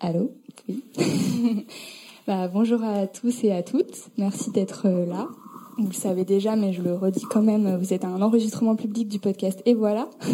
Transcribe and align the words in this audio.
Allô 0.00 0.30
Oui. 0.68 0.84
bah, 2.26 2.46
bonjour 2.46 2.84
à 2.84 3.08
tous 3.08 3.42
et 3.42 3.50
à 3.50 3.64
toutes. 3.64 4.10
Merci 4.16 4.52
d'être 4.52 4.86
euh, 4.86 5.04
là. 5.04 5.26
Vous 5.76 5.88
le 5.88 5.94
savez 5.94 6.24
déjà, 6.24 6.54
mais 6.54 6.72
je 6.72 6.82
le 6.82 6.94
redis 6.94 7.24
quand 7.28 7.42
même, 7.42 7.76
vous 7.76 7.92
êtes 7.92 8.04
un 8.04 8.22
enregistrement 8.22 8.76
public 8.76 9.08
du 9.08 9.18
podcast 9.18 9.60
Et 9.66 9.74
voilà. 9.74 10.08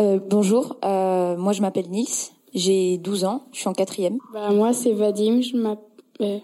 euh, 0.00 0.18
bonjour, 0.28 0.76
euh, 0.84 1.36
moi 1.36 1.52
je 1.52 1.60
m'appelle 1.60 1.88
Nils, 1.88 2.30
j'ai 2.54 2.98
12 2.98 3.24
ans, 3.24 3.44
je 3.52 3.58
suis 3.58 3.68
en 3.68 3.72
quatrième. 3.72 4.18
Bah, 4.32 4.50
moi 4.50 4.72
c'est 4.72 4.92
Vadim, 4.92 5.40
je 5.40 5.56
m'appelle... 5.56 6.42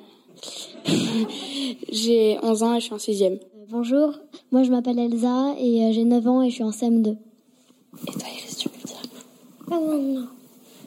j'ai 1.93 2.39
11 2.43 2.63
ans 2.63 2.75
et 2.75 2.81
je 2.81 2.85
suis 2.85 2.95
en 2.95 2.99
sixième. 2.99 3.39
Bonjour, 3.71 4.15
moi 4.51 4.63
je 4.63 4.71
m'appelle 4.71 4.99
Elsa 4.99 5.55
et 5.61 5.93
j'ai 5.93 6.05
9 6.05 6.27
ans 6.27 6.43
et 6.43 6.51
je 6.51 6.55
suis 6.55 6.65
en 6.65 6.71
CM2. 6.71 7.11
Et 7.11 8.13
toi 8.13 8.23
Iris, 8.37 8.57
tu 8.57 8.69
peux 8.69 8.79
le 8.83 8.87
dire? 8.87 9.03
Ah 9.71 9.79
non. 9.79 10.27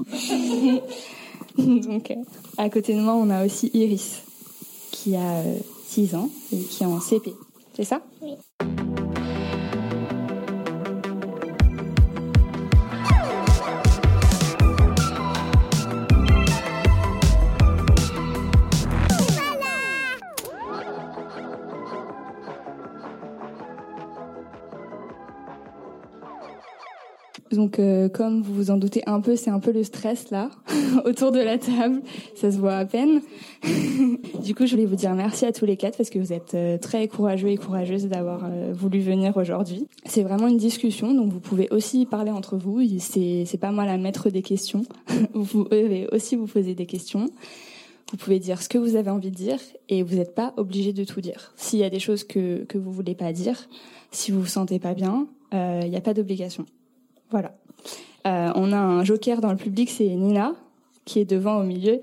Donc, 1.57 2.13
à 2.57 2.69
côté 2.69 2.95
de 2.95 3.01
moi, 3.01 3.13
on 3.13 3.29
a 3.29 3.45
aussi 3.45 3.69
Iris, 3.73 4.23
qui 4.91 5.15
a 5.15 5.43
6 5.87 6.15
ans 6.15 6.29
et 6.53 6.57
qui 6.57 6.83
est 6.83 6.85
en 6.87 6.99
CP. 6.99 7.33
C'est 7.75 7.83
ça? 7.83 8.01
Oui. 8.21 8.35
Donc, 27.51 27.79
euh, 27.79 28.07
comme 28.07 28.41
vous 28.41 28.53
vous 28.53 28.71
en 28.71 28.77
doutez 28.77 29.01
un 29.07 29.19
peu, 29.19 29.35
c'est 29.35 29.49
un 29.49 29.59
peu 29.59 29.71
le 29.71 29.83
stress 29.83 30.31
là, 30.31 30.49
autour 31.05 31.31
de 31.31 31.39
la 31.39 31.57
table. 31.57 32.01
Ça 32.35 32.51
se 32.51 32.57
voit 32.57 32.75
à 32.75 32.85
peine. 32.85 33.21
du 34.43 34.55
coup, 34.55 34.65
je 34.65 34.71
voulais 34.71 34.85
vous 34.85 34.95
dire 34.95 35.13
merci 35.13 35.45
à 35.45 35.51
tous 35.51 35.65
les 35.65 35.75
quatre 35.75 35.97
parce 35.97 36.09
que 36.09 36.19
vous 36.19 36.31
êtes 36.31 36.53
euh, 36.53 36.77
très 36.77 37.07
courageux 37.07 37.49
et 37.49 37.57
courageuses 37.57 38.07
d'avoir 38.07 38.45
euh, 38.45 38.71
voulu 38.73 38.99
venir 38.99 39.35
aujourd'hui. 39.35 39.87
C'est 40.05 40.23
vraiment 40.23 40.47
une 40.47 40.57
discussion, 40.57 41.13
donc 41.13 41.31
vous 41.31 41.39
pouvez 41.39 41.67
aussi 41.71 42.05
parler 42.05 42.31
entre 42.31 42.57
vous. 42.57 42.81
C'est 42.99 43.43
c'est 43.45 43.57
pas 43.57 43.71
moi 43.71 43.85
la 43.85 43.97
maître 43.97 44.29
des 44.29 44.41
questions. 44.41 44.83
vous 45.33 45.65
pouvez 45.65 46.07
aussi 46.11 46.35
vous 46.35 46.47
poser 46.47 46.73
des 46.73 46.85
questions. 46.85 47.29
Vous 48.11 48.17
pouvez 48.17 48.39
dire 48.39 48.61
ce 48.61 48.67
que 48.67 48.77
vous 48.77 48.95
avez 48.95 49.09
envie 49.09 49.31
de 49.31 49.35
dire 49.35 49.59
et 49.87 50.03
vous 50.03 50.15
n'êtes 50.15 50.35
pas 50.35 50.53
obligé 50.57 50.91
de 50.91 51.03
tout 51.03 51.21
dire. 51.21 51.53
S'il 51.55 51.79
y 51.79 51.83
a 51.83 51.89
des 51.89 51.99
choses 51.99 52.23
que 52.23 52.63
que 52.65 52.77
vous 52.77 52.91
voulez 52.91 53.15
pas 53.15 53.31
dire, 53.33 53.67
si 54.11 54.31
vous 54.31 54.41
vous 54.41 54.47
sentez 54.47 54.79
pas 54.79 54.93
bien, 54.93 55.27
il 55.53 55.89
n'y 55.89 55.97
a 55.97 56.01
pas 56.01 56.13
d'obligation. 56.13 56.65
Voilà. 57.31 57.53
Euh, 58.27 58.51
on 58.55 58.71
a 58.71 58.77
un 58.77 59.03
joker 59.03 59.41
dans 59.41 59.51
le 59.51 59.57
public, 59.57 59.89
c'est 59.89 60.07
Nina, 60.07 60.53
qui 61.05 61.19
est 61.19 61.25
devant 61.25 61.59
au 61.59 61.63
milieu, 61.63 62.01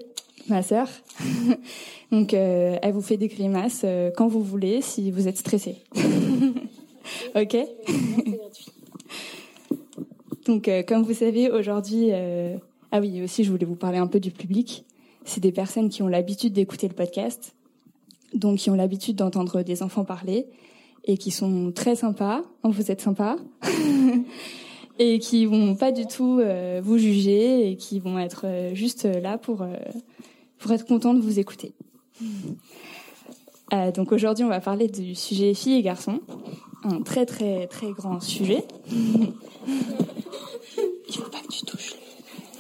ma 0.49 0.63
sœur. 0.63 0.89
Donc, 2.11 2.35
euh, 2.35 2.79
elle 2.83 2.93
vous 2.93 3.03
fait 3.03 3.19
des 3.19 3.29
grimaces 3.29 3.83
euh, 3.85 4.11
quand 4.17 4.27
vous 4.27 4.43
voulez, 4.43 4.81
si 4.81 5.11
vous 5.11 5.29
êtes 5.29 5.37
stressé. 5.37 5.77
ok? 7.37 7.57
Donc, 10.47 10.71
comme 10.87 11.03
vous 11.03 11.15
savez, 11.15 11.51
aujourd'hui... 11.51 12.11
Ah 12.91 13.01
oui, 13.01 13.23
aussi, 13.23 13.45
je 13.45 13.51
voulais 13.51 13.67
vous 13.67 13.77
parler 13.77 13.99
un 13.99 14.07
peu 14.07 14.19
du 14.19 14.31
public. 14.31 14.87
C'est 15.27 15.43
des 15.43 15.53
personnes 15.53 15.91
qui 15.91 16.03
ont 16.03 16.09
l'habitude 16.09 16.55
d'écouter 16.55 16.89
le 16.89 16.95
podcast, 16.95 17.55
donc 18.33 18.57
qui 18.57 18.71
ont 18.71 18.75
l'habitude 18.75 19.17
d'entendre 19.17 19.63
des 19.63 19.83
enfants 19.83 20.05
parler, 20.05 20.47
et 21.05 21.19
qui 21.19 21.31
sont 21.31 21.71
très 21.71 21.97
sympas. 21.97 22.41
Vous 22.65 22.91
êtes 22.91 23.03
sympas 23.03 23.37
et 24.99 25.19
qui 25.19 25.47
vont 25.47 25.75
pas 25.75 25.93
du 25.93 26.07
tout 26.07 26.41
euh, 26.41 26.81
vous 26.83 26.99
juger 26.99 27.71
et 27.71 27.77
qui 27.77 28.01
vont 28.01 28.19
être 28.19 28.43
euh, 28.45 28.75
juste 28.75 29.05
là 29.05 29.39
pour 29.39 29.63
euh, 29.63 29.77
pour 30.59 30.73
être 30.73 30.85
contents 30.87 31.15
de 31.15 31.21
vous 31.21 31.39
écouter. 31.39 31.73
donc 33.95 34.13
aujourd'hui, 34.13 34.45
on 34.45 34.49
va 34.49 34.61
parler 34.61 34.89
du 34.89 35.15
sujet 35.15 35.55
filles 35.55 35.79
et 35.79 35.83
garçons, 35.83 36.21
un 36.83 37.01
très 37.03 37.25
très 37.27 37.69
très 37.69 37.93
grand 37.93 38.21
sujet. 38.21 38.65
Il 38.91 39.35
faut 41.15 41.31
pas 41.31 41.41
que 41.41 41.53
tu 41.53 41.65
touches 41.65 41.95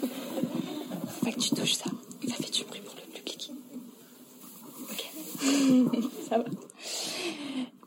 faut 0.00 1.26
pas 1.26 1.32
que 1.32 1.40
tu 1.40 1.50
touches 1.50 1.74
ça. 1.74 1.90
Ça 2.26 2.34
fait 2.34 2.52
du 2.52 2.64
bruit 2.64 2.80
pour 2.80 2.94
le 2.96 3.02
public. 3.12 3.52
Ok. 4.90 5.04
ça 6.28 6.38
va. 6.38 6.44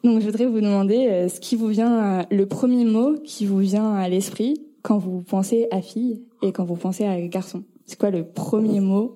Donc, 0.03 0.19
je 0.19 0.25
voudrais 0.25 0.47
vous 0.47 0.61
demander 0.61 1.07
euh, 1.07 1.29
ce 1.29 1.39
qui 1.39 1.55
vous 1.55 1.67
vient, 1.67 2.25
le 2.31 2.45
premier 2.45 2.85
mot 2.85 3.17
qui 3.23 3.45
vous 3.45 3.59
vient 3.59 3.93
à 3.93 4.09
l'esprit 4.09 4.61
quand 4.81 4.97
vous 4.97 5.21
pensez 5.21 5.67
à 5.71 5.81
fille 5.81 6.23
et 6.41 6.51
quand 6.51 6.65
vous 6.65 6.75
pensez 6.75 7.05
à 7.05 7.19
garçon. 7.27 7.63
C'est 7.85 7.99
quoi 7.99 8.09
le 8.09 8.25
premier 8.25 8.79
mot 8.79 9.15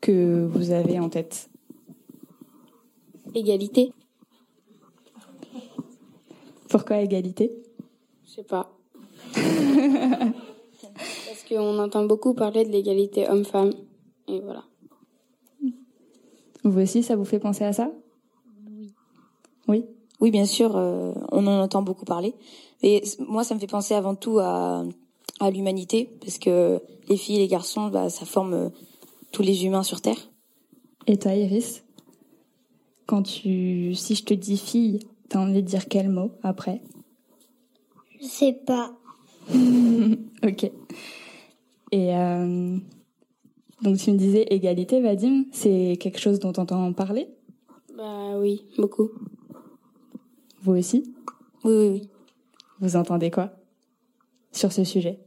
que 0.00 0.46
vous 0.46 0.70
avez 0.70 0.98
en 0.98 1.08
tête? 1.08 1.50
Égalité. 3.34 3.92
Pourquoi 6.68 7.00
égalité? 7.00 7.52
Je 8.24 8.30
sais 8.30 8.44
pas. 8.44 8.72
Parce 9.34 11.42
qu'on 11.48 11.78
entend 11.78 12.06
beaucoup 12.06 12.34
parler 12.34 12.64
de 12.64 12.70
l'égalité 12.70 13.28
homme-femme. 13.28 13.72
Et 14.28 14.40
voilà. 14.40 14.64
Vous 16.62 16.80
aussi, 16.80 17.02
ça 17.02 17.14
vous 17.14 17.24
fait 17.24 17.38
penser 17.38 17.64
à 17.64 17.72
ça? 17.72 17.92
Oui. 18.66 18.92
Oui? 19.68 19.84
Oui, 20.24 20.30
bien 20.30 20.46
sûr, 20.46 20.74
euh, 20.74 21.12
on 21.32 21.46
en 21.46 21.60
entend 21.60 21.82
beaucoup 21.82 22.06
parler. 22.06 22.32
Et 22.82 23.02
moi, 23.28 23.44
ça 23.44 23.54
me 23.54 23.60
fait 23.60 23.66
penser 23.66 23.92
avant 23.92 24.14
tout 24.14 24.38
à, 24.38 24.82
à 25.38 25.50
l'humanité, 25.50 26.08
parce 26.22 26.38
que 26.38 26.80
les 27.10 27.18
filles 27.18 27.36
et 27.36 27.40
les 27.40 27.46
garçons, 27.46 27.88
bah, 27.88 28.08
ça 28.08 28.24
forme 28.24 28.54
euh, 28.54 28.68
tous 29.32 29.42
les 29.42 29.66
humains 29.66 29.82
sur 29.82 30.00
Terre. 30.00 30.30
Et 31.06 31.18
toi, 31.18 31.34
Iris 31.34 31.84
Quand 33.04 33.22
tu, 33.22 33.94
si 33.94 34.14
je 34.14 34.24
te 34.24 34.32
dis 34.32 34.56
fille, 34.56 35.00
t'as 35.28 35.40
envie 35.40 35.62
de 35.62 35.68
dire 35.68 35.88
quel 35.88 36.08
mot 36.08 36.30
après? 36.42 36.80
Je 38.18 38.26
sais 38.26 38.54
pas. 38.54 38.94
ok. 39.52 40.70
Et 41.92 42.16
euh, 42.16 42.78
donc 43.82 43.98
tu 43.98 44.10
me 44.10 44.16
disais 44.16 44.46
égalité, 44.48 45.02
Vadim, 45.02 45.44
c'est 45.52 45.98
quelque 46.00 46.18
chose 46.18 46.38
dont 46.38 46.54
on 46.56 46.62
entend 46.62 46.92
parler? 46.94 47.28
Bah 47.94 48.38
oui, 48.38 48.64
beaucoup. 48.78 49.10
Vous 50.64 50.72
aussi 50.72 51.04
oui, 51.62 51.72
oui, 51.72 51.88
oui. 51.88 52.08
Vous 52.80 52.96
entendez 52.96 53.30
quoi 53.30 53.50
sur 54.50 54.72
ce 54.72 54.82
sujet? 54.82 55.20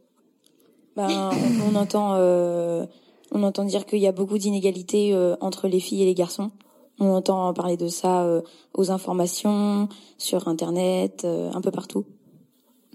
Ben, 0.95 1.29
on, 1.31 1.71
on, 1.71 1.75
entend, 1.75 2.15
euh, 2.15 2.85
on 3.31 3.43
entend 3.43 3.63
dire 3.63 3.85
qu'il 3.85 3.99
y 3.99 4.07
a 4.07 4.11
beaucoup 4.11 4.39
d'inégalités 4.39 5.13
euh, 5.13 5.35
entre 5.39 5.67
les 5.67 5.79
filles 5.79 6.01
et 6.01 6.05
les 6.05 6.15
garçons. 6.15 6.51
On 6.99 7.09
entend 7.09 7.53
parler 7.53 7.77
de 7.77 7.87
ça 7.87 8.23
euh, 8.23 8.41
aux 8.73 8.89
informations, 8.89 9.89
sur 10.17 10.47
Internet, 10.47 11.21
euh, 11.23 11.51
un 11.53 11.61
peu 11.61 11.69
partout. 11.69 12.05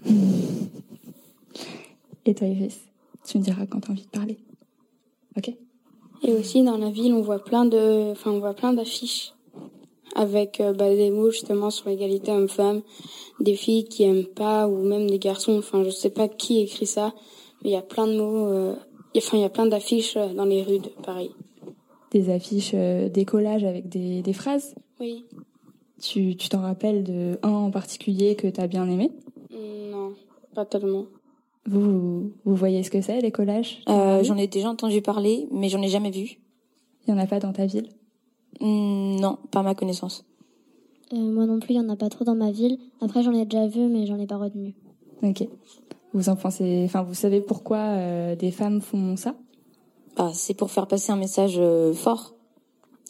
Et 2.25 2.33
toi, 2.33 2.47
Iris, 2.47 2.79
tu 3.25 3.37
me 3.37 3.43
diras 3.43 3.65
quand 3.65 3.79
tu 3.81 3.89
as 3.89 3.91
envie 3.91 4.05
de 4.05 4.07
parler. 4.09 4.37
Ok? 5.37 5.53
Et 6.23 6.33
aussi 6.33 6.63
dans 6.63 6.77
la 6.77 6.89
ville, 6.89 7.13
on 7.13 7.21
voit 7.21 7.43
plein 7.43 7.65
de, 7.65 8.11
enfin, 8.11 8.31
on 8.31 8.39
voit 8.39 8.53
plein 8.53 8.73
d'affiches 8.73 9.33
avec 10.15 10.59
euh, 10.59 10.73
bah, 10.73 10.93
des 10.93 11.11
mots 11.11 11.31
justement 11.31 11.69
sur 11.69 11.89
l'égalité 11.89 12.31
homme-femme, 12.31 12.81
des 13.39 13.55
filles 13.55 13.85
qui 13.85 14.03
aiment 14.03 14.25
pas 14.25 14.67
ou 14.67 14.83
même 14.83 15.09
des 15.09 15.19
garçons. 15.19 15.57
Enfin, 15.57 15.83
je 15.83 15.89
sais 15.89 16.09
pas 16.09 16.27
qui 16.27 16.61
écrit 16.61 16.85
ça, 16.85 17.13
mais 17.63 17.71
il 17.71 17.73
y 17.73 17.77
a 17.77 17.81
plein 17.81 18.07
de 18.07 18.15
mots. 18.17 18.47
Euh, 18.47 18.75
enfin, 19.17 19.37
il 19.37 19.41
y 19.41 19.45
a 19.45 19.49
plein 19.49 19.65
d'affiches 19.65 20.17
euh, 20.17 20.33
dans 20.33 20.45
les 20.45 20.63
rues 20.63 20.79
de 20.79 20.89
Paris. 21.03 21.31
Des 22.11 22.29
affiches, 22.29 22.71
euh, 22.75 23.09
des 23.09 23.25
collages 23.25 23.63
avec 23.63 23.89
des, 23.89 24.21
des 24.21 24.33
phrases. 24.33 24.75
Oui. 24.99 25.25
Tu 26.01 26.35
tu 26.35 26.49
t'en 26.49 26.61
rappelles 26.61 27.03
de 27.03 27.39
un 27.43 27.49
en 27.51 27.71
particulier 27.71 28.35
que 28.35 28.47
t'as 28.47 28.67
bien 28.67 28.87
aimé? 28.89 29.09
Non, 29.51 30.13
pas 30.53 30.65
tellement. 30.65 31.05
Vous, 31.65 32.33
vous 32.43 32.55
voyez 32.55 32.83
ce 32.83 32.91
que 32.91 33.01
c'est 33.01 33.21
les 33.21 33.31
collages? 33.31 33.81
Euh, 33.87 34.21
J'en 34.21 34.35
ai 34.35 34.47
déjà 34.47 34.69
entendu 34.69 35.01
parler, 35.01 35.47
mais 35.49 35.69
j'en 35.69 35.81
ai 35.81 35.87
jamais 35.87 36.11
vu. 36.11 36.39
Il 37.07 37.11
y 37.11 37.13
en 37.13 37.17
a 37.17 37.25
pas 37.25 37.39
dans 37.39 37.53
ta 37.53 37.65
ville? 37.65 37.87
Non, 38.61 39.37
pas 39.51 39.63
ma 39.63 39.75
connaissance. 39.75 40.25
Euh, 41.13 41.17
moi 41.17 41.45
non 41.45 41.59
plus, 41.59 41.73
il 41.73 41.77
y 41.77 41.79
en 41.79 41.89
a 41.89 41.95
pas 41.95 42.09
trop 42.09 42.25
dans 42.25 42.35
ma 42.35 42.51
ville. 42.51 42.77
Après, 43.01 43.23
j'en 43.23 43.33
ai 43.33 43.45
déjà 43.45 43.67
vu, 43.67 43.87
mais 43.87 44.05
j'en 44.05 44.19
ai 44.19 44.27
pas 44.27 44.37
retenu. 44.37 44.75
Ok. 45.21 45.47
Vous 46.13 46.29
en 46.29 46.35
pensez, 46.35 46.83
enfin, 46.85 47.03
vous 47.03 47.13
savez 47.13 47.41
pourquoi 47.41 47.77
euh, 47.77 48.35
des 48.35 48.51
femmes 48.51 48.81
font 48.81 49.15
ça? 49.15 49.35
Bah, 50.15 50.31
c'est 50.33 50.53
pour 50.53 50.69
faire 50.71 50.87
passer 50.87 51.11
un 51.11 51.17
message 51.17 51.55
euh, 51.57 51.93
fort. 51.93 52.33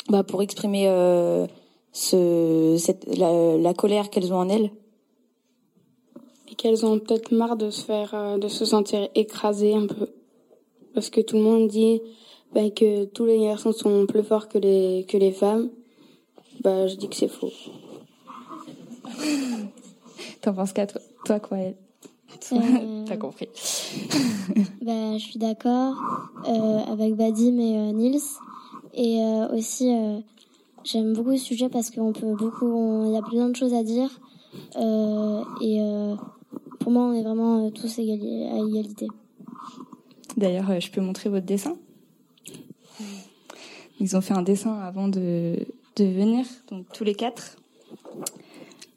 Bah, 0.10 0.24
pour 0.24 0.42
exprimer 0.42 0.88
euh, 0.88 1.48
ce, 1.92 2.76
cette, 2.78 3.06
la, 3.18 3.58
la 3.58 3.74
colère 3.74 4.10
qu'elles 4.10 4.34
ont 4.34 4.38
en 4.38 4.50
elles. 4.50 4.72
Et 6.50 6.56
qu'elles 6.56 6.86
ont 6.86 7.00
peut-être 7.00 7.32
marre 7.32 7.58
de 7.58 7.70
se 7.72 7.84
faire, 7.84 8.14
euh, 8.14 8.38
de 8.38 8.48
se 8.48 8.64
sentir 8.64 9.10
écrasées 9.16 9.74
un 9.74 9.88
peu, 9.88 10.10
parce 10.94 11.10
que 11.10 11.20
tout 11.20 11.36
le 11.36 11.42
monde 11.42 11.68
dit 11.68 12.00
bah, 12.54 12.70
que 12.70 13.06
tous 13.06 13.26
les 13.26 13.40
garçons 13.40 13.72
sont 13.74 14.06
plus 14.06 14.24
forts 14.24 14.48
que 14.48 14.58
les 14.58 15.06
que 15.08 15.18
les 15.18 15.32
femmes. 15.32 15.70
Bah, 16.62 16.88
je 16.88 16.96
dis 16.96 17.10
que 17.10 17.16
c'est 17.16 17.28
faux. 17.28 17.52
T'en 20.42 20.54
penses 20.54 20.74
qu'à 20.74 20.88
toi, 20.88 21.02
toi 21.26 21.40
quoi 21.40 21.58
Euh, 21.58 21.74
T'as 23.06 23.18
compris. 23.18 23.48
bah, 24.82 25.18
je 25.18 25.24
suis 25.24 25.40
d'accord 25.40 25.96
euh, 26.48 26.80
avec 26.80 27.16
Badim 27.16 27.58
et 27.60 27.78
euh, 27.78 27.92
Nils. 27.92 28.20
Et 28.94 29.22
euh, 29.22 29.48
aussi, 29.56 29.92
euh, 29.94 30.20
j'aime 30.84 31.14
beaucoup 31.14 31.36
ce 31.38 31.44
sujet 31.44 31.70
parce 31.70 31.90
qu'on 31.90 32.14
peut 32.14 32.36
beaucoup, 32.36 33.06
il 33.08 33.14
y 33.14 33.18
a 33.18 33.22
plein 33.22 33.50
de 33.50 33.56
choses 33.56 33.74
à 33.74 33.84
dire. 33.84 34.10
Euh, 34.76 35.44
et 35.62 35.82
euh, 35.82 36.16
pour 36.80 36.92
moi, 36.92 37.04
on 37.06 37.14
est 37.14 37.24
vraiment 37.24 37.66
euh, 37.66 37.70
tous 37.72 37.98
égali- 37.98 38.48
à 38.52 38.60
égalité. 38.60 39.08
D'ailleurs, 40.38 40.70
euh, 40.70 40.80
je 40.80 40.92
peux 40.92 41.02
montrer 41.02 41.30
votre 41.30 41.46
dessin? 41.46 41.76
Ils 44.00 44.16
ont 44.18 44.22
fait 44.22 44.34
un 44.34 44.42
dessin 44.42 44.74
avant 44.80 45.08
de, 45.08 45.56
de 45.96 46.04
venir, 46.06 46.46
donc 46.70 46.86
tous 46.94 47.04
les 47.04 47.16
quatre. 47.16 47.58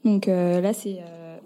Donc 0.05 0.29
euh, 0.29 0.61
là, 0.61 0.73
c'est 0.73 0.99
euh, 1.01 1.37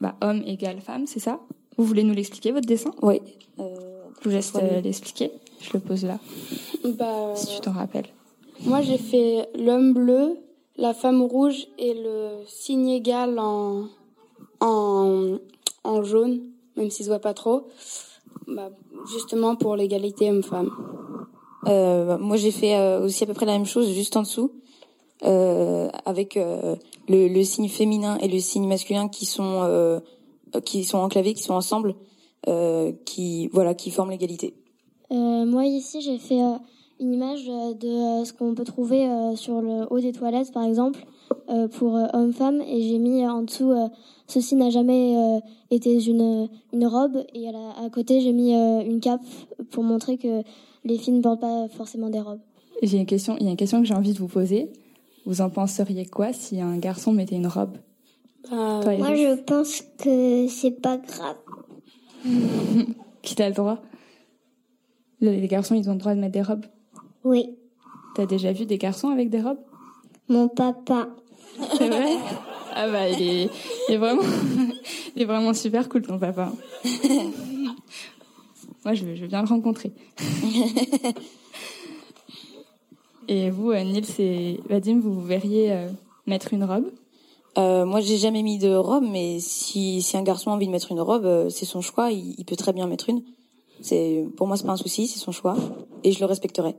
bah, 0.00 0.16
homme 0.20 0.42
égale 0.46 0.80
femme, 0.80 1.06
c'est 1.06 1.20
ça? 1.20 1.40
Vous 1.76 1.84
voulez 1.84 2.02
nous 2.04 2.14
l'expliquer, 2.14 2.52
votre 2.52 2.66
dessin? 2.66 2.92
Oui. 3.02 3.20
Euh, 3.58 3.74
Je 4.22 4.28
vous 4.28 4.34
laisse 4.34 4.52
l'expliquer. 4.82 5.30
Je 5.60 5.70
le 5.74 5.80
pose 5.80 6.04
là, 6.04 6.18
Bah, 6.98 7.32
si 7.36 7.46
tu 7.54 7.60
t'en 7.60 7.72
rappelles. 7.72 8.06
moi 8.64 8.82
j'ai 8.82 8.98
fait 8.98 9.48
l'homme 9.58 9.92
bleu, 9.94 10.36
la 10.76 10.92
femme 10.92 11.22
rouge 11.22 11.66
et 11.78 11.94
le 11.94 12.44
signe 12.46 12.88
égal 12.90 13.38
en, 13.38 13.86
en, 14.60 15.38
en 15.84 16.02
jaune, 16.02 16.40
même 16.76 16.90
s'il 16.90 17.04
se 17.06 17.10
voit 17.10 17.18
pas 17.18 17.32
trop. 17.34 17.68
Bah, 18.46 18.70
justement 19.10 19.56
pour 19.56 19.74
l'égalité 19.76 20.30
homme-femme. 20.30 20.70
Euh, 21.66 22.18
moi, 22.18 22.36
j'ai 22.36 22.50
fait 22.50 22.76
euh, 22.76 23.04
aussi 23.04 23.24
à 23.24 23.26
peu 23.26 23.34
près 23.34 23.46
la 23.46 23.52
même 23.52 23.66
chose, 23.66 23.90
juste 23.92 24.16
en 24.16 24.22
dessous, 24.22 24.52
euh, 25.24 25.88
avec 26.04 26.34
le, 26.36 26.76
le 27.08 27.44
signe 27.44 27.68
féminin 27.68 28.18
et 28.18 28.28
le 28.28 28.38
signe 28.40 28.66
masculin 28.66 29.08
qui 29.08 29.26
sont 29.26 30.00
qui 30.64 30.84
sont 30.84 30.98
enclavés, 30.98 31.34
qui 31.34 31.42
sont 31.42 31.54
ensemble, 31.54 31.94
qui 33.04 33.48
voilà, 33.48 33.74
qui 33.74 33.90
forment 33.90 34.10
l'égalité. 34.10 34.54
Moi 35.10 35.66
ici, 35.66 36.00
j'ai 36.00 36.18
fait 36.18 36.40
une 37.00 37.14
image 37.14 37.46
de 37.46 38.24
ce 38.24 38.32
qu'on 38.32 38.54
peut 38.54 38.64
trouver 38.64 39.08
sur 39.36 39.60
le 39.60 39.86
haut 39.90 40.00
des 40.00 40.12
toilettes, 40.12 40.52
par 40.52 40.64
exemple, 40.64 41.04
euh, 41.48 41.68
pour 41.68 41.96
euh, 41.96 42.06
hommes-femmes, 42.12 42.60
et 42.62 42.82
j'ai 42.88 42.98
mis 42.98 43.26
en 43.26 43.42
dessous 43.42 43.70
euh, 43.72 43.88
ceci 44.26 44.54
n'a 44.56 44.70
jamais 44.70 45.16
euh, 45.16 45.40
été 45.70 46.02
une 46.06 46.48
une 46.72 46.86
robe, 46.86 47.24
et 47.34 47.48
à, 47.48 47.52
la- 47.52 47.84
à 47.84 47.90
côté 47.90 48.20
j'ai 48.20 48.32
mis 48.32 48.54
euh, 48.54 48.80
une 48.82 49.00
cape 49.00 49.20
pour 49.70 49.82
montrer 49.84 50.16
que 50.18 50.42
les 50.84 50.98
filles 50.98 51.14
ne 51.14 51.22
portent 51.22 51.40
pas 51.40 51.68
forcément 51.68 52.10
des 52.10 52.20
robes. 52.20 52.40
J'ai 52.82 52.98
une 52.98 53.06
question, 53.06 53.36
il 53.38 53.44
y 53.44 53.48
a 53.48 53.50
une 53.50 53.56
question 53.56 53.80
que 53.80 53.86
j'ai 53.86 53.94
envie 53.94 54.12
de 54.12 54.18
vous 54.18 54.28
poser. 54.28 54.70
Vous 55.26 55.40
en 55.40 55.48
penseriez 55.48 56.04
quoi 56.06 56.32
si 56.32 56.60
un 56.60 56.76
garçon 56.78 57.12
mettait 57.12 57.36
une 57.36 57.46
robe? 57.46 57.78
Bah, 58.50 58.80
Toi, 58.82 58.96
Moi, 58.98 59.14
je 59.14 59.40
pense 59.40 59.82
que 59.98 60.46
c'est 60.48 60.72
pas 60.82 60.98
grave. 60.98 61.36
Qui 63.22 63.34
t'a 63.34 63.48
le 63.48 63.54
droit? 63.54 63.80
Le- 65.20 65.30
Les 65.30 65.48
garçons, 65.48 65.74
ils 65.74 65.88
ont 65.88 65.94
le 65.94 65.98
droit 65.98 66.14
de 66.14 66.20
mettre 66.20 66.32
des 66.32 66.42
robes? 66.42 66.66
Oui, 67.24 67.56
T'as 68.14 68.26
déjà 68.26 68.52
vu 68.52 68.66
des 68.66 68.78
garçons 68.78 69.08
avec 69.08 69.30
des 69.30 69.40
robes? 69.40 69.58
Mon 70.28 70.48
papa. 70.48 71.08
C'est 71.76 71.88
vrai? 71.88 72.16
Ah 72.74 72.88
bah 72.88 73.08
il 73.08 73.22
est, 73.22 73.50
il 73.88 73.94
est 73.94 73.98
vraiment, 73.98 74.22
il 75.16 75.22
est 75.22 75.26
vraiment 75.26 75.54
super 75.54 75.88
cool 75.88 76.02
ton 76.02 76.18
papa. 76.18 76.52
Moi 78.84 78.94
je 78.94 79.04
veux, 79.04 79.14
je 79.14 79.22
veux 79.22 79.28
bien 79.28 79.42
le 79.42 79.48
rencontrer. 79.48 79.92
Et 83.28 83.50
vous, 83.50 83.70
euh, 83.70 83.82
Nils 83.82 84.20
et 84.20 84.60
Vadim, 84.68 85.00
vous 85.00 85.20
verriez 85.20 85.72
euh, 85.72 85.88
mettre 86.26 86.52
une 86.52 86.64
robe? 86.64 86.90
Euh, 87.56 87.86
moi, 87.86 88.00
j'ai 88.00 88.18
jamais 88.18 88.42
mis 88.42 88.58
de 88.58 88.74
robe, 88.74 89.04
mais 89.08 89.38
si, 89.40 90.02
si 90.02 90.16
un 90.16 90.22
garçon 90.22 90.50
a 90.50 90.54
envie 90.54 90.66
de 90.66 90.72
mettre 90.72 90.90
une 90.92 91.00
robe, 91.00 91.24
euh, 91.24 91.48
c'est 91.50 91.64
son 91.64 91.80
choix. 91.80 92.10
Il, 92.10 92.34
il 92.36 92.44
peut 92.44 92.56
très 92.56 92.72
bien 92.72 92.86
mettre 92.86 93.08
une. 93.08 93.22
C'est 93.80 94.26
pour 94.36 94.46
moi, 94.46 94.56
c'est 94.56 94.66
pas 94.66 94.72
un 94.72 94.76
souci, 94.76 95.06
c'est 95.06 95.18
son 95.18 95.32
choix, 95.32 95.56
et 96.04 96.12
je 96.12 96.20
le 96.20 96.26
respecterai. 96.26 96.74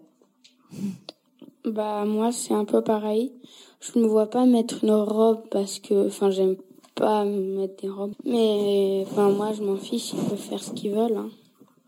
Bah 1.65 2.05
moi 2.05 2.31
c'est 2.31 2.53
un 2.53 2.65
peu 2.65 2.81
pareil. 2.81 3.31
Je 3.79 3.99
me 3.99 4.05
vois 4.07 4.29
pas 4.29 4.45
mettre 4.45 4.83
une 4.83 4.91
robe 4.91 5.43
parce 5.49 5.79
que 5.79 6.07
enfin 6.07 6.29
j'aime 6.29 6.55
pas 6.95 7.25
mettre 7.25 7.81
des 7.81 7.89
robes. 7.89 8.13
Mais 8.23 9.03
enfin 9.05 9.29
moi 9.29 9.51
je 9.53 9.63
m'en 9.63 9.77
fiche, 9.77 10.13
ils 10.13 10.29
peuvent 10.29 10.37
faire 10.37 10.63
ce 10.63 10.71
qu'ils 10.71 10.91
veulent. 10.91 11.17
Hein. 11.17 11.29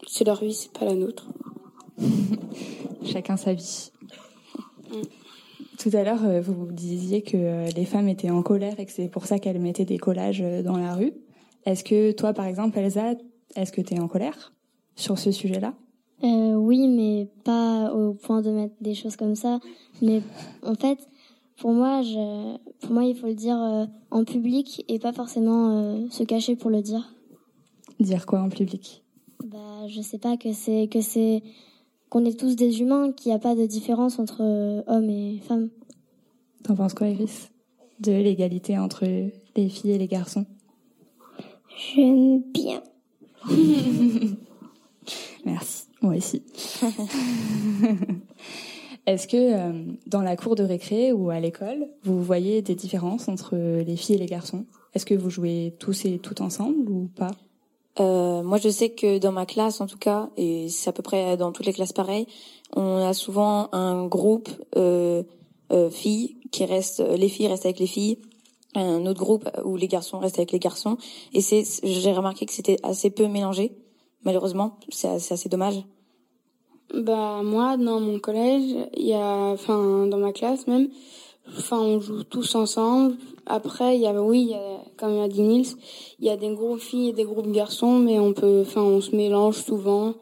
C'est 0.07 0.25
leur 0.25 0.39
vie, 0.39 0.53
c'est 0.53 0.71
pas 0.71 0.85
la 0.85 0.95
nôtre. 0.95 1.27
Chacun 3.03 3.37
sa 3.37 3.53
vie. 3.53 3.91
Tout 5.77 5.89
à 5.93 6.03
l'heure, 6.03 6.25
euh, 6.25 6.41
vous 6.41 6.71
disiez 6.71 7.21
que 7.21 7.37
euh, 7.37 7.65
les 7.75 7.85
femmes 7.85 8.07
étaient 8.07 8.31
en 8.31 8.41
colère 8.41 8.79
et 8.79 8.85
que 8.85 8.91
c'est 8.91 9.09
pour 9.09 9.25
ça 9.25 9.37
qu'elles 9.37 9.59
mettaient 9.59 9.85
des 9.85 9.99
collages 9.99 10.41
euh, 10.41 10.63
dans 10.63 10.77
la 10.77 10.95
rue. 10.95 11.13
Est-ce 11.65 11.83
que 11.83 12.11
toi, 12.13 12.33
par 12.33 12.45
exemple, 12.45 12.79
Elsa, 12.79 13.13
est-ce 13.55 13.71
que 13.71 13.81
tu 13.81 13.93
es 13.93 13.99
en 13.99 14.07
colère 14.07 14.53
sur 14.95 15.19
ce 15.19 15.31
sujet-là? 15.31 15.75
Euh, 16.23 16.55
oui, 16.55 16.87
mais 16.87 17.27
pas 17.43 17.93
au 17.93 18.13
point 18.13 18.41
de 18.41 18.49
mettre 18.49 18.75
des 18.81 18.95
choses 18.95 19.15
comme 19.15 19.35
ça. 19.35 19.59
Mais 20.01 20.21
en 20.63 20.73
fait, 20.75 20.97
pour 21.57 21.71
moi, 21.71 22.01
je, 22.01 22.57
pour 22.81 22.91
moi, 22.91 23.03
il 23.03 23.15
faut 23.15 23.27
le 23.27 23.35
dire 23.35 23.61
euh, 23.61 23.85
en 24.09 24.23
public 24.23 24.83
et 24.87 24.99
pas 24.99 25.13
forcément 25.13 25.69
euh, 25.69 26.09
se 26.09 26.23
cacher 26.23 26.55
pour 26.55 26.71
le 26.71 26.81
dire. 26.81 27.13
Dire 27.99 28.25
quoi 28.25 28.41
en 28.41 28.49
public? 28.49 29.03
Bah, 29.45 29.87
je 29.87 30.01
sais 30.01 30.17
pas 30.17 30.37
que 30.37 30.53
c'est 30.53 30.87
que 30.87 31.01
c'est 31.01 31.43
qu'on 32.09 32.25
est 32.25 32.39
tous 32.39 32.55
des 32.55 32.81
humains, 32.81 33.11
qu'il 33.11 33.31
n'y 33.31 33.35
a 33.35 33.39
pas 33.39 33.55
de 33.55 33.65
différence 33.65 34.17
entre 34.17 34.41
hommes 34.87 35.09
et 35.09 35.39
femmes. 35.39 35.69
T'en 36.63 36.75
penses 36.75 36.93
quoi, 36.93 37.07
Iris? 37.07 37.51
De 37.99 38.11
l'égalité 38.11 38.77
entre 38.77 39.05
les 39.55 39.69
filles 39.69 39.91
et 39.91 39.97
les 39.97 40.07
garçons? 40.07 40.45
J'aime 41.77 42.41
bien. 42.53 42.81
Merci, 45.45 45.86
moi 46.01 46.15
aussi. 46.15 46.43
Est-ce 49.05 49.27
que 49.27 49.37
euh, 49.37 49.83
dans 50.05 50.21
la 50.21 50.35
cour 50.35 50.55
de 50.55 50.63
récré 50.63 51.13
ou 51.13 51.29
à 51.29 51.39
l'école, 51.39 51.87
vous 52.03 52.21
voyez 52.21 52.61
des 52.61 52.75
différences 52.75 53.29
entre 53.29 53.55
les 53.55 53.95
filles 53.95 54.15
et 54.15 54.19
les 54.19 54.25
garçons? 54.25 54.65
Est-ce 54.93 55.05
que 55.05 55.15
vous 55.15 55.29
jouez 55.29 55.75
tous 55.79 56.05
et 56.05 56.19
toutes 56.19 56.41
ensemble 56.41 56.89
ou 56.89 57.09
pas? 57.15 57.31
Euh, 57.99 58.43
moi, 58.43 58.57
je 58.57 58.69
sais 58.69 58.89
que 58.89 59.17
dans 59.17 59.31
ma 59.31 59.45
classe, 59.45 59.81
en 59.81 59.87
tout 59.87 59.97
cas, 59.97 60.29
et 60.37 60.69
c'est 60.69 60.89
à 60.89 60.93
peu 60.93 61.01
près 61.01 61.37
dans 61.37 61.51
toutes 61.51 61.65
les 61.65 61.73
classes 61.73 61.93
pareil, 61.93 62.27
on 62.75 62.97
a 62.97 63.13
souvent 63.13 63.69
un 63.71 64.05
groupe 64.05 64.49
euh, 64.75 65.23
euh, 65.71 65.89
filles 65.89 66.37
qui 66.51 66.65
reste, 66.65 66.99
les 66.99 67.29
filles 67.29 67.47
restent 67.47 67.65
avec 67.65 67.79
les 67.79 67.87
filles, 67.87 68.19
un 68.75 69.05
autre 69.05 69.19
groupe 69.19 69.49
où 69.65 69.75
les 69.75 69.87
garçons 69.87 70.19
restent 70.19 70.37
avec 70.37 70.51
les 70.51 70.59
garçons. 70.59 70.97
Et 71.33 71.41
c'est, 71.41 71.63
j'ai 71.83 72.13
remarqué 72.13 72.45
que 72.45 72.53
c'était 72.53 72.77
assez 72.83 73.09
peu 73.09 73.27
mélangé. 73.27 73.71
Malheureusement, 74.23 74.77
c'est 74.89 75.19
c'est 75.19 75.33
assez 75.33 75.49
dommage. 75.49 75.83
Bah 76.93 77.41
moi 77.43 77.77
dans 77.77 77.99
mon 77.99 78.19
collège, 78.19 78.75
il 78.95 79.07
y 79.07 79.13
a 79.13 79.51
enfin 79.51 80.07
dans 80.07 80.17
ma 80.17 80.31
classe 80.31 80.67
même, 80.67 80.87
enfin 81.49 81.79
on 81.79 81.99
joue 81.99 82.23
tous 82.23 82.55
ensemble. 82.55 83.17
Après 83.45 83.95
il 83.95 84.01
y 84.01 84.07
a 84.07 84.21
oui, 84.21 84.41
il 84.41 84.49
y 84.49 84.53
a, 84.55 84.79
comme 84.97 85.19
a 85.19 85.27
dit 85.27 85.41
Nils, 85.41 85.75
il 86.19 86.25
y 86.25 86.29
a 86.29 86.37
des 86.37 86.53
groupes 86.53 86.79
filles 86.79 87.09
et 87.09 87.13
des 87.13 87.25
groupes 87.25 87.51
garçons, 87.51 87.99
mais 87.99 88.19
on 88.19 88.33
peut 88.33 88.61
enfin 88.61 88.81
on 88.81 89.01
se 89.01 89.15
mélange 89.15 89.57
souvent. 89.57 90.15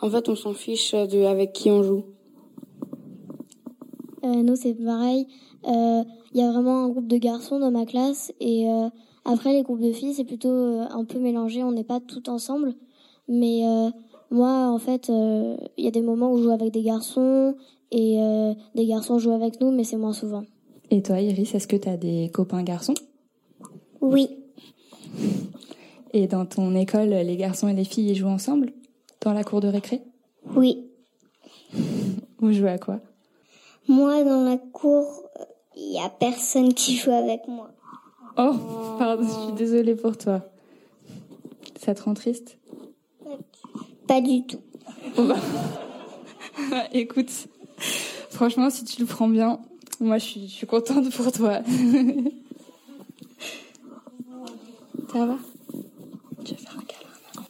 En 0.00 0.10
fait, 0.10 0.28
on 0.28 0.36
s'en 0.36 0.52
fiche 0.52 0.92
de 0.92 1.24
avec 1.24 1.52
qui 1.52 1.70
on 1.70 1.82
joue. 1.82 2.04
Euh, 4.24 4.42
nous, 4.42 4.56
c'est 4.56 4.74
pareil. 4.74 5.26
Euh, 5.66 6.02
Il 6.32 6.40
y 6.40 6.42
a 6.42 6.50
vraiment 6.50 6.84
un 6.84 6.88
groupe 6.88 7.06
de 7.06 7.16
garçons 7.16 7.58
dans 7.58 7.70
ma 7.70 7.86
classe 7.86 8.32
et 8.40 8.68
euh, 8.68 8.88
après 9.24 9.52
les 9.52 9.62
groupes 9.62 9.80
de 9.80 9.92
filles, 9.92 10.12
c'est 10.14 10.24
plutôt 10.24 10.48
euh, 10.48 10.84
un 10.90 11.04
peu 11.04 11.18
mélangé. 11.18 11.62
On 11.62 11.72
n'est 11.72 11.84
pas 11.84 12.00
tout 12.00 12.28
ensemble, 12.28 12.74
mais 13.28 13.64
euh, 13.66 13.90
moi, 14.30 14.68
en 14.68 14.78
fait, 14.78 15.10
euh, 15.10 15.56
il 15.76 15.84
y 15.84 15.88
a 15.88 15.90
des 15.90 16.02
moments 16.02 16.32
où 16.32 16.38
je 16.38 16.44
joue 16.44 16.50
avec 16.50 16.72
des 16.72 16.82
garçons 16.82 17.56
et 17.90 18.20
euh, 18.20 18.54
des 18.74 18.86
garçons 18.86 19.18
jouent 19.18 19.32
avec 19.32 19.60
nous, 19.60 19.70
mais 19.70 19.84
c'est 19.84 19.96
moins 19.96 20.12
souvent. 20.12 20.44
Et 20.90 21.02
toi, 21.02 21.20
Iris, 21.20 21.54
est-ce 21.54 21.66
que 21.68 21.76
tu 21.76 21.88
as 21.88 21.96
des 21.96 22.30
copains 22.32 22.62
garçons? 22.62 22.94
Oui, 24.00 24.28
Et 26.12 26.26
dans 26.28 26.44
ton 26.46 26.74
école, 26.76 27.08
les 27.08 27.36
garçons 27.36 27.68
et 27.68 27.72
les 27.74 27.84
filles 27.84 28.10
ils 28.10 28.14
jouent 28.14 28.28
ensemble? 28.28 28.72
Dans 29.22 29.32
la 29.32 29.42
cour 29.44 29.60
de 29.60 29.68
récré? 29.68 30.02
Oui. 30.54 30.86
Vous 32.38 32.52
jouez 32.52 32.70
à 32.70 32.78
quoi? 32.78 33.00
Moi, 33.88 34.22
dans 34.24 34.42
la 34.44 34.58
cour, 34.58 35.24
il 35.76 35.94
y 35.94 35.98
a 35.98 36.08
personne 36.08 36.74
qui 36.74 36.96
joue 36.96 37.10
avec 37.10 37.48
moi. 37.48 37.70
Oh, 38.36 38.52
pardon, 38.98 39.24
je 39.24 39.44
suis 39.46 39.52
désolée 39.54 39.94
pour 39.94 40.16
toi. 40.16 40.42
Ça 41.80 41.94
te 41.94 42.02
rend 42.02 42.14
triste? 42.14 42.58
Pas 44.06 44.20
du 44.20 44.46
tout. 44.46 44.60
Bon 45.16 45.28
bah, 46.70 46.84
écoute, 46.92 47.30
franchement, 48.30 48.70
si 48.70 48.84
tu 48.84 49.00
le 49.00 49.06
prends 49.06 49.28
bien, 49.28 49.60
moi 50.00 50.18
je 50.18 50.24
suis, 50.24 50.66
contente 50.66 51.10
pour 51.10 51.32
toi. 51.32 51.60
Ça 55.12 55.26
va? 55.26 55.36
Tu 56.44 56.54
veux 56.54 56.60
faire 56.60 56.76
un 56.78 56.84
câlin 56.84 57.10
à 57.32 57.36
maman. 57.36 57.46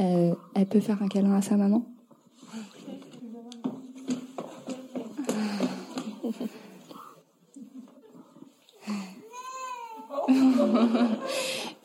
Euh, 0.00 0.34
elle 0.54 0.66
peut 0.66 0.80
faire 0.80 1.02
un 1.02 1.08
câlin 1.08 1.34
à 1.34 1.42
sa 1.42 1.56
maman? 1.56 1.86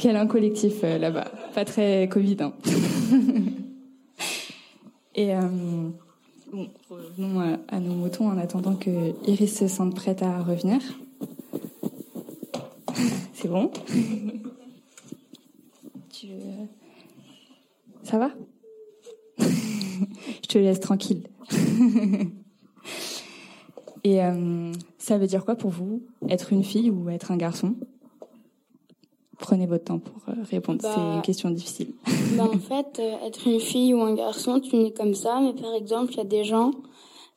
Câlin 0.05 0.27
collectif 0.27 0.83
euh, 0.83 0.99
là-bas. 0.99 1.31
Pas 1.55 1.65
très 1.65 2.07
Covid. 2.07 2.37
Hein. 2.41 2.53
Et 5.15 5.33
euh, 5.33 5.41
bon, 6.53 6.69
revenons 6.91 7.39
à, 7.39 7.57
à 7.69 7.79
nos 7.79 7.95
moutons 7.95 8.27
en 8.27 8.37
attendant 8.37 8.75
que 8.75 9.15
Iris 9.27 9.57
se 9.57 9.67
sente 9.67 9.95
prête 9.95 10.21
à 10.21 10.43
revenir. 10.43 10.79
C'est 13.33 13.47
bon? 13.47 13.71
Tu, 16.13 16.27
euh, 16.27 16.65
Ça 18.03 18.19
va? 18.19 18.29
Je 19.39 20.47
te 20.47 20.59
laisse 20.59 20.81
tranquille. 20.81 21.23
Et 24.03 24.23
euh, 24.23 24.71
ça 24.99 25.17
veut 25.17 25.25
dire 25.25 25.43
quoi 25.43 25.55
pour 25.55 25.71
vous 25.71 26.03
Être 26.29 26.53
une 26.53 26.63
fille 26.63 26.91
ou 26.91 27.09
être 27.09 27.31
un 27.31 27.37
garçon? 27.37 27.73
Prenez 29.45 29.67
votre 29.67 29.83
temps 29.83 29.99
pour 29.99 30.23
euh, 30.27 30.33
répondre. 30.49 30.79
Bah, 30.81 30.91
C'est 30.95 31.01
une 31.01 31.21
question 31.21 31.51
difficile. 31.51 31.93
Bah, 32.35 32.45
en 32.51 32.57
fait, 32.59 32.99
euh, 32.99 33.27
être 33.27 33.45
une 33.45 33.59
fille 33.59 33.93
ou 33.93 34.01
un 34.01 34.15
garçon, 34.15 34.59
tu 34.59 34.75
nais 34.75 34.91
comme 34.91 35.13
ça. 35.13 35.39
Mais 35.39 35.53
par 35.53 35.75
exemple, 35.75 36.13
il 36.13 36.17
y 36.17 36.21
a 36.21 36.23
des 36.25 36.43
gens, 36.43 36.71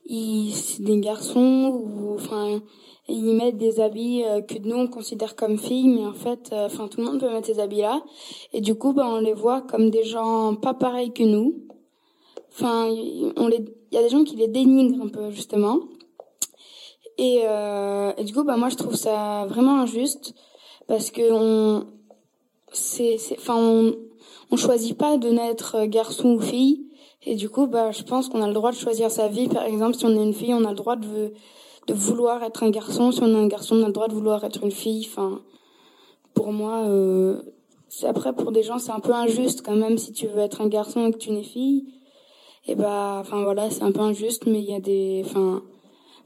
ils, 0.07 0.55
c'est 0.55 0.83
des 0.83 0.99
garçons 1.01 1.71
ou 1.85 2.15
enfin, 2.15 2.63
ils 3.09 3.35
mettent 3.35 3.59
des 3.59 3.79
habits 3.81 4.25
euh, 4.25 4.41
que 4.41 4.55
nous 4.59 4.77
on 4.77 4.87
considère 4.87 5.37
comme 5.37 5.59
filles, 5.59 5.89
mais 5.89 6.07
en 6.07 6.15
fait, 6.15 6.49
enfin, 6.55 6.89
tout 6.89 7.03
le 7.03 7.07
monde 7.09 7.21
peut 7.21 7.31
mettre 7.31 7.47
ces 7.47 7.61
habits-là. 7.61 8.01
Et 8.55 8.63
du 8.63 8.75
coup, 8.75 8.95
bah, 8.95 9.07
on 9.07 9.21
les 9.21 9.35
voit 9.35 9.61
comme 9.61 9.91
des 9.91 10.05
gens 10.05 10.55
pas 10.55 10.73
pareils 10.73 11.13
que 11.13 11.25
nous. 11.25 11.57
Enfin, 12.51 12.89
on 13.37 13.49
les, 13.49 13.63
il 13.93 13.95
y 13.95 13.99
a 13.99 14.03
des 14.03 14.09
gens 14.09 14.25
qui 14.25 14.37
les 14.37 14.49
dénigrent 14.49 15.05
un 15.05 15.09
peu 15.09 15.31
justement. 15.31 15.81
Et, 17.19 17.41
euh, 17.45 18.13
et 18.17 18.25
du 18.25 18.33
coup, 18.33 18.45
bah 18.45 18.57
moi, 18.57 18.71
je 18.71 18.77
trouve 18.77 18.95
ça 18.95 19.45
vraiment 19.47 19.81
injuste 19.81 20.35
parce 20.87 21.11
que 21.11 21.33
on, 21.33 21.85
c'est, 22.73 23.17
enfin, 23.33 23.57
on, 23.57 23.97
on 24.51 24.57
choisit 24.57 24.97
pas 24.97 25.17
de 25.17 25.29
naître 25.29 25.85
garçon 25.87 26.35
ou 26.35 26.41
fille. 26.41 26.87
Et 27.25 27.35
du 27.35 27.49
coup, 27.49 27.67
bah, 27.67 27.91
je 27.91 28.03
pense 28.03 28.29
qu'on 28.29 28.43
a 28.43 28.47
le 28.47 28.55
droit 28.55 28.71
de 28.71 28.77
choisir 28.77 29.11
sa 29.11 29.29
vie. 29.29 29.49
Par 29.49 29.65
exemple, 29.65 29.97
si 29.97 30.07
on 30.07 30.11
est 30.11 30.23
une 30.23 30.35
fille, 30.35 30.55
on 30.55 30.65
a 30.65 30.71
le 30.71 30.77
droit 30.77 30.97
de, 30.97 31.33
de 31.87 31.95
vouloir 31.95 32.43
être 32.43 32.63
un 32.63 32.71
garçon. 32.71 33.13
Si 33.13 33.23
on 33.23 33.29
est 33.29 33.45
un 33.45 33.49
garçon, 33.49 33.77
on 33.77 33.83
a 33.83 33.87
le 33.87 33.93
droit 33.93 34.09
de 34.09 34.15
vouloir 34.15 34.45
être 34.45 34.63
une 34.63 34.71
fille. 34.71 35.07
Enfin, 35.11 35.43
pour 36.35 36.53
moi, 36.53 36.85
euh, 36.87 37.43
c'est 37.89 38.07
après 38.07 38.33
pour 38.33 38.53
des 38.53 38.63
gens, 38.63 38.79
c'est 38.79 38.93
un 38.93 39.01
peu 39.01 39.13
injuste 39.13 39.63
quand 39.65 39.75
même 39.75 39.99
si 39.99 40.13
tu 40.13 40.27
veux 40.27 40.41
être 40.41 40.61
un 40.61 40.69
garçon 40.69 41.07
et 41.07 41.13
que 41.13 41.19
tu 41.19 41.33
n'es 41.33 41.43
fille. 41.43 41.87
Et 42.67 42.75
bah, 42.75 43.17
enfin 43.21 43.43
voilà, 43.43 43.71
c'est 43.71 43.83
un 43.83 43.93
peu 43.93 44.01
injuste, 44.01 44.47
mais 44.47 44.59
il 44.61 44.71
y 44.71 44.75
a 44.75 44.81
des, 44.81 45.23
enfin, 45.25 45.63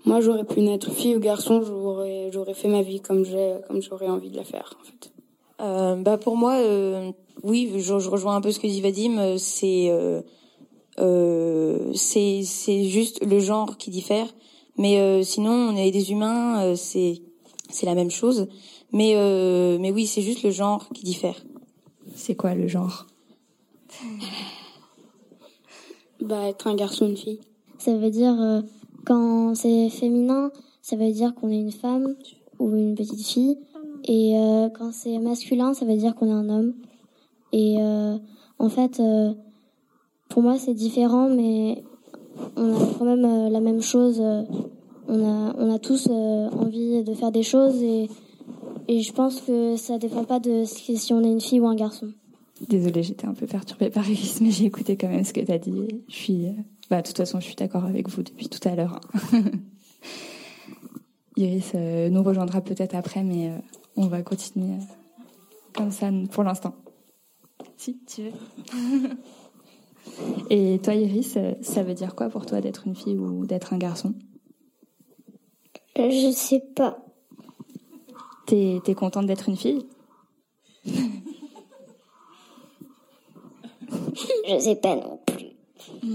moi 0.04 0.20
j'aurais 0.20 0.44
pu 0.44 0.60
naître 0.60 0.90
fille 0.90 1.14
ou 1.16 1.20
garçon, 1.20 1.62
j'aurais, 1.62 2.30
j'aurais 2.32 2.54
fait 2.54 2.68
ma 2.68 2.82
vie 2.82 3.00
comme 3.00 3.24
j'ai, 3.24 3.56
comme 3.68 3.80
j'aurais 3.80 4.08
envie 4.08 4.30
de 4.30 4.36
la 4.36 4.44
faire 4.44 4.74
en 4.80 4.84
fait. 4.84 5.12
Euh, 5.60 5.96
bah 5.96 6.18
pour 6.18 6.36
moi, 6.36 6.54
euh, 6.54 7.12
oui, 7.42 7.70
je, 7.76 7.98
je 7.98 8.08
rejoins 8.08 8.36
un 8.36 8.40
peu 8.40 8.50
ce 8.50 8.58
que 8.58 8.66
dit 8.66 8.80
Vadim. 8.80 9.18
euh, 9.18 9.36
C'est 9.38 9.88
euh, 9.90 10.22
euh, 10.98 11.92
c'est 11.94 12.42
c'est 12.44 12.84
juste 12.84 13.24
le 13.24 13.38
genre 13.38 13.76
qui 13.76 13.90
diffère, 13.90 14.26
mais 14.76 14.98
euh, 15.00 15.22
sinon 15.22 15.52
on 15.52 15.76
est 15.76 15.90
des 15.90 16.10
humains, 16.10 16.62
euh, 16.64 16.74
c'est 16.76 17.22
c'est 17.70 17.86
la 17.86 17.94
même 17.94 18.10
chose. 18.10 18.48
Mais 18.92 19.12
euh, 19.14 19.78
mais 19.80 19.90
oui, 19.90 20.06
c'est 20.06 20.22
juste 20.22 20.42
le 20.42 20.50
genre 20.50 20.88
qui 20.94 21.04
diffère. 21.04 21.42
C'est 22.14 22.34
quoi 22.34 22.54
le 22.54 22.68
genre? 22.68 23.06
Bah, 26.20 26.48
être 26.48 26.66
un 26.66 26.74
garçon 26.74 27.06
ou 27.06 27.08
une 27.08 27.16
fille. 27.16 27.40
Ça 27.78 27.96
veut 27.96 28.10
dire, 28.10 28.34
euh, 28.40 28.60
quand 29.04 29.54
c'est 29.54 29.88
féminin, 29.90 30.52
ça 30.82 30.96
veut 30.96 31.10
dire 31.10 31.34
qu'on 31.34 31.50
est 31.50 31.58
une 31.58 31.72
femme 31.72 32.14
ou 32.58 32.76
une 32.76 32.94
petite 32.94 33.26
fille. 33.26 33.58
Et 34.04 34.36
euh, 34.36 34.68
quand 34.70 34.92
c'est 34.92 35.18
masculin, 35.18 35.74
ça 35.74 35.84
veut 35.84 35.96
dire 35.96 36.14
qu'on 36.14 36.26
est 36.26 36.32
un 36.32 36.48
homme. 36.48 36.74
Et 37.52 37.76
euh, 37.78 38.16
en 38.58 38.68
fait, 38.68 38.98
euh, 39.00 39.32
pour 40.28 40.42
moi, 40.42 40.58
c'est 40.58 40.74
différent, 40.74 41.28
mais 41.28 41.84
on 42.56 42.74
a 42.74 42.94
quand 42.98 43.04
même 43.04 43.50
la 43.50 43.60
même 43.60 43.82
chose. 43.82 44.20
on 44.20 45.24
a, 45.24 45.54
on 45.58 45.72
a 45.72 45.78
tous 45.78 46.08
envie 46.08 47.04
de 47.04 47.14
faire 47.14 47.30
des 47.30 47.42
choses 47.42 47.82
et, 47.82 48.08
je 48.88 49.12
pense 49.12 49.40
que 49.40 49.76
ça 49.76 49.96
dépend 49.96 50.24
pas 50.24 50.38
de 50.38 50.64
si 50.64 51.14
on 51.14 51.24
est 51.24 51.30
une 51.30 51.40
fille 51.40 51.60
ou 51.60 51.66
un 51.66 51.74
garçon. 51.74 52.08
Désolée, 52.68 53.02
j'étais 53.02 53.26
un 53.26 53.32
peu 53.32 53.46
perturbée 53.46 53.88
par 53.88 54.08
Iris, 54.08 54.40
mais 54.42 54.50
j'ai 54.50 54.66
écouté 54.66 54.98
quand 54.98 55.08
même 55.08 55.24
ce 55.24 55.32
que 55.32 55.40
tu 55.40 55.50
as 55.50 55.58
dit. 55.58 56.02
Je 56.08 56.14
suis, 56.14 56.46
bah, 56.90 57.00
de 57.00 57.06
toute 57.06 57.16
façon, 57.16 57.40
je 57.40 57.46
suis 57.46 57.54
d'accord 57.54 57.84
avec 57.84 58.10
vous 58.10 58.22
depuis 58.22 58.48
tout 58.48 58.68
à 58.68 58.74
l'heure. 58.74 59.00
Iris 61.38 61.72
nous 61.74 62.22
rejoindra 62.22 62.60
peut-être 62.60 62.94
après, 62.94 63.22
mais 63.22 63.52
on 63.96 64.06
va 64.06 64.22
continuer 64.22 64.74
euh, 64.74 64.84
comme 65.74 65.90
ça 65.90 66.10
pour 66.30 66.44
l'instant. 66.44 66.74
Si, 67.76 67.98
tu 68.06 68.22
veux. 68.22 68.32
Et 70.50 70.80
toi, 70.82 70.94
Iris, 70.94 71.36
euh, 71.36 71.54
ça 71.62 71.82
veut 71.82 71.94
dire 71.94 72.14
quoi 72.14 72.28
pour 72.28 72.46
toi 72.46 72.60
d'être 72.60 72.86
une 72.86 72.94
fille 72.94 73.16
ou 73.16 73.46
d'être 73.46 73.72
un 73.72 73.78
garçon? 73.78 74.14
Euh, 75.98 76.10
Je 76.10 76.30
sais 76.32 76.62
pas. 76.74 76.98
T'es 78.46 78.80
es 78.84 78.94
contente 78.94 79.26
d'être 79.26 79.48
une 79.48 79.56
fille? 79.56 79.86
Je 84.48 84.58
sais 84.58 84.76
pas 84.76 84.96
non 84.96 85.20
plus. 85.26 85.46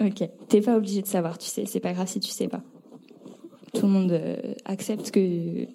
Ok. 0.00 0.28
T'es 0.48 0.60
pas 0.60 0.76
obligé 0.76 1.02
de 1.02 1.06
savoir, 1.06 1.36
tu 1.38 1.46
sais. 1.46 1.66
C'est 1.66 1.80
pas 1.80 1.92
grave 1.92 2.08
si 2.08 2.18
tu 2.18 2.30
sais 2.30 2.48
pas. 2.48 2.62
Tout 3.74 3.82
le 3.86 3.92
monde 3.92 4.18
accepte 4.64 5.10
que 5.10 5.66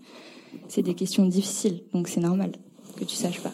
c'est 0.67 0.81
des 0.83 0.93
questions 0.93 1.25
difficiles, 1.25 1.81
donc 1.93 2.07
c'est 2.07 2.19
normal 2.21 2.51
que 2.97 3.03
tu 3.05 3.15
saches 3.15 3.41
pas. 3.41 3.51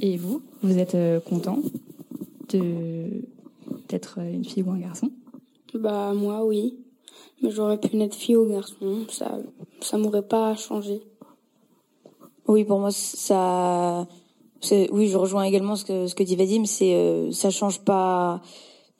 Et 0.00 0.16
vous, 0.16 0.40
vous 0.62 0.78
êtes 0.78 0.94
euh, 0.94 1.20
content 1.20 1.58
de 2.50 3.22
d'être 3.88 4.16
euh, 4.18 4.32
une 4.32 4.44
fille 4.44 4.62
ou 4.62 4.70
un 4.70 4.78
garçon? 4.78 5.10
Bah, 5.74 6.12
moi, 6.14 6.44
oui. 6.44 6.76
Mais 7.42 7.50
j'aurais 7.50 7.78
pu 7.78 7.96
naître 7.96 8.16
fille 8.16 8.36
ou 8.36 8.46
garçon. 8.46 9.04
Ça, 9.08 9.38
ça 9.80 9.98
m'aurait 9.98 10.26
pas 10.26 10.54
changé. 10.56 11.00
Oui, 12.48 12.64
pour 12.64 12.78
moi, 12.80 12.90
ça. 12.90 14.06
c'est- 14.60 14.88
Oui, 14.92 15.08
je 15.08 15.16
rejoins 15.16 15.44
également 15.44 15.76
ce 15.76 15.84
que 15.84 16.06
ce 16.06 16.14
que 16.14 16.22
dit 16.22 16.36
Vadim. 16.36 16.64
C'est 16.64 16.94
euh, 16.94 17.30
ça 17.32 17.50
change 17.50 17.80
pas. 17.80 18.40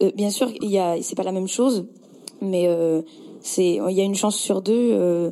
euh, 0.03 0.11
bien 0.15 0.31
sûr, 0.31 0.49
il 0.61 0.71
y 0.71 0.79
a 0.79 1.01
c'est 1.03 1.17
pas 1.17 1.23
la 1.25 1.33
même 1.33 1.49
chose, 1.49 1.87
mais 2.41 2.67
euh, 2.69 3.03
c'est 3.41 3.81
il 3.89 3.97
y 3.97 4.01
a 4.01 4.05
une 4.05 4.15
chance 4.15 4.37
sur 4.37 4.63
deux 4.63 4.91
euh, 4.93 5.31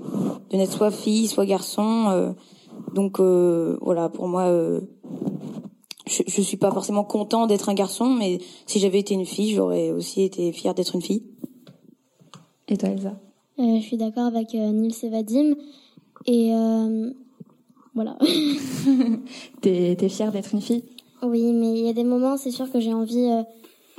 de 0.51 0.57
naître 0.57 0.73
soit 0.73 0.91
fille, 0.91 1.29
soit 1.29 1.47
garçon. 1.47 2.07
euh, 2.11 2.33
donc 2.95 3.21
euh, 3.21 3.77
voilà, 3.83 4.09
pour 4.09 4.29
moi, 4.29 4.45
euh, 4.45 4.81
je, 6.07 6.23
je 6.27 6.41
suis 6.41 6.57
pas 6.57 6.71
forcément 6.71 7.05
content 7.05 7.47
d'être 7.47 7.69
un 7.69 7.75
garçon, 7.75 8.07
mais 8.07 8.39
si 8.67 8.79
j'avais 8.79 9.01
été 9.01 9.15
une 9.15 9.27
fille, 9.27 9.55
j'aurais 9.55 9.91
aussi 9.91 10.23
été 10.23 10.53
fière 10.53 10.75
d'être 10.75 10.95
une 10.95 11.03
fille. 11.03 11.23
Et 12.69 12.77
toi, 12.77 12.91
Elsa? 12.91 13.19
Euh, 13.59 13.77
je 13.77 13.83
suis 13.83 13.97
d'accord 13.97 14.27
avec 14.27 14.55
euh, 14.55 14.71
Nils 14.71 14.95
et 15.03 15.09
Vadim. 15.09 15.55
Et 16.27 16.53
euh, 16.55 17.11
voilà. 17.95 18.17
T'es 19.61 19.97
es 20.01 20.09
fière 20.09 20.33
d'être 20.33 20.55
une 20.55 20.61
fille? 20.61 20.85
Oui, 21.23 21.53
mais 21.53 21.79
il 21.79 21.85
y 21.87 21.89
a 21.89 21.93
des 21.93 22.05
moments, 22.05 22.37
c'est 22.37 22.51
sûr 22.51 22.71
que 22.71 22.79
j'ai 22.79 22.93
envie 22.93 23.31
euh, 23.31 23.43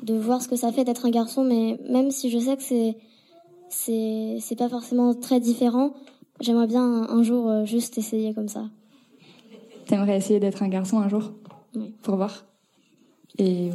de 0.03 0.13
voir 0.15 0.41
ce 0.41 0.47
que 0.47 0.55
ça 0.55 0.71
fait 0.71 0.85
d'être 0.85 1.05
un 1.05 1.09
garçon, 1.09 1.43
mais 1.43 1.77
même 1.89 2.11
si 2.11 2.29
je 2.29 2.39
sais 2.39 2.55
que 2.55 2.63
c'est 2.63 2.95
c'est 3.69 4.37
c'est 4.41 4.55
pas 4.57 4.69
forcément 4.69 5.13
très 5.13 5.39
différent, 5.39 5.93
j'aimerais 6.41 6.67
bien 6.67 6.83
un, 6.83 7.09
un 7.09 7.23
jour 7.23 7.49
euh, 7.49 7.65
juste 7.65 7.97
essayer 7.97 8.33
comme 8.33 8.47
ça. 8.49 8.65
T'aimerais 9.87 10.17
essayer 10.17 10.39
d'être 10.39 10.61
un 10.63 10.67
garçon 10.69 10.99
un 10.99 11.09
jour 11.09 11.31
Oui. 11.75 11.93
Pour 12.03 12.15
voir 12.15 12.45
Et 13.37 13.69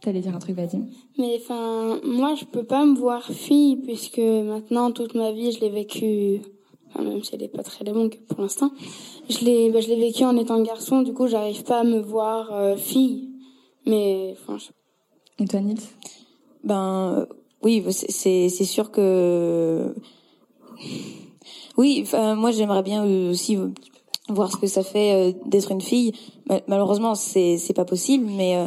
t'allais 0.00 0.20
dire 0.20 0.34
un 0.34 0.38
truc, 0.38 0.56
Vadim 0.56 0.86
Mais 1.18 1.36
enfin, 1.40 2.00
moi, 2.04 2.34
je 2.34 2.44
peux 2.44 2.64
pas 2.64 2.84
me 2.84 2.96
voir 2.96 3.24
fille 3.24 3.76
puisque 3.76 4.18
maintenant, 4.18 4.90
toute 4.90 5.14
ma 5.14 5.30
vie, 5.32 5.52
je 5.52 5.60
l'ai 5.60 5.70
vécu, 5.70 6.40
enfin, 6.88 7.02
même 7.04 7.22
si 7.22 7.34
elle 7.34 7.42
est 7.44 7.48
pas 7.48 7.62
très 7.62 7.84
longue 7.84 8.18
pour 8.28 8.40
l'instant, 8.40 8.70
je 9.28 9.44
l'ai, 9.44 9.70
bah, 9.70 9.80
je 9.80 9.88
l'ai 9.88 9.96
vécu 10.00 10.24
en 10.24 10.36
étant 10.36 10.60
garçon. 10.62 11.02
Du 11.02 11.12
coup, 11.12 11.26
j'arrive 11.28 11.62
pas 11.62 11.80
à 11.80 11.84
me 11.84 12.00
voir 12.00 12.52
euh, 12.52 12.76
fille. 12.76 13.30
Mais 13.86 14.34
enfin, 14.36 14.58
je- 14.58 15.44
Et 15.44 15.46
toi, 15.46 15.60
Nils? 15.60 15.78
Ben 16.64 17.26
oui, 17.66 17.84
c'est 17.90 18.48
sûr 18.64 18.90
que 18.90 19.94
oui. 21.76 22.04
Moi, 22.12 22.50
j'aimerais 22.52 22.82
bien 22.82 23.04
aussi 23.30 23.58
voir 24.28 24.50
ce 24.50 24.56
que 24.56 24.66
ça 24.66 24.82
fait 24.82 25.12
euh, 25.14 25.32
d'être 25.46 25.70
une 25.72 25.80
fille. 25.80 26.12
Ma- 26.48 26.60
Malheureusement, 26.68 27.14
c'est 27.14 27.58
c'est 27.58 27.74
pas 27.74 27.84
possible, 27.84 28.26
mais 28.26 28.56
euh, 28.56 28.66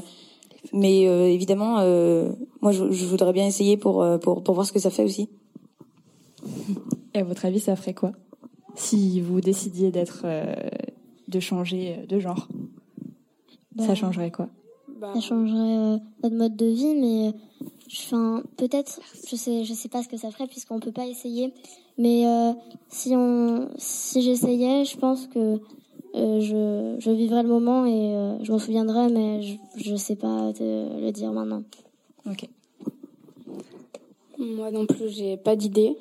mais 0.73 1.07
euh, 1.07 1.27
évidemment, 1.29 1.75
moi, 2.61 2.71
je, 2.71 2.91
je 2.91 3.05
voudrais 3.05 3.33
bien 3.33 3.47
essayer 3.47 3.77
pour 3.77 4.05
pour 4.21 4.43
pour 4.43 4.53
voir 4.55 4.65
ce 4.65 4.73
que 4.73 4.79
ça 4.79 4.89
fait 4.89 5.03
aussi. 5.03 5.29
Et 7.13 7.19
à 7.19 7.23
votre 7.23 7.45
avis, 7.45 7.59
ça 7.59 7.75
ferait 7.75 7.93
quoi 7.93 8.11
Si 8.75 9.19
vous 9.21 9.41
décidiez 9.41 9.91
d'être, 9.91 10.21
euh, 10.25 10.53
de 11.27 11.39
changer 11.39 12.05
de 12.07 12.19
genre, 12.19 12.47
ça 13.77 13.87
Bah, 13.87 13.95
changerait 13.95 14.31
quoi? 14.31 14.47
Bah, 14.99 15.13
Ça 15.15 15.21
changerait 15.21 15.77
euh, 15.77 15.97
notre 16.23 16.35
mode 16.35 16.55
de 16.55 16.65
vie, 16.67 16.95
mais 16.95 17.33
enfin 17.91 18.43
peut-être, 18.57 18.99
je 19.29 19.35
sais, 19.35 19.63
je 19.63 19.73
sais 19.73 19.89
pas 19.89 20.03
ce 20.03 20.09
que 20.09 20.17
ça 20.17 20.31
ferait 20.31 20.47
puisqu'on 20.47 20.79
peut 20.79 20.91
pas 20.91 21.05
essayer. 21.05 21.53
Mais 21.97 22.25
euh, 22.25 22.53
si 22.89 23.13
on, 23.15 23.69
si 23.77 24.21
j'essayais, 24.21 24.85
je 24.85 24.97
pense 24.97 25.27
que 25.27 25.59
je, 26.13 26.95
je 26.99 27.11
vivrai 27.11 27.43
le 27.43 27.49
moment 27.49 27.85
et 27.85 28.43
je 28.43 28.51
m'en 28.51 28.59
souviendrai, 28.59 29.09
mais 29.09 29.41
je 29.77 29.91
ne 29.91 29.97
sais 29.97 30.15
pas 30.15 30.51
te 30.53 30.63
le 30.63 31.11
dire 31.11 31.31
maintenant. 31.31 31.63
Ok. 32.25 32.47
Moi 34.37 34.71
non 34.71 34.85
plus, 34.85 35.09
j'ai 35.09 35.35
pas 35.37 35.55
d'idée. 35.55 35.97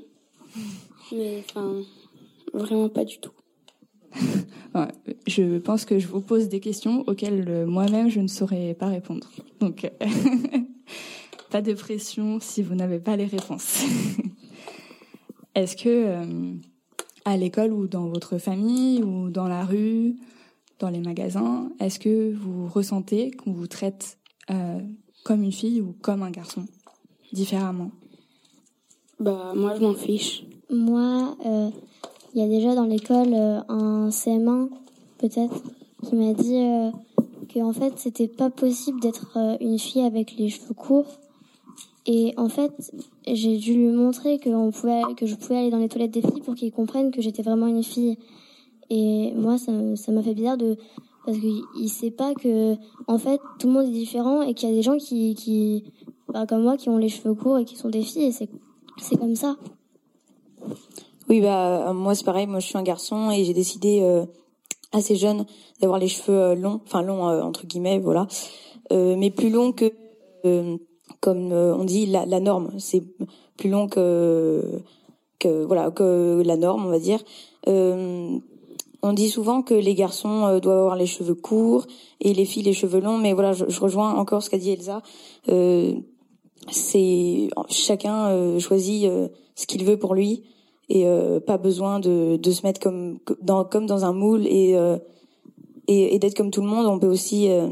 Mais 1.13 1.43
enfin, 1.49 1.83
vraiment 2.53 2.89
pas 2.89 3.05
du 3.05 3.19
tout. 3.19 3.33
je 5.27 5.59
pense 5.59 5.85
que 5.85 5.99
je 5.99 6.07
vous 6.07 6.21
pose 6.21 6.49
des 6.49 6.61
questions 6.61 7.05
auxquelles 7.07 7.45
euh, 7.49 7.67
moi-même 7.67 8.09
je 8.09 8.21
ne 8.21 8.29
saurais 8.29 8.75
pas 8.75 8.87
répondre. 8.87 9.29
Donc, 9.61 9.91
pas 11.51 11.63
de 11.63 11.73
pression 11.75 12.39
si 12.41 12.63
vous 12.63 12.75
n'avez 12.75 12.99
pas 12.99 13.17
les 13.17 13.27
réponses. 13.27 13.85
Est-ce 15.55 15.77
que 15.77 15.89
euh, 15.89 16.55
à 17.25 17.37
l'école 17.37 17.73
ou 17.73 17.87
dans 17.87 18.07
votre 18.09 18.39
famille 18.39 19.03
ou 19.03 19.31
dans 19.31 19.49
la 19.49 19.65
rue, 19.65 20.17
dans 20.79 20.91
les 20.91 21.01
magasins, 21.01 21.71
est-ce 21.81 21.99
que 21.99 22.33
vous 22.33 22.69
ressentez 22.69 23.33
qu'on 23.33 23.53
vous 23.53 23.67
traite 23.67 24.19
euh, 24.51 24.81
comme 25.25 25.43
une 25.43 25.51
fille 25.51 25.81
ou 25.81 25.97
comme 26.01 26.23
un 26.23 26.31
garçon 26.31 26.65
différemment? 27.33 27.91
Bah 29.19 29.53
moi 29.57 29.75
je 29.75 29.81
m'en 29.81 29.95
fiche. 29.95 30.45
Moi, 30.71 31.37
il 32.35 32.41
y 32.41 32.45
a 32.45 32.49
déjà 32.49 32.77
dans 32.77 32.85
l'école 32.85 33.35
un 33.35 34.11
CM1 34.11 34.69
peut-être, 35.19 35.63
qui 36.05 36.15
m'a 36.15 36.33
dit 36.33 36.57
euh, 36.57 36.91
que 37.49 37.61
en 37.61 37.73
fait 37.73 37.99
c'était 37.99 38.29
pas 38.29 38.51
possible 38.51 39.01
d'être 39.01 39.37
euh, 39.37 39.57
une 39.61 39.79
fille 39.79 40.03
avec 40.03 40.37
les 40.37 40.49
cheveux 40.49 40.75
courts. 40.75 41.19
Et 42.09 42.35
en 42.37 42.49
fait, 42.49 42.73
j'ai 43.27 43.59
dû 43.59 43.75
lui 43.75 43.89
montrer 43.89 44.39
que, 44.39 44.49
on 44.49 44.73
pouvait, 44.73 45.03
que 45.17 45.27
je 45.27 45.37
pouvais 45.37 45.59
aller 45.59 45.71
dans 45.71 45.79
les 45.79 45.89
toilettes 45.89 46.11
des 46.11 46.23
filles 46.23 46.41
pour 46.41 46.55
qu'ils 46.55 46.73
comprennent 46.73 47.13
que 47.13 47.23
j'étais 47.23 47.43
vraiment 47.43 47.69
une 47.69 47.85
fille. 47.85 48.19
Et 48.91 49.33
moi, 49.37 49.59
ça, 49.59 49.73
m'a 49.73 50.23
fait 50.23 50.35
bizarre 50.35 50.57
de 50.57 50.77
parce 51.25 51.39
qu'il 51.39 51.91
sait 51.91 52.11
pas 52.11 52.33
que 52.33 52.75
en 53.07 53.19
fait 53.19 53.39
tout 53.59 53.67
le 53.67 53.75
monde 53.75 53.87
est 53.89 53.93
différent 53.93 54.41
et 54.41 54.55
qu'il 54.55 54.71
y 54.71 54.73
a 54.73 54.75
des 54.75 54.81
gens 54.81 54.97
qui, 54.97 55.35
qui 55.35 55.85
bah, 56.33 56.47
comme 56.47 56.63
moi 56.63 56.79
qui 56.79 56.89
ont 56.89 56.97
les 56.97 57.11
cheveux 57.11 57.35
courts 57.35 57.59
et 57.59 57.67
qui 57.67 57.77
sont 57.77 57.91
des 57.91 58.01
filles 58.01 58.25
et 58.25 58.33
c'est 58.33 59.17
comme 59.19 59.37
ça. 59.37 59.57
Oui 61.29 61.43
bah 61.43 61.93
moi 61.93 62.15
c'est 62.15 62.25
pareil, 62.25 62.47
moi 62.47 62.61
je 62.61 62.67
suis 62.69 62.79
un 62.79 62.83
garçon 62.83 63.31
et 63.31 63.45
j'ai 63.45 63.53
décidé 63.53 64.01
euh, 64.01 64.25
assez 64.93 65.17
jeune 65.17 65.45
d'avoir 65.81 65.99
les 65.99 66.09
cheveux 66.09 66.39
euh, 66.39 66.55
longs, 66.55 66.81
enfin 66.85 67.03
longs 67.03 67.29
euh, 67.29 67.43
entre 67.43 67.67
guillemets, 67.67 67.99
voilà, 67.99 68.27
euh, 68.93 69.17
mais 69.17 69.31
plus 69.31 69.51
longs 69.51 69.73
que, 69.73 69.93
comme 71.21 71.53
on 71.53 71.85
dit, 71.85 72.07
la, 72.07 72.27
la 72.27 72.41
norme. 72.41 72.71
C'est 72.79 73.03
plus 73.57 73.71
long 73.71 73.89
que 73.89 74.81
que 75.39 75.65
voilà 75.65 75.91
que 75.91 76.43
la 76.45 76.57
norme, 76.57 76.87
on 76.87 76.91
va 76.91 76.99
dire. 76.99 77.21
on 77.67 79.13
dit 79.13 79.29
souvent 79.29 79.63
que 79.63 79.75
les 79.75 79.95
garçons 79.95 80.59
doivent 80.59 80.79
avoir 80.79 80.97
les 80.97 81.07
cheveux 81.07 81.35
courts 81.35 81.87
et 82.21 82.35
les 82.35 82.45
filles 82.45 82.65
les 82.65 82.73
cheveux 82.73 83.01
longs, 83.01 83.19
mais 83.19 83.33
voilà, 83.33 83.53
je, 83.53 83.65
je 83.69 83.81
rejoins 83.81 84.15
encore 84.15 84.43
ce 84.43 84.51
qu'a 84.51 84.59
dit 84.59 84.71
Elsa. 84.71 85.03
c'est 86.71 87.49
chacun 87.69 88.59
choisit 88.59 89.09
ce 89.55 89.67
qu'il 89.67 89.85
veut 89.85 89.99
pour 89.99 90.15
lui 90.15 90.45
et 90.89 91.07
euh, 91.07 91.41
pas 91.41 91.59
besoin 91.59 92.01
de, 92.01 92.37
de 92.37 92.51
se 92.51 92.67
mettre 92.67 92.81
comme 92.81 93.19
dans 93.43 93.65
comme 93.65 93.87
dans 93.87 94.05
un 94.05 94.13
moule 94.13 94.47
et 94.47 94.77
euh, 94.77 94.99
et, 95.87 96.15
et 96.15 96.19
d'être 96.19 96.37
comme 96.37 96.51
tout 96.51 96.61
le 96.61 96.69
monde. 96.69 96.87
On 96.87 96.99
peut 96.99 97.09
aussi 97.09 97.51
euh, 97.51 97.69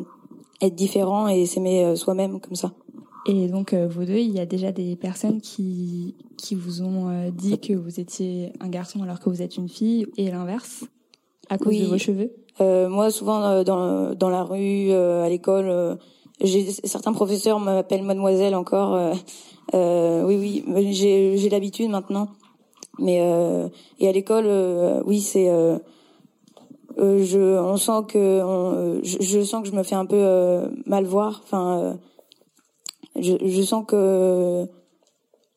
être 0.60 0.74
différent 0.74 1.28
et 1.28 1.46
s'aimer 1.46 1.96
soi-même 1.96 2.40
comme 2.40 2.56
ça. 2.56 2.72
Et 3.26 3.48
donc 3.48 3.74
vous 3.74 4.04
deux, 4.04 4.18
il 4.18 4.30
y 4.30 4.40
a 4.40 4.46
déjà 4.46 4.72
des 4.72 4.96
personnes 4.96 5.40
qui 5.40 6.14
qui 6.36 6.54
vous 6.54 6.82
ont 6.82 7.30
dit 7.30 7.58
que 7.58 7.72
vous 7.72 7.98
étiez 7.98 8.52
un 8.60 8.68
garçon 8.68 9.02
alors 9.02 9.20
que 9.20 9.28
vous 9.28 9.42
êtes 9.42 9.56
une 9.56 9.68
fille 9.68 10.06
et 10.16 10.30
l'inverse 10.30 10.84
à 11.48 11.58
cause 11.58 11.78
de 11.78 11.86
vos 11.86 11.98
cheveux? 11.98 12.32
moi, 12.60 13.10
souvent 13.10 13.64
dans 13.64 14.14
dans 14.14 14.30
la 14.30 14.42
rue, 14.42 14.92
à 14.92 15.28
l'école, 15.28 15.98
j'ai 16.40 16.70
certains 16.70 17.12
professeurs 17.12 17.58
m'appellent 17.58 18.04
mademoiselle 18.04 18.54
encore. 18.54 19.14
oui, 19.72 20.64
oui, 20.66 20.92
j'ai 20.92 21.36
j'ai 21.36 21.48
l'habitude 21.48 21.90
maintenant. 21.90 22.28
Mais 22.98 23.18
euh, 23.20 23.68
et 23.98 24.08
à 24.08 24.12
l'école, 24.12 24.46
euh, 24.46 25.02
oui, 25.04 25.20
c'est 25.20 25.48
euh, 25.50 25.78
je 26.98 27.58
on 27.58 27.76
sent 27.76 28.06
que 28.08 29.00
je, 29.02 29.42
sens 29.42 29.62
que 29.62 29.68
je 29.68 29.74
me 29.74 29.82
fais 29.82 29.94
un 29.94 30.06
peu 30.06 30.70
mal 30.86 31.04
voir. 31.04 31.42
Enfin, 31.44 31.98
je, 33.20 33.36
je 33.42 33.62
sens 33.62 33.84
que 33.86 34.66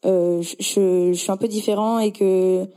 je, 0.03 0.41
je, 0.59 1.13
suis 1.13 1.31
un 1.31 1.37
peu 1.37 1.47
différent 1.47 1.99
et 1.99 2.11
que 2.11 2.67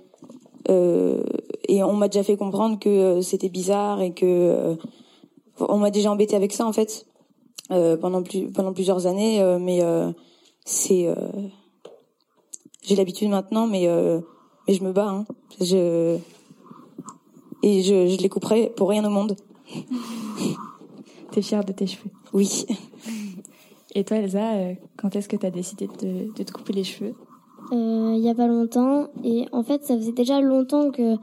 et 1.68 1.82
on 1.82 1.94
m'a 1.94 2.08
déjà 2.08 2.22
fait 2.22 2.36
comprendre 2.36 2.78
que 2.78 3.20
c'était 3.20 3.48
bizarre 3.48 4.00
et 4.00 4.12
que 4.12 4.76
on 5.58 5.78
m'a 5.78 5.90
déjà 5.90 6.10
embêté 6.10 6.36
avec 6.36 6.52
ça 6.52 6.66
en 6.66 6.72
fait 6.72 7.06
pendant 7.68 8.22
plus 8.22 8.50
pendant 8.50 8.72
plusieurs 8.72 9.06
années. 9.06 9.42
mais 9.60 9.80
c'est 10.64 11.08
j'ai 12.82 12.96
l'habitude 12.96 13.28
maintenant, 13.28 13.66
mais 13.66 13.88
mais 14.66 14.74
je 14.74 14.84
me 14.84 14.92
bats. 14.92 15.08
Hein. 15.08 15.24
Je 15.60 16.18
et 17.62 17.82
je, 17.82 18.08
je 18.08 18.16
les 18.18 18.28
couperai 18.28 18.72
pour 18.76 18.88
rien 18.88 19.04
au 19.04 19.10
monde. 19.10 19.36
T'es 21.30 21.42
fière 21.42 21.64
de 21.64 21.72
tes 21.72 21.86
cheveux 21.86 22.10
Oui. 22.32 22.66
Et 23.94 24.04
toi, 24.04 24.16
Elsa, 24.18 24.54
euh, 24.54 24.74
quand 24.96 25.14
est-ce 25.16 25.28
que 25.28 25.36
tu 25.36 25.46
as 25.46 25.50
décidé 25.50 25.86
de, 25.86 26.32
de, 26.34 26.42
te 26.42 26.52
couper 26.52 26.72
les 26.72 26.84
cheveux? 26.84 27.14
Euh, 27.72 28.14
Il 28.16 28.22
y 28.22 28.28
a 28.28 28.34
pas 28.34 28.46
longtemps. 28.46 29.08
Et 29.22 29.46
en 29.52 29.62
fait, 29.62 29.84
ça 29.84 29.96
faisait 29.96 30.12
déjà 30.12 30.40
longtemps 30.40 30.90
que 30.90 31.14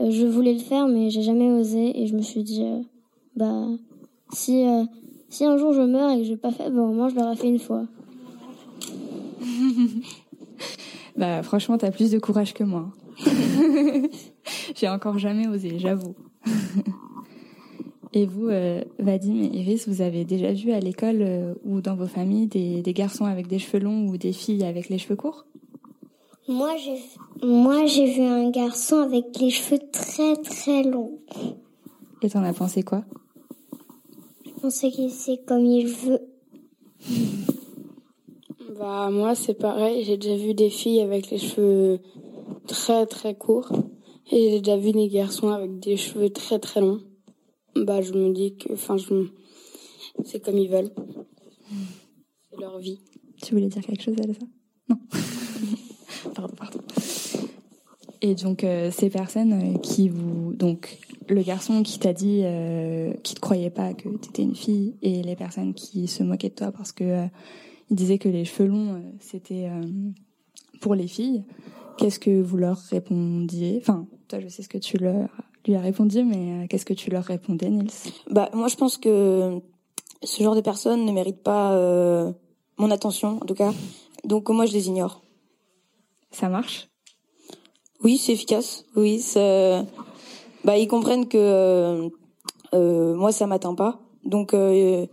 euh, 0.00 0.10
je 0.10 0.26
voulais 0.26 0.52
le 0.52 0.60
faire, 0.60 0.88
mais 0.88 1.10
j'ai 1.10 1.22
jamais 1.22 1.48
osé. 1.48 2.00
Et 2.00 2.06
je 2.06 2.14
me 2.14 2.22
suis 2.22 2.42
dit, 2.42 2.64
euh, 2.64 2.80
bah, 3.36 3.66
si, 4.32 4.66
si 5.28 5.44
un 5.44 5.56
jour 5.56 5.72
je 5.72 5.82
meurs 5.82 6.10
et 6.10 6.18
que 6.18 6.24
j'ai 6.24 6.36
pas 6.36 6.50
fait, 6.50 6.70
bon, 6.70 6.88
au 6.88 6.92
moins 6.92 7.08
je 7.08 7.14
l'aurais 7.14 7.36
fait 7.36 7.48
une 7.48 7.60
fois. 7.60 7.84
Bah 11.16 11.42
franchement, 11.42 11.78
t'as 11.78 11.90
plus 11.90 12.10
de 12.10 12.18
courage 12.18 12.52
que 12.52 12.62
moi. 12.62 12.90
J'ai 14.74 14.88
encore 14.88 15.18
jamais 15.18 15.48
osé, 15.48 15.78
j'avoue. 15.78 16.14
et 18.16 18.24
vous, 18.24 18.48
euh, 18.48 18.82
Vadim 18.98 19.42
et 19.42 19.58
Iris, 19.58 19.86
vous 19.86 20.00
avez 20.00 20.24
déjà 20.24 20.50
vu 20.50 20.72
à 20.72 20.80
l'école 20.80 21.18
euh, 21.20 21.52
ou 21.66 21.82
dans 21.82 21.94
vos 21.94 22.06
familles 22.06 22.46
des, 22.46 22.80
des, 22.80 22.94
garçons 22.94 23.26
avec 23.26 23.46
des 23.46 23.58
cheveux 23.58 23.78
longs 23.78 24.08
ou 24.08 24.16
des 24.16 24.32
filles 24.32 24.64
avec 24.64 24.88
les 24.88 24.96
cheveux 24.96 25.16
courts? 25.16 25.44
Moi, 26.48 26.76
j'ai 26.78 26.96
moi 27.46 27.84
j'ai 27.84 28.06
vu 28.06 28.22
un 28.22 28.48
garçon 28.48 29.00
avec 29.00 29.38
les 29.38 29.50
cheveux 29.50 29.80
très 29.92 30.34
très 30.36 30.82
longs. 30.82 31.18
Et 32.22 32.30
t'en 32.30 32.42
as 32.42 32.54
pensé 32.54 32.82
quoi? 32.82 33.04
Je 34.46 34.60
pensais 34.62 34.90
qu'il 34.90 35.10
sait 35.10 35.42
comme 35.46 35.66
il 35.66 35.86
veut. 35.86 36.20
Bah 38.78 39.10
moi 39.10 39.34
c'est 39.34 39.58
pareil, 39.58 40.04
j'ai 40.04 40.16
déjà 40.16 40.36
vu 40.36 40.54
des 40.54 40.70
filles 40.70 41.02
avec 41.02 41.30
les 41.30 41.38
cheveux 41.38 41.98
très 42.66 43.04
très 43.04 43.34
courts 43.34 43.72
et 44.32 44.52
j'ai 44.52 44.60
déjà 44.60 44.78
vu 44.78 44.92
des 44.92 45.08
garçons 45.08 45.50
avec 45.50 45.78
des 45.80 45.98
cheveux 45.98 46.30
très 46.30 46.58
très 46.58 46.80
longs. 46.80 47.00
Bah 47.84 48.00
je 48.00 48.12
me 48.12 48.32
dis 48.32 48.56
que 48.56 48.72
enfin 48.72 48.96
c'est 50.24 50.40
comme 50.40 50.58
ils 50.58 50.70
veulent. 50.70 50.90
C'est 52.50 52.60
leur 52.60 52.78
vie. 52.78 53.00
Tu 53.42 53.54
voulais 53.54 53.68
dire 53.68 53.82
quelque 53.82 54.02
chose 54.02 54.16
Elsa? 54.18 54.46
Non. 54.88 54.98
pardon, 56.34 56.54
pardon. 56.56 56.80
Et 58.22 58.34
donc 58.34 58.64
euh, 58.64 58.90
ces 58.90 59.10
personnes 59.10 59.52
euh, 59.52 59.78
qui 59.78 60.08
vous 60.08 60.54
donc 60.54 60.98
le 61.28 61.42
garçon 61.42 61.82
qui 61.82 61.98
t'a 61.98 62.12
dit 62.12 62.42
euh, 62.44 63.12
qui 63.22 63.34
te 63.34 63.40
croyait 63.40 63.70
pas 63.70 63.94
que 63.94 64.08
tu 64.08 64.28
étais 64.28 64.42
une 64.42 64.54
fille 64.54 64.96
et 65.02 65.22
les 65.22 65.36
personnes 65.36 65.74
qui 65.74 66.06
se 66.08 66.22
moquaient 66.22 66.50
de 66.50 66.54
toi 66.54 66.72
parce 66.72 66.92
que 66.92 67.04
euh, 67.04 67.26
il 67.90 67.96
disait 67.96 68.18
que 68.18 68.28
les 68.28 68.44
cheveux 68.44 68.68
longs, 68.68 68.94
euh, 68.94 69.00
c'était 69.20 69.70
pour 70.80 70.94
les 70.94 71.06
filles. 71.06 71.44
Qu'est-ce 71.98 72.18
que 72.18 72.42
vous 72.42 72.56
leur 72.56 72.78
répondiez? 72.78 73.78
Enfin, 73.80 74.06
toi, 74.28 74.40
je 74.40 74.48
sais 74.48 74.62
ce 74.62 74.68
que 74.68 74.78
tu 74.78 74.98
leur, 74.98 75.28
lui 75.66 75.74
as 75.74 75.80
répondu, 75.80 76.24
mais 76.24 76.64
euh, 76.64 76.66
qu'est-ce 76.68 76.84
que 76.84 76.94
tu 76.94 77.10
leur 77.10 77.24
répondais, 77.24 77.68
Nils? 77.70 77.90
Bah, 78.30 78.48
moi, 78.54 78.68
je 78.68 78.76
pense 78.76 78.96
que 78.96 79.60
ce 80.22 80.42
genre 80.42 80.54
de 80.54 80.60
personnes 80.60 81.04
ne 81.04 81.12
méritent 81.12 81.42
pas 81.42 81.72
mon 82.78 82.90
attention, 82.90 83.38
en 83.42 83.46
tout 83.46 83.54
cas. 83.54 83.72
Donc, 84.24 84.48
moi, 84.48 84.66
je 84.66 84.72
les 84.72 84.88
ignore. 84.88 85.22
Ça 86.30 86.48
marche? 86.48 86.88
Oui, 88.02 88.18
c'est 88.18 88.32
efficace. 88.32 88.84
Oui, 88.96 89.22
bah, 90.64 90.76
ils 90.78 90.88
comprennent 90.88 91.28
que 91.28 92.10
moi, 92.72 93.32
ça 93.32 93.46
m'atteint 93.46 93.74
pas. 93.74 94.00
Donc, 94.24 94.54
ils, 94.54 95.08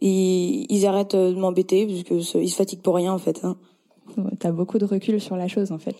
ils 0.00 0.86
arrêtent 0.86 1.16
de 1.16 1.34
m'embêter 1.34 1.86
parce 1.86 2.02
que 2.02 2.38
ils 2.38 2.50
se 2.50 2.56
fatiguent 2.56 2.82
pour 2.82 2.94
rien 2.94 3.12
en 3.12 3.18
fait. 3.18 3.44
Hein. 3.44 3.56
T'as 4.38 4.52
beaucoup 4.52 4.78
de 4.78 4.84
recul 4.84 5.20
sur 5.20 5.36
la 5.36 5.48
chose 5.48 5.72
en 5.72 5.78
fait. 5.78 5.96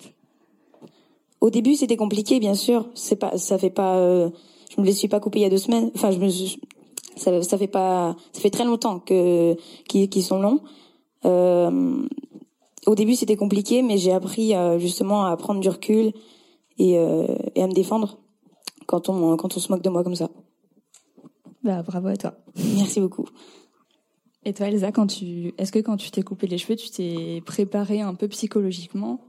Au 1.45 1.51
début, 1.51 1.75
c'était 1.75 1.99
compliqué, 1.99 2.41
bien 2.41 2.55
sûr. 2.55 2.89
C'est 2.95 3.17
pas, 3.17 3.37
ça 3.37 3.59
fait 3.59 3.69
pas. 3.69 3.99
Euh, 3.99 4.31
je 4.75 4.81
me 4.81 4.87
les 4.87 4.95
suis 4.95 5.09
pas 5.09 5.21
coupés 5.21 5.41
il 5.41 5.43
y 5.43 5.45
a 5.45 5.51
deux 5.51 5.59
semaines. 5.59 5.91
Enfin, 5.95 6.11
je 6.11 6.19
me, 6.19 6.31
ça, 7.17 7.43
ça 7.43 7.59
fait 7.59 7.67
pas. 7.67 8.17
Ça 8.33 8.41
fait 8.41 8.49
très 8.49 8.65
longtemps 8.65 8.99
que 8.99 9.55
qui, 9.87 10.23
sont 10.23 10.41
longs. 10.41 10.61
Euh, 11.27 12.03
au 12.87 12.95
début, 12.95 13.15
c'était 13.15 13.37
compliqué, 13.37 13.83
mais 13.83 13.99
j'ai 13.99 14.13
appris 14.13 14.55
euh, 14.55 14.79
justement 14.79 15.27
à 15.27 15.37
prendre 15.37 15.61
du 15.61 15.69
recul 15.69 16.15
et, 16.79 16.93
et 16.93 17.63
à 17.63 17.67
me 17.67 17.75
défendre 17.75 18.21
quand 18.87 19.11
on 19.11 19.37
quand 19.37 19.55
on 19.55 19.61
se 19.61 19.71
moque 19.71 19.83
de 19.83 19.91
moi 19.91 20.03
comme 20.03 20.17
ça. 20.17 20.31
Bah 21.63 21.83
bravo 21.83 22.09
à 22.09 22.17
toi. 22.17 22.37
Merci 22.57 23.01
beaucoup. 23.01 23.27
Et 24.47 24.55
toi 24.55 24.69
Elsa, 24.69 24.93
quand 24.93 25.09
tu, 25.09 25.53
est-ce 25.59 25.73
que 25.73 25.81
quand 25.81 25.99
tu 25.99 26.11
t'es 26.11 26.23
coupé 26.23 26.47
les 26.47 26.57
cheveux, 26.57 26.77
tu 26.77 26.89
t'es 26.89 27.43
préparé 27.45 28.01
un 28.01 28.15
peu 28.15 28.29
psychologiquement 28.29 29.21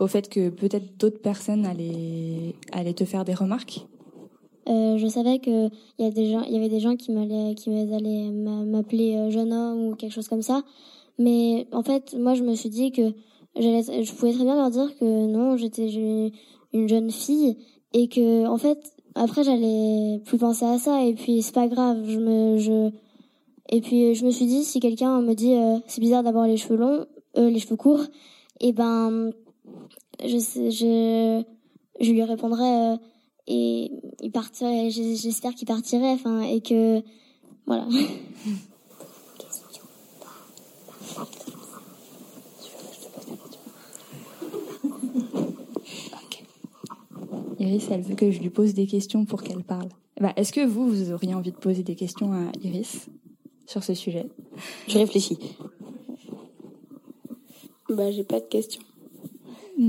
au 0.00 0.06
fait 0.06 0.28
que 0.28 0.48
peut-être 0.48 0.98
d'autres 0.98 1.20
personnes 1.20 1.64
allaient, 1.66 2.56
allaient 2.72 2.94
te 2.94 3.04
faire 3.04 3.24
des 3.24 3.34
remarques 3.34 3.86
euh, 4.68 4.98
je 4.98 5.06
savais 5.06 5.38
que 5.38 5.68
il 5.98 6.06
y 6.06 6.22
y 6.22 6.56
avait 6.56 6.68
des 6.68 6.80
gens 6.80 6.94
qui 6.94 7.10
m'allaient, 7.10 7.54
allaient 7.94 8.30
m'appeler 8.30 9.16
euh, 9.16 9.30
jeune 9.30 9.52
homme 9.52 9.88
ou 9.88 9.94
quelque 9.96 10.12
chose 10.12 10.28
comme 10.28 10.42
ça. 10.42 10.62
Mais 11.18 11.66
en 11.72 11.82
fait, 11.82 12.14
moi, 12.14 12.34
je 12.34 12.42
me 12.42 12.54
suis 12.54 12.68
dit 12.68 12.92
que 12.92 13.12
je 13.56 14.12
pouvais 14.12 14.32
très 14.32 14.44
bien 14.44 14.54
leur 14.54 14.70
dire 14.70 14.94
que 14.98 15.26
non, 15.26 15.56
j'étais 15.56 15.88
une 16.72 16.88
jeune 16.88 17.10
fille 17.10 17.56
et 17.94 18.08
que 18.08 18.46
en 18.46 18.58
fait, 18.58 18.78
après, 19.14 19.42
j'allais 19.42 20.20
plus 20.24 20.38
penser 20.38 20.66
à 20.66 20.78
ça. 20.78 21.04
Et 21.04 21.14
puis, 21.14 21.42
c'est 21.42 21.54
pas 21.54 21.66
grave. 21.66 22.04
Je 22.06 22.18
me, 22.20 22.58
je, 22.58 22.90
et 23.70 23.80
puis, 23.80 24.14
je 24.14 24.24
me 24.24 24.30
suis 24.30 24.46
dit, 24.46 24.62
si 24.62 24.78
quelqu'un 24.78 25.20
me 25.20 25.34
dit, 25.34 25.54
euh, 25.54 25.78
c'est 25.88 26.00
bizarre 26.00 26.22
d'avoir 26.22 26.46
les 26.46 26.58
cheveux 26.58 26.76
longs, 26.76 27.06
les 27.36 27.58
cheveux 27.58 27.76
courts, 27.76 28.04
et 28.60 28.68
eh 28.68 28.72
ben, 28.72 29.32
je, 30.22 30.38
je, 30.38 31.42
je 32.00 32.12
lui 32.12 32.22
répondrais 32.22 32.98
et 33.46 33.90
il 34.20 34.30
partirait. 34.30 34.90
J'espère 34.90 35.54
qu'il 35.54 35.66
partirait. 35.66 36.12
Enfin, 36.12 36.42
et 36.42 36.60
que 36.60 37.02
voilà. 37.66 37.86
Iris, 47.58 47.88
elle 47.90 48.00
veut 48.00 48.14
que 48.14 48.30
je 48.30 48.40
lui 48.40 48.48
pose 48.48 48.72
des 48.72 48.86
questions 48.86 49.26
pour 49.26 49.42
qu'elle 49.42 49.62
parle. 49.62 49.88
Bah, 50.18 50.32
Est-ce 50.36 50.52
que 50.52 50.66
vous, 50.66 50.88
vous 50.88 51.12
auriez 51.12 51.34
envie 51.34 51.52
de 51.52 51.56
poser 51.56 51.82
des 51.82 51.94
questions 51.94 52.32
à 52.32 52.50
Iris 52.62 53.08
sur 53.66 53.84
ce 53.84 53.92
sujet? 53.94 54.26
Je 54.88 54.98
réfléchis. 54.98 55.38
Bah, 57.90 58.10
j'ai 58.10 58.24
pas 58.24 58.40
de 58.40 58.46
questions. 58.46 58.82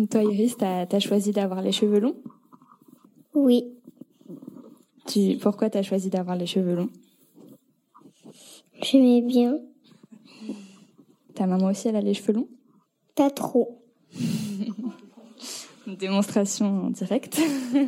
Toi, 0.09 0.23
Iris, 0.23 0.55
t'as 0.55 0.85
as 0.89 0.99
choisi 0.99 1.31
d'avoir 1.31 1.61
les 1.61 1.73
cheveux 1.73 1.99
longs? 1.99 2.15
Oui. 3.33 3.73
Tu, 5.05 5.37
pourquoi 5.41 5.69
tu 5.69 5.77
as 5.77 5.83
choisi 5.83 6.09
d'avoir 6.09 6.37
les 6.37 6.45
cheveux 6.45 6.75
longs? 6.75 6.89
J'aimais 8.81 9.21
bien. 9.21 9.59
Ta 11.35 11.45
maman 11.45 11.67
aussi, 11.67 11.89
elle 11.89 11.97
a 11.97 12.01
les 12.01 12.13
cheveux 12.13 12.31
longs? 12.31 12.47
Pas 13.15 13.29
trop. 13.31 13.83
Une 15.87 15.95
démonstration 15.97 16.85
en 16.85 16.89
direct. 16.91 17.41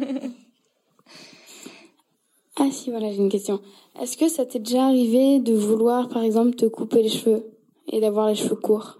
ah 2.58 2.70
si, 2.70 2.90
voilà, 2.90 3.14
j'ai 3.14 3.20
une 3.20 3.30
question. 3.30 3.62
Est-ce 4.02 4.18
que 4.18 4.28
ça 4.28 4.46
t'est 4.46 4.60
déjà 4.60 4.88
arrivé 4.88 5.40
de 5.40 5.54
vouloir, 5.54 6.10
par 6.10 6.24
exemple, 6.24 6.56
te 6.56 6.66
couper 6.66 7.02
les 7.02 7.08
cheveux 7.10 7.46
et 7.88 8.02
d'avoir 8.02 8.28
les 8.28 8.36
cheveux 8.36 8.58
courts? 8.58 8.98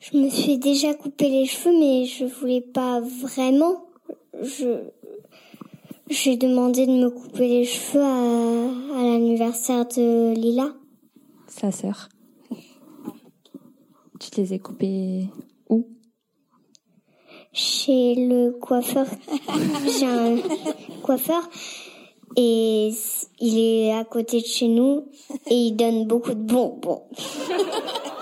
Je 0.00 0.16
me 0.16 0.28
suis 0.30 0.58
déjà 0.58 0.94
coupé 0.94 1.28
les 1.28 1.46
cheveux, 1.46 1.76
mais 1.76 2.04
je 2.04 2.24
voulais 2.24 2.60
pas 2.60 3.00
vraiment. 3.00 3.84
Je, 4.40 4.84
j'ai 6.08 6.36
demandé 6.36 6.86
de 6.86 6.92
me 6.92 7.10
couper 7.10 7.48
les 7.48 7.64
cheveux 7.64 8.02
à, 8.02 9.02
l'anniversaire 9.02 9.86
de 9.86 10.34
Lila. 10.34 10.72
Sa 11.48 11.72
sœur. 11.72 12.08
Tu 14.20 14.40
les 14.40 14.52
as 14.52 14.58
coupés 14.58 15.26
où? 15.68 15.88
Chez 17.52 18.14
le 18.14 18.52
coiffeur. 18.52 19.06
J'ai 19.98 20.06
un 20.06 20.36
coiffeur 21.02 21.42
et 22.36 22.90
il 23.40 23.58
est 23.58 23.92
à 23.92 24.04
côté 24.04 24.40
de 24.40 24.46
chez 24.46 24.68
nous 24.68 25.08
et 25.48 25.54
il 25.54 25.72
donne 25.72 26.06
beaucoup 26.06 26.34
de 26.34 26.42
bonbons. 26.42 27.02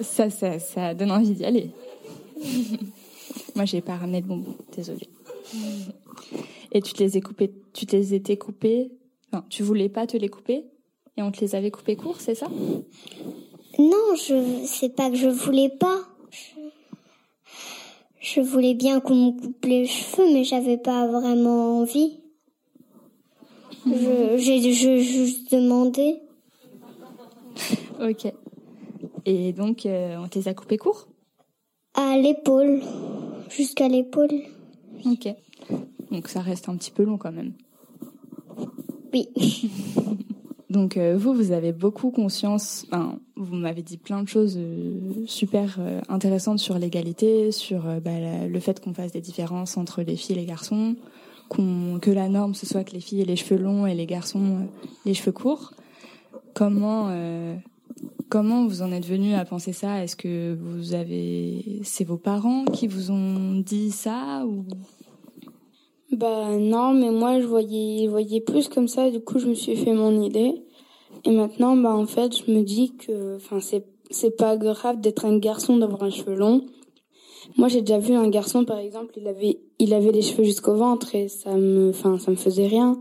Ça, 0.00 0.30
ça, 0.30 0.58
ça 0.58 0.94
donne 0.94 1.10
envie 1.10 1.32
d'y 1.32 1.44
aller. 1.44 1.70
Moi, 3.54 3.64
j'ai 3.64 3.80
pas 3.80 3.96
ramené 3.96 4.22
de 4.22 4.26
bonbons, 4.26 4.56
désolée. 4.76 5.08
Et 6.72 6.82
tu 6.82 6.92
te 6.92 7.02
les 7.02 7.16
as 7.16 7.20
coupés, 7.20 7.52
tu 7.72 7.86
te 7.86 7.96
les 7.96 8.14
étais 8.14 8.36
coupés, 8.36 8.92
enfin, 9.32 9.44
tu 9.48 9.62
voulais 9.62 9.88
pas 9.88 10.06
te 10.06 10.16
les 10.16 10.28
couper? 10.28 10.64
Et 11.16 11.22
on 11.22 11.32
te 11.32 11.40
les 11.40 11.54
avait 11.54 11.70
coupés 11.70 11.96
courts, 11.96 12.20
c'est 12.20 12.34
ça? 12.34 12.46
Non, 13.78 14.14
je, 14.16 14.64
c'est 14.66 14.94
pas 14.94 15.10
que 15.10 15.16
je 15.16 15.28
voulais 15.28 15.68
pas. 15.68 16.00
Je, 18.20 18.40
voulais 18.40 18.74
bien 18.74 19.00
qu'on 19.00 19.14
me 19.14 19.40
coupe 19.40 19.64
les 19.64 19.86
cheveux, 19.86 20.32
mais 20.32 20.44
j'avais 20.44 20.76
pas 20.76 21.06
vraiment 21.06 21.80
envie. 21.80 22.20
j'ai 23.86 24.72
juste 25.02 25.52
demandé. 25.52 26.20
Ok. 28.00 28.32
Et 29.24 29.52
donc, 29.52 29.86
euh, 29.86 30.16
on 30.18 30.28
te 30.28 30.38
les 30.38 30.48
a 30.48 30.54
coupés 30.54 30.78
courts? 30.78 31.08
À 31.94 32.16
l'épaule, 32.16 32.80
jusqu'à 33.50 33.88
l'épaule. 33.88 34.42
Ok. 35.04 35.28
Donc 36.10 36.28
ça 36.28 36.40
reste 36.40 36.68
un 36.68 36.76
petit 36.76 36.90
peu 36.90 37.04
long 37.04 37.18
quand 37.18 37.32
même. 37.32 37.52
Oui. 39.12 39.28
Donc 40.70 40.98
euh, 40.98 41.16
vous, 41.16 41.32
vous 41.32 41.52
avez 41.52 41.72
beaucoup 41.72 42.10
conscience, 42.10 42.86
enfin, 42.92 43.18
vous 43.36 43.56
m'avez 43.56 43.82
dit 43.82 43.96
plein 43.96 44.22
de 44.22 44.28
choses 44.28 44.56
euh, 44.58 45.24
super 45.26 45.80
intéressantes 46.08 46.58
sur 46.58 46.78
l'égalité, 46.78 47.52
sur 47.52 47.84
bah, 48.02 48.46
le 48.46 48.60
fait 48.60 48.78
qu'on 48.78 48.92
fasse 48.92 49.12
des 49.12 49.22
différences 49.22 49.78
entre 49.78 50.02
les 50.02 50.14
filles 50.14 50.36
et 50.36 50.40
les 50.40 50.46
garçons, 50.46 50.94
que 51.48 52.10
la 52.10 52.28
norme 52.28 52.54
ce 52.54 52.66
soit 52.66 52.84
que 52.84 52.92
les 52.92 53.00
filles 53.00 53.22
aient 53.22 53.24
les 53.24 53.36
cheveux 53.36 53.60
longs 53.60 53.86
et 53.86 53.94
les 53.94 54.04
garçons 54.04 54.68
les 55.06 55.14
cheveux 55.14 55.32
courts. 55.32 55.72
Comment 56.52 57.08
comment 58.28 58.66
vous 58.66 58.82
en 58.82 58.92
êtes 58.92 59.06
venu 59.06 59.34
à 59.34 59.44
penser 59.44 59.72
ça? 59.72 60.02
Est-ce 60.02 60.16
que 60.16 60.54
vous 60.54 60.94
avez, 60.94 61.80
c'est 61.82 62.04
vos 62.04 62.16
parents 62.16 62.64
qui 62.64 62.86
vous 62.86 63.10
ont 63.10 63.60
dit 63.60 63.90
ça 63.90 64.44
ou? 64.46 64.64
Bah 66.12 66.56
non, 66.56 66.94
mais 66.94 67.10
moi 67.10 67.40
je 67.40 67.46
voyais, 67.46 68.08
voyais 68.08 68.40
plus 68.40 68.68
comme 68.68 68.88
ça. 68.88 69.10
Du 69.10 69.20
coup, 69.20 69.38
je 69.38 69.46
me 69.46 69.54
suis 69.54 69.76
fait 69.76 69.92
mon 69.92 70.22
idée. 70.22 70.62
Et 71.24 71.30
maintenant, 71.30 71.76
bah 71.76 71.94
en 71.94 72.06
fait, 72.06 72.36
je 72.36 72.50
me 72.50 72.62
dis 72.62 72.94
que, 72.96 73.36
enfin, 73.36 73.60
c'est 73.60 73.84
c'est 74.10 74.36
pas 74.36 74.56
grave 74.56 75.00
d'être 75.00 75.26
un 75.26 75.38
garçon 75.38 75.76
d'avoir 75.76 76.02
un 76.02 76.10
cheveu 76.10 76.34
long. 76.34 76.64
Moi, 77.56 77.68
j'ai 77.68 77.80
déjà 77.82 77.98
vu 77.98 78.14
un 78.14 78.28
garçon, 78.28 78.64
par 78.64 78.78
exemple, 78.78 79.14
il 79.16 79.26
avait 79.26 79.60
il 79.78 79.92
avait 79.92 80.12
les 80.12 80.22
cheveux 80.22 80.44
jusqu'au 80.44 80.74
ventre 80.74 81.14
et 81.14 81.28
ça 81.28 81.54
me, 81.54 81.90
enfin, 81.90 82.18
ça 82.18 82.30
me 82.30 82.36
faisait 82.36 82.66
rien. 82.66 83.00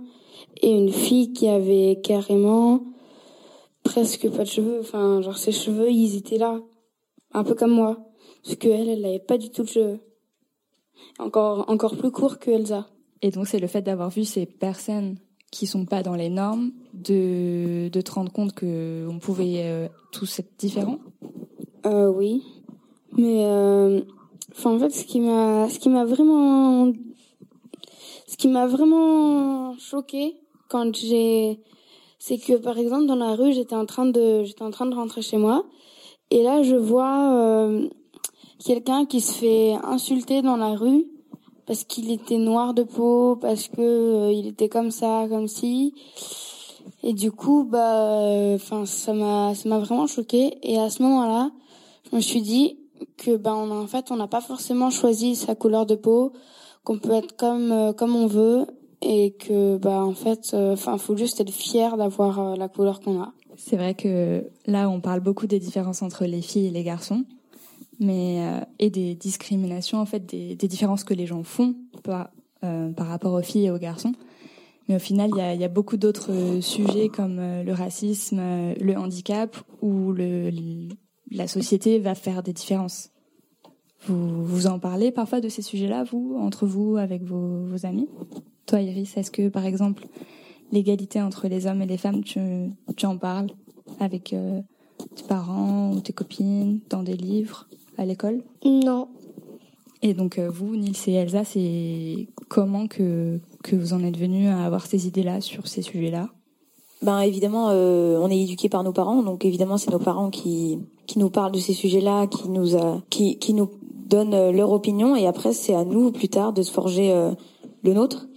Et 0.62 0.72
une 0.72 0.92
fille 0.92 1.34
qui 1.34 1.48
avait 1.48 2.00
carrément 2.04 2.82
presque 3.88 4.30
pas 4.30 4.44
de 4.44 4.50
cheveux, 4.50 4.80
enfin, 4.82 5.22
genre 5.22 5.38
ses 5.38 5.52
cheveux, 5.52 5.90
ils 5.90 6.18
étaient 6.18 6.38
là, 6.38 6.60
un 7.34 7.44
peu 7.44 7.56
comme 7.56 7.72
moi, 7.72 7.98
parce 8.44 8.56
que 8.56 8.68
elle, 8.68 8.90
elle 8.90 9.06
avait 9.06 9.20
pas 9.20 9.38
du 9.38 9.50
tout 9.50 9.64
de 9.64 9.70
cheveux, 9.70 10.00
encore 11.20 11.66
encore 11.70 11.96
plus 11.96 12.12
court 12.12 12.38
que 12.40 12.52
Elsa. 12.52 12.88
Et 13.22 13.32
donc 13.32 13.48
c'est 13.48 13.60
le 13.60 13.68
fait 13.68 13.82
d'avoir 13.82 14.10
vu 14.10 14.26
ces 14.26 14.46
personnes 14.46 15.18
qui 15.52 15.66
sont 15.66 15.86
pas 15.86 16.04
dans 16.04 16.16
les 16.16 16.30
normes, 16.30 16.72
de, 16.94 17.88
de 17.88 18.02
te 18.02 18.12
rendre 18.12 18.32
compte 18.32 18.54
que 18.54 19.08
on 19.10 19.20
pouvait 19.20 19.64
euh, 19.64 19.88
tous 20.12 20.40
être 20.40 20.52
différents? 20.58 21.00
Euh, 21.86 22.10
oui, 22.10 22.44
mais 23.14 23.46
euh, 23.46 24.02
enfin 24.52 24.76
en 24.76 24.80
fait 24.80 24.90
ce 24.90 25.06
qui 25.06 25.22
m'a 25.22 25.70
ce 25.70 25.80
qui 25.80 25.90
m'a 25.90 26.04
vraiment 26.04 26.92
ce 28.28 28.36
qui 28.36 28.50
m'a 28.50 28.68
vraiment 28.68 29.78
choqué 29.78 30.36
quand 30.68 30.94
j'ai 30.94 31.62
c'est 32.28 32.38
que 32.38 32.54
par 32.58 32.78
exemple 32.78 33.06
dans 33.06 33.16
la 33.16 33.36
rue 33.36 33.54
j'étais 33.54 33.76
en 33.76 33.86
train 33.86 34.06
de 34.06 34.44
j'étais 34.44 34.64
en 34.64 34.72
train 34.72 34.86
de 34.86 34.96
rentrer 34.96 35.22
chez 35.22 35.38
moi 35.38 35.64
et 36.30 36.44
là 36.44 36.62
je 36.62 36.76
vois 36.76 37.32
euh, 37.34 37.88
quelqu'un 38.66 39.06
qui 39.06 39.22
se 39.22 39.32
fait 39.32 39.76
insulter 39.84 40.42
dans 40.42 40.58
la 40.58 40.76
rue 40.76 41.08
parce 41.66 41.84
qu'il 41.84 42.12
était 42.12 42.38
noir 42.38 42.74
de 42.74 42.84
peau, 42.84 43.36
parce 43.36 43.68
que 43.68 43.82
euh, 43.82 44.32
il 44.32 44.48
était 44.48 44.70
comme 44.70 44.90
ça, 44.90 45.26
comme 45.30 45.50
si. 45.50 45.94
Et 47.04 47.12
du 47.12 47.32
coup, 47.32 47.66
bah, 47.70 48.56
enfin, 48.56 48.86
ça 48.86 49.14
m'a, 49.14 49.54
ça 49.54 49.68
m'a 49.68 49.78
vraiment 49.78 50.08
choqué. 50.08 50.58
Et 50.64 50.80
à 50.80 50.90
ce 50.90 51.04
moment-là, 51.04 51.52
je 52.10 52.16
me 52.16 52.22
suis 52.22 52.42
dit 52.42 52.80
que, 53.18 53.36
bah, 53.36 53.54
on 53.54 53.70
en 53.70 53.86
fait, 53.86 54.12
on 54.12 54.16
n'a 54.16 54.28
pas 54.28 54.40
forcément 54.40 54.90
choisi 54.90 55.36
sa 55.36 55.56
couleur 55.56 55.86
de 55.86 55.96
peau, 55.96 56.32
qu'on 56.86 57.00
peut 57.00 57.12
être 57.12 57.36
comme, 57.36 57.72
euh, 57.74 57.92
comme 57.92 58.16
on 58.16 58.28
veut, 58.28 58.66
et 59.02 59.32
que, 59.32 59.78
bah, 59.78 60.04
en 60.04 60.14
fait, 60.14 60.52
euh, 60.54 60.74
enfin, 60.74 60.98
faut 60.98 61.16
juste 61.16 61.40
être 61.40 61.52
fier 61.52 61.98
d'avoir 61.98 62.58
la 62.58 62.68
couleur 62.68 63.00
qu'on 63.00 63.22
a. 63.22 63.34
C'est 63.56 63.76
vrai 63.76 63.96
que 63.96 64.44
là, 64.66 64.90
on 64.90 65.02
parle 65.02 65.20
beaucoup 65.20 65.48
des 65.48 65.60
différences 65.60 66.02
entre 66.02 66.26
les 66.26 66.42
filles 66.42 66.68
et 66.68 66.72
les 66.72 66.84
garçons 66.84 67.26
mais 68.00 68.42
euh, 68.42 68.60
et 68.80 68.90
des 68.90 69.16
discriminations 69.16 70.00
en 70.00 70.06
fait 70.06 70.26
des, 70.26 70.56
différences 70.56 71.04
que 71.04 71.14
les 71.14 71.26
gens 71.26 71.44
font 71.44 71.76
par, 72.04 72.30
euh, 72.64 72.92
par 72.92 73.08
rapport 73.08 73.34
aux 73.34 73.42
filles 73.42 73.66
et 73.66 73.72
aux 73.72 73.78
garçons. 73.78 74.14
Mais 74.88 74.96
au 74.96 75.00
final 75.00 75.32
il 75.36 75.60
y 75.60 75.64
a, 75.64 75.68
beaucoup 75.68 75.98
d'autres 75.98 76.60
sujets 76.62 77.10
comme 77.10 77.40
euh, 77.40 77.64
le 77.64 77.74
racisme 77.74 78.40
le 78.80 78.96
handicap 78.96 79.56
où 79.82 80.12
le, 80.12 80.52
la 81.32 81.48
société 81.48 82.00
va 82.00 82.16
faire 82.16 82.44
des 82.44 82.54
différences. 82.54 83.12
Vous 84.06 84.46
vous 84.46 84.68
en 84.68 84.80
parlez 84.80 85.12
parfois 85.12 85.42
de 85.42 85.50
ces 85.50 85.62
sujets 85.62 85.88
là 85.88 86.04
vous 86.04 86.38
entre 86.40 86.66
vous 86.66 86.98
avec 86.98 87.24
vos 87.24 87.86
amis? 87.86 88.08
Toi 88.68 88.82
Iris 88.82 89.18
est-ce 89.18 89.32
que 89.32 89.50
par 89.50 89.66
exemple 89.66 90.06
l'égalité 90.72 91.22
entre 91.22 91.48
les 91.48 91.66
hommes 91.66 91.82
et 91.82 91.86
les 91.86 91.98
femmes, 91.98 92.24
tu, 92.24 92.40
tu 92.96 93.06
en 93.06 93.18
parles 93.18 93.48
avec 94.00 94.34
euh, 94.34 94.62
tes 95.16 95.24
parents 95.24 95.94
ou 95.94 96.02
tes 96.02 96.14
copines, 96.14 96.82
dans 96.90 97.04
des 97.04 97.16
livres, 97.16 97.68
à 97.98 98.06
l'école? 98.06 98.44
Non. 98.66 99.08
Et 100.02 100.14
donc 100.14 100.38
euh, 100.38 100.50
vous, 100.50 100.76
Nils 100.76 100.96
et 101.08 101.14
Elsa, 101.14 101.44
c'est 101.44 102.28
comment 102.50 102.88
que, 102.88 103.40
que 103.64 103.76
vous 103.76 103.94
en 103.94 104.04
êtes 104.04 104.18
venus 104.18 104.50
à 104.50 104.66
avoir 104.66 104.86
ces 104.86 105.08
idées-là 105.08 105.42
sur 105.42 105.68
ces 105.68 105.82
sujets-là? 105.82 106.30
Ben 107.02 107.20
évidemment, 107.22 107.70
euh, 107.70 108.20
on 108.20 108.30
est 108.30 108.40
éduqué 108.40 108.70
par 108.70 108.84
nos 108.84 108.92
parents, 108.92 109.24
donc 109.24 109.46
évidemment 109.46 109.78
c'est 109.78 109.92
nos 109.92 110.00
parents 110.00 110.30
qui 110.30 110.80
qui 111.06 111.20
nous 111.20 111.30
parlent 111.30 111.54
de 111.54 111.60
ces 111.60 111.74
sujets-là, 111.74 112.28
qui 112.28 112.50
nous 112.50 112.76
a, 112.76 113.02
qui 113.10 113.38
qui 113.38 113.54
nous 113.54 113.70
donnent 114.08 114.52
leur 114.52 114.72
opinion, 114.72 115.16
et 115.16 115.28
après 115.28 115.54
c'est 115.54 115.76
à 115.76 115.86
nous 115.86 116.12
plus 116.12 116.28
tard 116.28 116.54
de 116.54 116.64
se 116.64 116.72
forger 116.72 117.14
euh, 117.14 117.32
le 117.84 117.94
nôtre. 117.94 118.28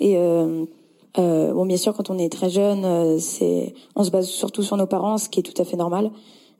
Et 0.00 0.16
euh, 0.16 0.64
euh, 1.18 1.52
bon, 1.52 1.66
bien 1.66 1.76
sûr, 1.76 1.94
quand 1.94 2.10
on 2.10 2.18
est 2.18 2.30
très 2.30 2.50
jeune, 2.50 2.84
euh, 2.84 3.18
c'est 3.18 3.74
on 3.96 4.04
se 4.04 4.10
base 4.10 4.26
surtout 4.26 4.62
sur 4.62 4.76
nos 4.76 4.86
parents, 4.86 5.18
ce 5.18 5.28
qui 5.28 5.40
est 5.40 5.42
tout 5.42 5.60
à 5.60 5.64
fait 5.64 5.76
normal. 5.76 6.10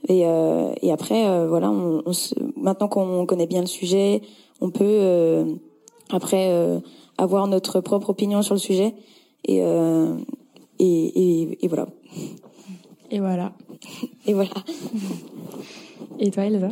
Et, 0.08 0.26
euh, 0.26 0.72
et 0.80 0.92
après, 0.92 1.28
euh, 1.28 1.46
voilà, 1.48 1.70
on, 1.70 2.02
on 2.06 2.12
se, 2.12 2.34
maintenant 2.56 2.88
qu'on 2.88 3.26
connaît 3.26 3.46
bien 3.46 3.60
le 3.60 3.66
sujet, 3.66 4.22
on 4.60 4.70
peut 4.70 4.84
euh, 4.84 5.44
après 6.10 6.52
euh, 6.52 6.80
avoir 7.18 7.46
notre 7.46 7.80
propre 7.80 8.10
opinion 8.10 8.42
sur 8.42 8.54
le 8.54 8.60
sujet. 8.60 8.94
Et, 9.44 9.62
euh, 9.62 10.16
et, 10.78 11.42
et, 11.42 11.64
et 11.64 11.68
voilà. 11.68 11.86
Et 13.10 13.20
voilà. 13.20 13.52
Et 14.26 14.34
voilà. 14.34 14.50
Et 16.18 16.30
toi, 16.30 16.44
Elsa? 16.44 16.68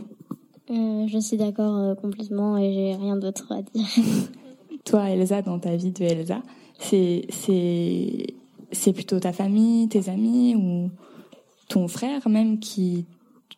Euh, 0.71 1.07
je 1.07 1.19
suis 1.19 1.39
d'accord 1.39 1.75
euh, 1.77 1.95
complètement 1.95 2.59
et 2.59 2.73
j'ai 2.75 2.95
rien 2.95 3.17
d'autre 3.17 3.51
à 3.51 3.63
dire. 3.63 3.87
Toi, 4.89 5.11
Elsa, 5.11 5.43
dans 5.43 5.59
ta 5.59 5.77
vie 5.77 5.93
de 5.93 6.03
Elsa, 6.03 6.43
c'est 6.79 7.27
c'est 8.73 8.93
plutôt 8.95 9.21
ta 9.21 9.35
famille, 9.35 9.87
tes 9.89 10.09
amis 10.09 10.55
ou 10.55 10.91
ton 11.69 11.89
frère 11.89 12.27
même 12.31 12.59
qui 12.59 13.05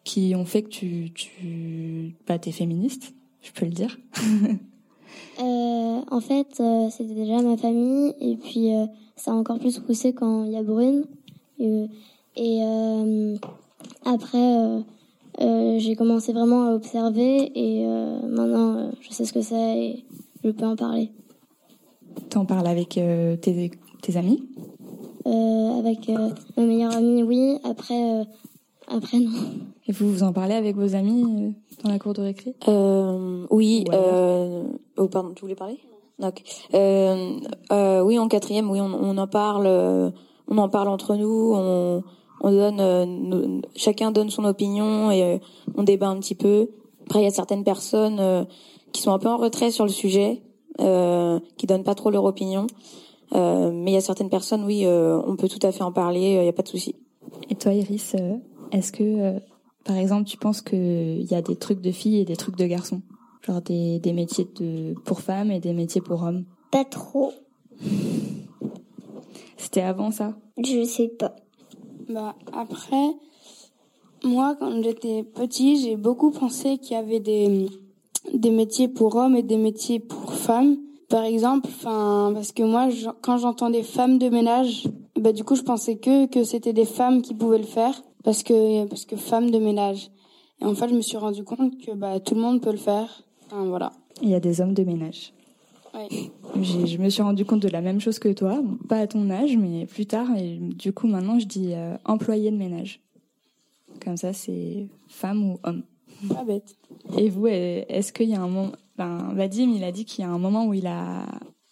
qui 0.02 0.34
ont 0.34 0.44
fait 0.44 0.62
que 0.62 0.70
tu 0.70 1.12
tu 1.14 2.16
bah 2.26 2.40
t'es 2.40 2.50
féministe, 2.50 3.14
je 3.42 3.52
peux 3.52 3.66
le 3.66 3.72
dire. 3.72 3.96
Euh, 5.40 6.00
en 6.10 6.20
fait, 6.20 6.60
euh, 6.60 6.88
c'était 6.90 7.14
déjà 7.14 7.42
ma 7.42 7.56
famille 7.56 8.14
et 8.20 8.36
puis 8.36 8.74
euh, 8.74 8.86
ça 9.16 9.32
a 9.32 9.34
encore 9.34 9.58
plus 9.58 9.78
poussé 9.78 10.12
quand 10.12 10.44
il 10.44 10.52
y 10.52 10.56
a 10.56 10.62
Brune. 10.62 11.04
Et, 11.58 11.86
et, 12.36 12.62
après, 14.04 14.84
j'ai 15.78 15.96
commencé 15.96 16.32
vraiment 16.32 16.66
à 16.66 16.74
observer 16.74 17.50
et 17.54 17.86
maintenant 18.28 18.92
je 19.00 19.10
sais 19.10 19.24
ce 19.24 19.32
que 19.32 19.40
c'est 19.42 19.78
et 19.78 20.04
je 20.44 20.50
peux 20.50 20.66
en 20.66 20.76
parler. 20.76 21.10
T'en 22.28 22.44
parles 22.44 22.66
avec 22.66 22.96
euh, 22.98 23.36
tes 23.36 23.70
tes 24.02 24.16
amis? 24.16 24.42
Euh, 25.26 25.78
avec 25.78 26.08
euh, 26.08 26.30
ma 26.56 26.64
meilleure 26.64 26.96
amie, 26.96 27.22
oui. 27.22 27.58
Après, 27.64 28.20
euh, 28.20 28.24
après 28.88 29.18
non. 29.18 29.30
et 29.86 29.92
vous 29.92 30.10
vous 30.10 30.22
en 30.22 30.32
parlez 30.32 30.54
avec 30.54 30.76
vos 30.76 30.94
amis 30.94 31.54
dans 31.84 31.90
la 31.90 31.98
cour 31.98 32.12
de 32.14 32.22
récré? 32.22 32.54
Oui. 33.50 33.84
Oh, 34.96 35.08
pardon, 35.08 35.32
tu 35.34 35.42
voulais 35.42 35.54
parler? 35.54 35.78
Oui, 36.72 38.18
en 38.18 38.28
quatrième, 38.28 38.70
oui, 38.70 38.80
on, 38.80 38.92
on 38.94 39.16
en 39.18 39.26
parle. 39.26 39.66
on 39.66 40.58
en 40.58 40.68
parle 40.68 40.88
entre 40.88 41.16
nous. 41.16 41.52
On, 41.54 42.02
on 42.42 42.50
donne, 42.50 43.04
nos- 43.28 43.60
chacun 43.76 44.10
donne 44.12 44.30
son 44.30 44.44
opinion 44.44 45.10
et 45.10 45.40
on 45.76 45.82
débat 45.82 46.08
un 46.08 46.18
petit 46.18 46.34
peu. 46.34 46.68
Après, 47.06 47.20
il 47.20 47.24
y 47.24 47.28
a 47.28 47.30
certaines 47.30 47.64
personnes 47.64 48.46
qui 48.92 49.02
sont 49.02 49.12
un 49.12 49.18
peu 49.18 49.28
en 49.28 49.36
retrait 49.36 49.70
sur 49.70 49.84
le 49.84 49.90
sujet, 49.90 50.42
euh, 50.78 51.40
qui 51.56 51.66
donnent 51.66 51.84
pas 51.84 51.94
trop 51.94 52.10
leur 52.10 52.24
opinion. 52.24 52.66
Euh, 53.32 53.70
mais 53.72 53.92
il 53.92 53.94
y 53.94 53.96
a 53.96 54.00
certaines 54.00 54.30
personnes, 54.30 54.64
oui, 54.64 54.86
euh, 54.86 55.20
on 55.26 55.36
peut 55.36 55.48
tout 55.48 55.64
à 55.64 55.72
fait 55.72 55.82
en 55.82 55.92
parler. 55.92 56.32
Il 56.34 56.42
n'y 56.42 56.48
a 56.48 56.52
pas 56.52 56.62
de 56.62 56.68
souci. 56.68 56.96
Et 57.48 57.54
toi, 57.54 57.72
Iris, 57.72 58.14
euh, 58.18 58.36
est-ce 58.72 58.92
que, 58.92 59.04
euh, 59.04 59.40
par 59.84 59.96
exemple, 59.96 60.24
tu 60.28 60.36
penses 60.36 60.62
qu'il 60.62 61.22
y 61.22 61.34
a 61.34 61.42
des 61.42 61.56
trucs 61.56 61.80
de 61.80 61.90
filles 61.90 62.20
et 62.20 62.24
des 62.24 62.36
trucs 62.36 62.56
de 62.56 62.66
garçons? 62.66 63.02
Genre 63.46 63.62
des, 63.62 63.98
des 64.00 64.12
métiers 64.12 64.46
de, 64.58 64.94
pour 65.04 65.20
femmes 65.20 65.50
et 65.50 65.60
des 65.60 65.72
métiers 65.72 66.00
pour 66.00 66.22
hommes? 66.22 66.44
Pas 66.70 66.84
trop. 66.84 67.32
C'était 69.56 69.82
avant 69.82 70.10
ça? 70.10 70.34
Je 70.62 70.84
sais 70.84 71.08
pas. 71.08 71.36
Bah 72.08 72.34
après, 72.52 73.14
moi 74.24 74.56
quand 74.58 74.82
j'étais 74.82 75.22
petit, 75.22 75.80
j'ai 75.80 75.96
beaucoup 75.96 76.32
pensé 76.32 76.78
qu'il 76.78 76.92
y 76.92 76.96
avait 76.96 77.20
des 77.20 77.68
des 78.34 78.50
métiers 78.50 78.88
pour 78.88 79.16
hommes 79.16 79.36
et 79.36 79.42
des 79.42 79.56
métiers 79.56 80.00
pour 80.00 80.32
femmes. 80.32 80.76
Par 81.08 81.24
exemple, 81.24 81.66
enfin 81.68 82.30
parce 82.34 82.52
que 82.52 82.62
moi 82.62 82.88
je- 82.90 83.08
quand 83.22 83.36
j'entendais 83.38 83.82
femmes 83.82 84.18
de 84.18 84.28
ménage, 84.28 84.86
bah 85.18 85.32
du 85.32 85.42
coup 85.44 85.56
je 85.56 85.62
pensais 85.62 85.96
que 85.96 86.26
que 86.26 86.44
c'était 86.44 86.72
des 86.72 86.84
femmes 86.84 87.20
qui 87.22 87.34
pouvaient 87.34 87.58
le 87.58 87.64
faire 87.64 88.00
parce 88.22 88.42
que 88.42 88.84
parce 88.86 89.04
que 89.06 89.16
femmes 89.16 89.50
de 89.50 89.58
ménage. 89.58 90.10
Et 90.62 90.66
en 90.66 90.74
fait, 90.74 90.88
je 90.88 90.94
me 90.94 91.00
suis 91.00 91.16
rendu 91.16 91.42
compte 91.42 91.78
que 91.84 91.92
bah 91.92 92.20
tout 92.20 92.34
le 92.34 92.42
monde 92.42 92.60
peut 92.60 92.70
le 92.70 92.76
faire. 92.76 93.24
Enfin, 93.46 93.64
voilà. 93.64 93.92
Il 94.22 94.28
y 94.28 94.34
a 94.34 94.40
des 94.40 94.60
hommes 94.60 94.74
de 94.74 94.84
ménage. 94.84 95.32
Ouais. 95.94 96.06
Je 96.62 96.98
me 96.98 97.08
suis 97.08 97.22
rendu 97.22 97.44
compte 97.44 97.60
de 97.62 97.68
la 97.68 97.80
même 97.80 97.98
chose 97.98 98.18
que 98.18 98.28
toi, 98.28 98.62
pas 98.88 98.98
à 98.98 99.06
ton 99.06 99.28
âge, 99.30 99.56
mais 99.56 99.86
plus 99.86 100.04
tard. 100.06 100.28
Et 100.36 100.58
du 100.60 100.92
coup, 100.92 101.06
maintenant, 101.08 101.38
je 101.38 101.46
dis 101.46 101.72
euh, 101.72 101.96
employé 102.04 102.50
de 102.50 102.56
ménage. 102.56 103.00
Comme 104.04 104.16
ça, 104.18 104.32
c'est 104.34 104.86
femme 105.08 105.42
ou 105.50 105.58
homme. 105.64 105.82
Pas 106.28 106.44
bête. 106.44 106.76
Et 107.16 107.28
vous, 107.30 107.46
est-ce 107.46 108.12
qu'il 108.12 108.28
y 108.28 108.34
a 108.34 108.40
un 108.40 108.48
moment... 108.48 108.72
Ben, 108.96 109.32
Vadim, 109.34 109.72
il 109.74 109.84
a 109.84 109.92
dit 109.92 110.04
qu'il 110.04 110.22
y 110.22 110.26
a 110.26 110.30
un 110.30 110.38
moment 110.38 110.66
où 110.66 110.74
il 110.74 110.86
a 110.86 111.24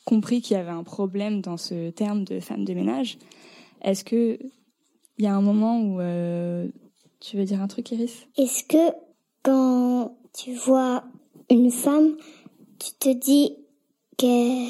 compris 0.05 0.41
qu'il 0.41 0.57
y 0.57 0.61
avait 0.61 0.71
un 0.71 0.85
problème 0.85 1.43
dans 1.43 1.59
ce 1.59 1.91
terme 1.91 2.25
de 2.25 2.41
femme 2.41 2.65
de 2.65 2.73
ménage. 2.73 3.19
Est-ce 3.83 4.05
que 4.05 4.39
il 5.19 5.25
y 5.25 5.27
a 5.27 5.35
un 5.35 5.43
moment 5.43 5.81
où... 5.81 6.01
euh, 6.01 6.69
tu 7.21 7.37
veux 7.37 7.45
dire 7.45 7.61
un 7.61 7.69
truc, 7.69 7.91
Iris? 7.91 8.27
Est-ce 8.37 8.65
que 8.65 8.95
quand 9.43 10.17
tu 10.33 10.55
vois 10.55 11.05
une 11.51 11.71
femme, 11.71 12.17
tu 12.79 12.93
te 12.99 13.13
dis 13.13 13.57
qu'elle 14.17 14.69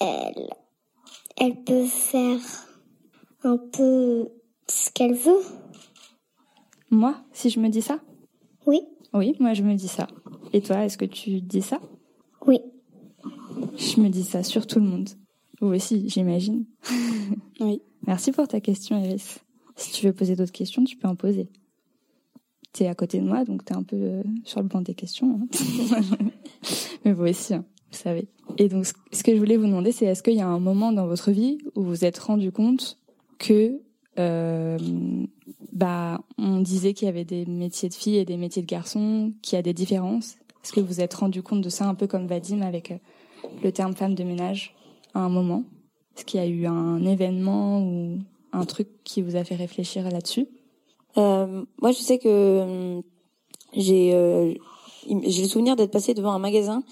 elle, 0.00 0.50
elle 1.36 1.62
peut 1.64 1.86
faire 1.86 2.40
un 3.44 3.56
peu 3.56 4.28
ce 4.68 4.90
qu'elle 4.90 5.14
veut 5.14 5.42
Moi, 6.90 7.16
si 7.32 7.50
je 7.50 7.60
me 7.60 7.68
dis 7.68 7.82
ça 7.82 8.00
Oui, 8.66 8.80
Oui, 9.12 9.34
moi, 9.40 9.54
je 9.54 9.62
me 9.62 9.74
dis 9.74 9.88
ça. 9.88 10.06
Et 10.52 10.60
toi, 10.60 10.84
est-ce 10.84 10.98
que 10.98 11.04
tu 11.04 11.40
dis 11.40 11.62
ça 11.62 11.80
oui. 12.46 12.60
Je 13.76 14.00
me 14.00 14.08
dis 14.08 14.22
ça 14.22 14.42
sur 14.44 14.66
tout 14.68 14.78
le 14.78 14.86
monde. 14.86 15.08
Vous 15.60 15.68
aussi, 15.74 16.08
j'imagine. 16.08 16.64
Oui. 17.60 17.80
Merci 18.06 18.30
pour 18.32 18.46
ta 18.46 18.60
question, 18.60 19.02
Iris. 19.02 19.40
Si 19.74 19.90
tu 19.92 20.06
veux 20.06 20.12
poser 20.12 20.36
d'autres 20.36 20.52
questions, 20.52 20.84
tu 20.84 20.96
peux 20.96 21.08
en 21.08 21.16
poser. 21.16 21.48
T'es 22.72 22.86
à 22.86 22.94
côté 22.94 23.18
de 23.18 23.24
moi, 23.26 23.44
donc 23.44 23.64
t'es 23.64 23.74
un 23.74 23.82
peu 23.82 23.96
euh, 23.96 24.22
sur 24.44 24.60
le 24.60 24.68
banc 24.68 24.82
des 24.82 24.94
questions. 24.94 25.40
hein. 25.42 26.18
Mais 27.04 27.12
vous 27.14 27.24
aussi, 27.24 27.54
hein, 27.54 27.64
vous 27.90 27.96
savez. 27.98 28.28
Et 28.58 28.68
donc, 28.68 28.84
ce- 28.86 28.92
ce 29.10 29.22
que 29.24 29.32
je 29.34 29.38
voulais 29.38 29.56
vous 29.56 29.64
demander, 29.66 29.90
c'est 29.90 30.04
est-ce 30.04 30.22
qu'il 30.22 30.34
y 30.34 30.40
a 30.42 30.46
un 30.46 30.60
moment 30.60 30.92
dans 30.92 31.06
votre 31.06 31.30
vie 31.30 31.58
où 31.74 31.82
vous 31.82 31.88
vous 31.88 32.04
êtes 32.04 32.18
rendu 32.18 32.52
compte 32.52 32.98
que, 33.38 33.80
euh, 34.18 34.78
bah, 35.72 36.20
on 36.38 36.60
disait 36.60 36.94
qu'il 36.94 37.06
y 37.06 37.08
avait 37.08 37.24
des 37.24 37.46
métiers 37.46 37.88
de 37.88 37.94
filles 37.94 38.18
et 38.18 38.24
des 38.24 38.36
métiers 38.36 38.62
de 38.62 38.66
garçons, 38.66 39.32
qu'il 39.42 39.56
y 39.56 39.58
a 39.58 39.62
des 39.62 39.74
différences. 39.74 40.36
Est-ce 40.64 40.72
que 40.72 40.80
vous 40.80 40.86
vous 40.86 41.00
êtes 41.00 41.14
rendu 41.14 41.42
compte 41.42 41.60
de 41.60 41.68
ça 41.68 41.86
un 41.86 41.94
peu 41.94 42.06
comme 42.06 42.26
Vadim 42.26 42.62
avec 42.62 42.90
euh, 42.90 42.96
le 43.62 43.72
terme 43.72 43.94
femme 43.94 44.14
de 44.14 44.24
ménage 44.24 44.74
à 45.14 45.20
un 45.20 45.28
moment? 45.28 45.64
Est-ce 46.16 46.24
qu'il 46.24 46.40
y 46.40 46.42
a 46.42 46.46
eu 46.46 46.66
un 46.66 47.04
événement 47.04 47.82
ou 47.82 48.18
un 48.52 48.64
truc 48.64 48.88
qui 49.04 49.22
vous 49.22 49.36
a 49.36 49.44
fait 49.44 49.54
réfléchir 49.54 50.08
là-dessus? 50.10 50.46
Euh, 51.18 51.64
moi, 51.80 51.92
je 51.92 51.98
sais 51.98 52.18
que 52.18 52.28
euh, 52.28 53.00
j'ai 53.74 54.14
euh, 54.14 54.54
le 55.08 55.46
souvenir 55.46 55.76
d'être 55.76 55.90
passé 55.90 56.14
devant 56.14 56.32
un 56.32 56.38
magasin 56.38 56.82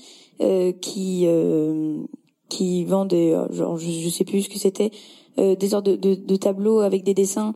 euh, 0.41 0.73
qui 0.73 1.25
euh, 1.27 2.03
qui 2.49 2.85
vend 2.85 3.07
des 3.07 3.37
genre 3.51 3.79
je, 3.79 3.91
je 3.91 4.09
sais 4.09 4.25
plus 4.25 4.43
ce 4.43 4.49
que 4.49 4.59
c'était 4.59 4.91
des 5.37 5.69
sortes 5.69 5.87
de, 5.87 5.97
de, 5.97 6.15
de 6.15 6.37
tableaux 6.37 6.81
avec 6.81 7.03
des 7.03 7.15
dessins 7.15 7.55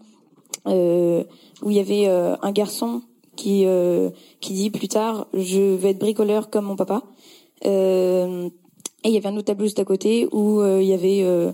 euh, 0.67 1.25
où 1.63 1.71
il 1.71 1.77
y 1.77 1.81
avait 1.81 2.09
euh, 2.09 2.37
un 2.43 2.53
garçon 2.53 3.03
qui 3.37 3.65
euh, 3.67 4.11
qui 4.41 4.53
dit 4.55 4.71
plus 4.71 4.89
tard 4.89 5.27
je 5.33 5.75
vais 5.77 5.91
être 5.91 5.99
bricoleur 5.99 6.51
comme 6.51 6.65
mon 6.67 6.77
papa 6.77 7.03
euh, 7.67 8.49
et 9.05 9.09
il 9.09 9.15
y 9.15 9.17
avait 9.17 9.29
un 9.29 9.37
autre 9.37 9.47
tableau 9.47 9.67
juste 9.67 9.79
à 9.79 9.85
côté 9.85 10.29
où 10.33 10.61
euh, 10.61 10.83
il 10.83 10.89
y 10.89 10.93
avait 10.93 11.23
euh, 11.23 11.53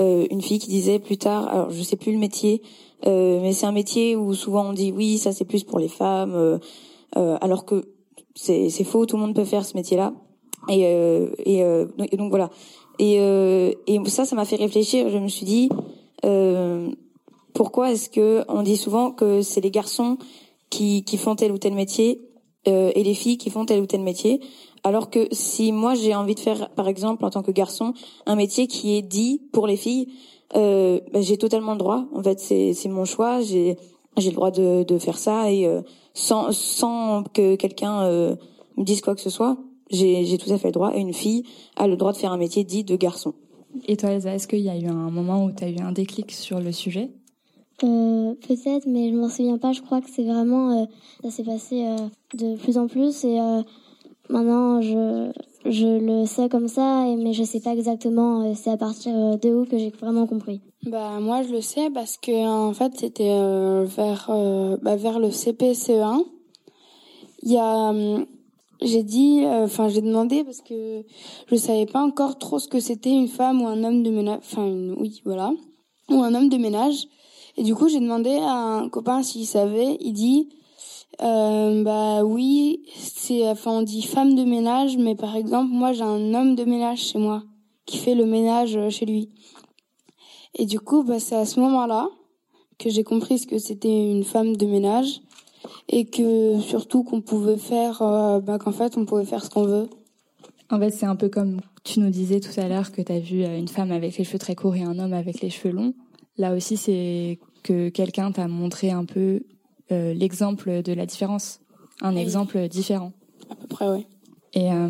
euh, 0.00 0.26
une 0.30 0.42
fille 0.42 0.58
qui 0.58 0.68
disait 0.68 0.98
plus 0.98 1.16
tard 1.16 1.48
alors 1.48 1.70
je 1.70 1.82
sais 1.82 1.96
plus 1.96 2.12
le 2.12 2.18
métier 2.18 2.60
euh, 3.06 3.40
mais 3.40 3.52
c'est 3.52 3.66
un 3.66 3.72
métier 3.72 4.16
où 4.16 4.34
souvent 4.34 4.70
on 4.70 4.72
dit 4.72 4.92
oui, 4.92 5.18
ça 5.18 5.32
c'est 5.32 5.44
plus 5.44 5.64
pour 5.64 5.78
les 5.78 5.88
femmes, 5.88 6.34
euh, 6.34 6.58
euh, 7.16 7.36
alors 7.40 7.64
que 7.64 7.84
c'est 8.34 8.70
faux, 8.84 9.04
tout 9.06 9.16
le 9.16 9.22
monde 9.22 9.34
peut 9.34 9.44
faire 9.44 9.64
ce 9.64 9.76
métier-là. 9.76 10.14
Et, 10.70 10.86
euh, 10.86 11.28
et, 11.44 11.62
euh, 11.62 11.84
donc- 11.98 12.08
et 12.10 12.16
donc 12.16 12.30
voilà. 12.30 12.50
Et, 12.98 13.16
euh, 13.20 13.72
et 13.86 13.98
ça, 14.06 14.24
ça 14.24 14.36
m'a 14.36 14.44
fait 14.44 14.56
réfléchir. 14.56 15.08
Je 15.08 15.18
me 15.18 15.28
suis 15.28 15.46
dit 15.46 15.68
euh, 16.24 16.88
pourquoi 17.52 17.92
est-ce 17.92 18.08
que 18.10 18.44
on 18.48 18.62
dit 18.62 18.76
souvent 18.76 19.10
que 19.10 19.42
c'est 19.42 19.60
les 19.60 19.70
garçons 19.70 20.18
qui, 20.70 21.04
qui 21.04 21.16
font 21.16 21.36
tel 21.36 21.52
ou 21.52 21.58
tel 21.58 21.74
métier 21.74 22.20
euh, 22.66 22.90
et 22.94 23.04
les 23.04 23.14
filles 23.14 23.38
qui 23.38 23.50
font 23.50 23.64
tel 23.64 23.80
ou 23.80 23.86
tel 23.86 24.00
métier. 24.00 24.40
Alors 24.82 25.08
que 25.08 25.28
si 25.32 25.72
moi 25.72 25.94
j'ai 25.94 26.14
envie 26.14 26.34
de 26.34 26.40
faire, 26.40 26.68
par 26.70 26.88
exemple, 26.88 27.24
en 27.24 27.30
tant 27.30 27.42
que 27.42 27.50
garçon, 27.50 27.94
un 28.26 28.36
métier 28.36 28.66
qui 28.66 28.96
est 28.96 29.02
dit 29.02 29.40
pour 29.52 29.66
les 29.66 29.76
filles, 29.76 30.08
euh, 30.56 31.00
bah, 31.12 31.20
j'ai 31.20 31.38
totalement 31.38 31.72
le 31.72 31.78
droit. 31.78 32.04
En 32.14 32.22
fait, 32.22 32.38
c'est 32.38 32.74
c'est 32.74 32.88
mon 32.88 33.04
choix. 33.04 33.40
J'ai 33.40 33.76
j'ai 34.16 34.30
le 34.30 34.34
droit 34.34 34.50
de 34.50 34.82
de 34.84 34.98
faire 34.98 35.18
ça 35.18 35.50
et 35.50 35.66
euh, 35.66 35.80
sans 36.12 36.52
sans 36.52 37.24
que 37.32 37.56
quelqu'un 37.56 38.02
euh, 38.02 38.36
me 38.76 38.84
dise 38.84 39.00
quoi 39.00 39.14
que 39.14 39.20
ce 39.20 39.30
soit, 39.30 39.56
j'ai 39.90 40.24
j'ai 40.24 40.38
tout 40.38 40.52
à 40.52 40.58
fait 40.58 40.68
le 40.68 40.72
droit. 40.72 40.92
Et 40.94 41.00
une 41.00 41.14
fille 41.14 41.44
a 41.76 41.86
le 41.86 41.96
droit 41.96 42.12
de 42.12 42.16
faire 42.16 42.32
un 42.32 42.38
métier 42.38 42.64
dit 42.64 42.84
de 42.84 42.96
garçon. 42.96 43.34
Et 43.86 43.96
toi, 43.96 44.10
Elsa, 44.10 44.34
est-ce 44.34 44.46
qu'il 44.46 44.60
y 44.60 44.68
a 44.70 44.76
eu 44.78 44.86
un 44.86 45.10
moment 45.10 45.44
où 45.44 45.50
tu 45.52 45.64
as 45.64 45.68
eu 45.68 45.78
un 45.80 45.92
déclic 45.92 46.30
sur 46.30 46.60
le 46.60 46.70
sujet? 46.72 47.10
Euh, 47.82 48.34
Peut-être, 48.46 48.86
mais 48.86 49.10
je 49.10 49.16
m'en 49.16 49.28
souviens 49.28 49.58
pas. 49.58 49.72
Je 49.72 49.82
crois 49.82 50.00
que 50.00 50.08
c'est 50.08 50.22
vraiment, 50.24 50.82
euh, 50.82 50.84
ça 51.24 51.30
s'est 51.30 51.42
passé 51.42 51.84
euh, 51.84 51.96
de 52.34 52.56
plus 52.56 52.78
en 52.78 52.86
plus 52.86 53.24
et 53.24 53.40
euh, 53.40 53.62
maintenant 54.30 54.80
je 54.80 55.30
je 55.66 55.86
le 55.86 56.26
sais 56.26 56.48
comme 56.48 56.68
ça, 56.68 57.04
mais 57.18 57.32
je 57.32 57.42
sais 57.42 57.58
pas 57.60 57.72
exactement. 57.72 58.42
euh, 58.42 58.52
c'est 58.54 58.70
à 58.70 58.76
partir 58.76 59.12
de 59.38 59.54
où 59.54 59.64
que 59.64 59.76
j'ai 59.78 59.90
vraiment 59.90 60.26
compris. 60.26 60.60
Bah 60.86 61.18
moi 61.20 61.42
je 61.42 61.48
le 61.52 61.60
sais 61.62 61.90
parce 61.90 62.16
que 62.18 62.46
en 62.46 62.72
fait 62.74 62.92
c'était 62.96 63.30
euh, 63.30 63.84
vers 63.84 64.26
euh, 64.28 64.76
bah, 64.82 64.94
vers 64.96 65.18
le 65.18 65.30
CP-CE1. 65.30 66.22
Il 67.42 67.52
y 67.52 67.56
a 67.58 67.88
hum, 67.90 68.24
j'ai 68.82 69.02
dit 69.02 69.44
euh, 69.44 69.64
enfin 69.64 69.88
j'ai 69.88 70.00
demandé 70.00 70.44
parce 70.44 70.60
que 70.60 71.04
je 71.50 71.56
savais 71.56 71.86
pas 71.86 72.02
encore 72.02 72.38
trop 72.38 72.58
ce 72.58 72.68
que 72.68 72.80
c'était 72.80 73.10
une 73.10 73.28
femme 73.28 73.62
ou 73.62 73.66
un 73.66 73.82
homme 73.84 74.02
de 74.02 74.10
ménage 74.10 74.38
enfin 74.42 74.66
une- 74.66 74.94
oui 74.98 75.20
voilà 75.24 75.52
ou 76.10 76.22
un 76.22 76.34
homme 76.34 76.48
de 76.48 76.56
ménage. 76.56 77.06
Et 77.56 77.62
du 77.62 77.74
coup 77.74 77.88
j'ai 77.88 78.00
demandé 78.00 78.36
à 78.42 78.52
un 78.52 78.88
copain 78.88 79.22
s'il 79.22 79.46
savait. 79.46 79.96
Il 80.00 80.12
dit 80.12 80.48
euh, 81.22 81.82
bah 81.84 82.24
oui 82.24 82.82
c'est 82.96 83.48
enfin 83.48 83.70
on 83.78 83.82
dit 83.82 84.02
femme 84.02 84.34
de 84.34 84.44
ménage 84.44 84.96
mais 84.96 85.14
par 85.14 85.36
exemple 85.36 85.70
moi 85.72 85.92
j'ai 85.92 86.02
un 86.02 86.34
homme 86.34 86.56
de 86.56 86.64
ménage 86.64 86.98
chez 86.98 87.18
moi 87.18 87.44
qui 87.86 87.98
fait 87.98 88.14
le 88.14 88.26
ménage 88.26 88.76
euh, 88.76 88.90
chez 88.90 89.06
lui. 89.06 89.30
Et 90.56 90.66
du 90.66 90.78
coup, 90.80 91.02
bah, 91.02 91.18
c'est 91.18 91.34
à 91.34 91.44
ce 91.46 91.58
moment-là 91.60 92.08
que 92.78 92.88
j'ai 92.88 93.02
compris 93.04 93.38
ce 93.38 93.46
que 93.46 93.58
c'était 93.58 94.10
une 94.10 94.24
femme 94.24 94.56
de 94.56 94.66
ménage 94.66 95.20
et 95.88 96.04
que 96.06 96.60
surtout 96.60 97.02
qu'on 97.04 97.20
pouvait 97.20 97.56
faire, 97.56 98.02
euh, 98.02 98.40
bah, 98.40 98.58
qu'en 98.58 98.72
fait, 98.72 98.96
on 98.96 99.04
pouvait 99.04 99.24
faire 99.24 99.44
ce 99.44 99.50
qu'on 99.50 99.64
veut. 99.64 99.88
En 100.70 100.78
fait, 100.78 100.90
c'est 100.90 101.06
un 101.06 101.16
peu 101.16 101.28
comme 101.28 101.60
tu 101.84 102.00
nous 102.00 102.10
disais 102.10 102.40
tout 102.40 102.58
à 102.58 102.68
l'heure 102.68 102.90
que 102.92 103.02
tu 103.02 103.12
as 103.12 103.20
vu 103.20 103.44
euh, 103.44 103.58
une 103.58 103.68
femme 103.68 103.92
avec 103.92 104.16
les 104.16 104.24
cheveux 104.24 104.38
très 104.38 104.54
courts 104.54 104.76
et 104.76 104.82
un 104.82 104.98
homme 104.98 105.12
avec 105.12 105.40
les 105.40 105.50
cheveux 105.50 105.74
longs. 105.74 105.94
Là 106.38 106.54
aussi, 106.54 106.76
c'est 106.76 107.38
que 107.62 107.88
quelqu'un 107.90 108.32
t'a 108.32 108.48
montré 108.48 108.90
un 108.90 109.04
peu 109.04 109.42
euh, 109.92 110.14
l'exemple 110.14 110.82
de 110.82 110.92
la 110.92 111.06
différence, 111.06 111.60
un 112.00 112.14
Oui. 112.14 112.20
exemple 112.22 112.68
différent. 112.68 113.12
À 113.50 113.54
peu 113.54 113.66
près, 113.66 113.88
oui. 113.88 114.06
Et 114.54 114.72
euh, 114.72 114.88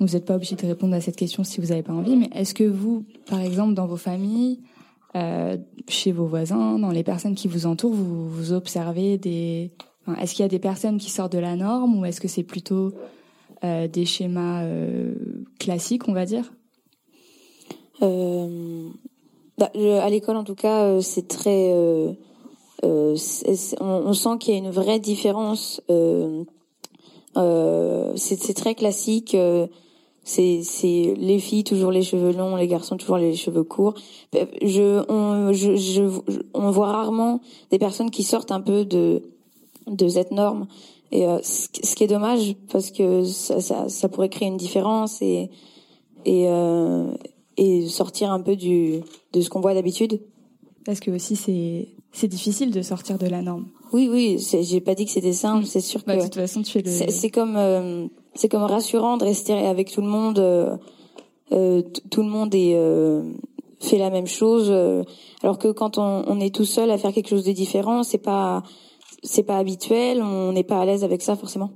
vous 0.00 0.06
n'êtes 0.06 0.24
pas 0.24 0.34
obligé 0.36 0.56
de 0.56 0.66
répondre 0.66 0.94
à 0.94 1.00
cette 1.00 1.16
question 1.16 1.44
si 1.44 1.60
vous 1.60 1.68
n'avez 1.68 1.82
pas 1.82 1.92
envie, 1.92 2.16
mais 2.16 2.28
est-ce 2.34 2.54
que 2.54 2.64
vous, 2.64 3.04
par 3.26 3.40
exemple, 3.40 3.74
dans 3.74 3.86
vos 3.86 3.96
familles, 3.96 4.60
euh, 5.16 5.56
chez 5.88 6.12
vos 6.12 6.26
voisins, 6.26 6.78
dans 6.78 6.90
les 6.90 7.02
personnes 7.02 7.34
qui 7.34 7.48
vous 7.48 7.64
entourent, 7.66 7.94
vous, 7.94 8.52
observez 8.52 9.16
des... 9.16 9.70
est-ce 10.20 10.34
qu'il 10.34 10.42
y 10.42 10.46
a 10.46 10.48
des 10.48 10.58
personnes 10.58 10.98
qui 10.98 11.10
sortent 11.10 11.32
de 11.32 11.38
la 11.38 11.56
norme 11.56 11.98
ou 11.98 12.04
est-ce 12.04 12.20
que 12.20 12.28
c'est 12.28 12.42
plutôt 12.42 12.92
euh, 13.64 13.88
des 13.88 14.04
schémas 14.04 14.64
euh, 14.64 15.14
classiques, 15.58 16.08
on 16.08 16.12
va 16.12 16.26
dire? 16.26 16.52
Bah, 18.00 19.70
à 19.74 20.10
l'école, 20.10 20.36
en 20.36 20.44
tout 20.44 20.54
cas, 20.54 21.00
c'est 21.00 21.26
très. 21.26 21.74
on, 22.82 23.16
sent 23.16 24.38
qu'il 24.38 24.54
y 24.54 24.56
a 24.56 24.58
une 24.58 24.70
vraie 24.70 25.00
différence. 25.00 25.80
C'est 27.34 28.54
très 28.54 28.76
classique. 28.76 29.36
Euh, 30.28 30.60
c'est 30.62 30.62
c'est 30.62 31.14
les 31.16 31.38
filles 31.38 31.64
toujours 31.64 31.90
les 31.90 32.02
cheveux 32.02 32.32
longs, 32.32 32.56
les 32.56 32.66
garçons 32.66 32.96
toujours 32.96 33.18
les 33.18 33.34
cheveux 33.34 33.64
courts. 33.64 33.94
Je 34.62 35.04
on 35.10 35.52
je, 35.52 35.76
je 35.76 36.02
on 36.54 36.70
voit 36.70 36.92
rarement 36.92 37.40
des 37.70 37.78
personnes 37.78 38.10
qui 38.10 38.22
sortent 38.22 38.52
un 38.52 38.60
peu 38.60 38.84
de 38.84 39.22
de 39.86 40.08
cette 40.08 40.32
norme. 40.32 40.66
Et 41.10 41.26
euh, 41.26 41.38
ce 41.42 41.94
qui 41.94 42.04
est 42.04 42.08
dommage 42.08 42.54
parce 42.70 42.90
que 42.90 43.24
ça, 43.24 43.60
ça, 43.60 43.88
ça 43.88 44.08
pourrait 44.10 44.28
créer 44.28 44.48
une 44.48 44.58
différence 44.58 45.22
et 45.22 45.50
et 46.24 46.44
euh, 46.48 47.10
et 47.56 47.86
sortir 47.88 48.30
un 48.30 48.40
peu 48.40 48.56
du 48.56 49.00
de 49.32 49.40
ce 49.40 49.48
qu'on 49.48 49.60
voit 49.60 49.74
d'habitude. 49.74 50.20
Parce 50.84 51.00
que 51.00 51.10
aussi, 51.10 51.36
c'est 51.36 51.88
c'est 52.12 52.28
difficile 52.28 52.70
de 52.70 52.82
sortir 52.82 53.18
de 53.18 53.26
la 53.26 53.42
norme. 53.42 53.66
Oui, 53.92 54.08
oui, 54.10 54.38
j'ai 54.62 54.80
pas 54.82 54.94
dit 54.94 55.06
que 55.06 55.10
c'était 55.10 55.32
simple. 55.32 55.64
C'est 55.64 55.80
sûr 55.80 56.02
Bah, 56.06 56.14
que 56.14 56.18
de 56.20 56.24
toute 56.24 56.34
façon, 56.34 56.62
tu 56.62 56.78
es 56.78 56.82
le... 56.82 56.90
c'est 57.10 57.30
comme 57.30 57.56
euh, 57.56 58.06
c'est 58.38 58.48
comme 58.48 58.62
rassurant 58.62 59.16
de 59.16 59.24
rester 59.24 59.52
avec 59.52 59.90
tout 59.90 60.00
le 60.00 60.06
monde. 60.08 60.38
euh, 60.38 60.76
euh, 61.50 61.82
tout 62.10 62.22
le 62.22 62.28
monde 62.28 62.54
est 62.54 62.74
euh, 62.76 63.22
fait 63.80 63.98
la 63.98 64.10
même 64.10 64.26
chose, 64.26 64.68
euh, 64.70 65.02
alors 65.42 65.58
que 65.58 65.68
quand 65.72 65.98
on, 65.98 66.22
on 66.26 66.38
est 66.40 66.54
tout 66.54 66.64
seul 66.66 66.90
à 66.90 66.98
faire 66.98 67.12
quelque 67.12 67.28
chose 67.30 67.44
de 67.44 67.52
différent, 67.52 68.02
c'est 68.02 68.18
pas 68.22 68.62
c'est 69.22 69.42
pas 69.42 69.56
habituel. 69.58 70.22
On 70.22 70.52
n'est 70.52 70.62
pas 70.62 70.80
à 70.80 70.84
l'aise 70.84 71.04
avec 71.04 71.22
ça 71.22 71.36
forcément. 71.36 71.70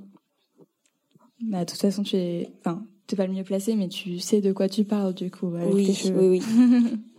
Bah, 1.40 1.64
de 1.64 1.70
toute 1.70 1.80
façon, 1.80 2.02
tu 2.04 2.16
es... 2.16 2.48
Enfin, 2.60 2.82
t'es 3.08 3.16
pas 3.16 3.26
le 3.26 3.32
mieux 3.32 3.42
placé, 3.44 3.74
mais 3.74 3.88
tu 3.88 4.18
sais 4.20 4.40
de 4.40 4.52
quoi 4.52 4.68
tu 4.68 4.84
parles, 4.84 5.12
du 5.14 5.28
coup, 5.30 5.48
avec 5.56 5.70
tes 5.70 5.74
Oui, 5.74 5.94
cheveux. 5.94 6.30
oui, 6.30 6.42
oui. 6.48 6.92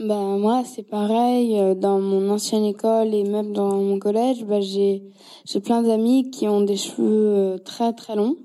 Bah, 0.00 0.14
moi, 0.38 0.64
c'est 0.64 0.82
pareil. 0.82 1.58
euh, 1.58 1.74
Dans 1.74 2.00
mon 2.00 2.30
ancienne 2.30 2.64
école 2.64 3.14
et 3.14 3.22
même 3.22 3.52
dans 3.52 3.76
mon 3.76 3.98
collège, 3.98 4.44
bah, 4.44 4.60
j'ai, 4.60 5.02
j'ai 5.44 5.60
plein 5.60 5.82
d'amis 5.82 6.30
qui 6.30 6.48
ont 6.48 6.62
des 6.62 6.76
cheveux 6.76 7.26
euh, 7.36 7.58
très 7.58 7.92
très 7.92 8.16
longs. 8.16 8.36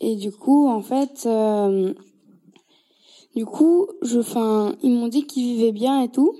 Et 0.00 0.14
du 0.14 0.30
coup, 0.30 0.68
en 0.68 0.80
fait, 0.80 1.24
euh, 1.26 1.92
du 3.34 3.44
coup, 3.44 3.88
je, 4.02 4.20
enfin, 4.20 4.74
ils 4.84 4.92
m'ont 4.92 5.08
dit 5.08 5.26
qu'ils 5.26 5.44
vivaient 5.56 5.72
bien 5.72 6.00
et 6.02 6.08
tout. 6.08 6.32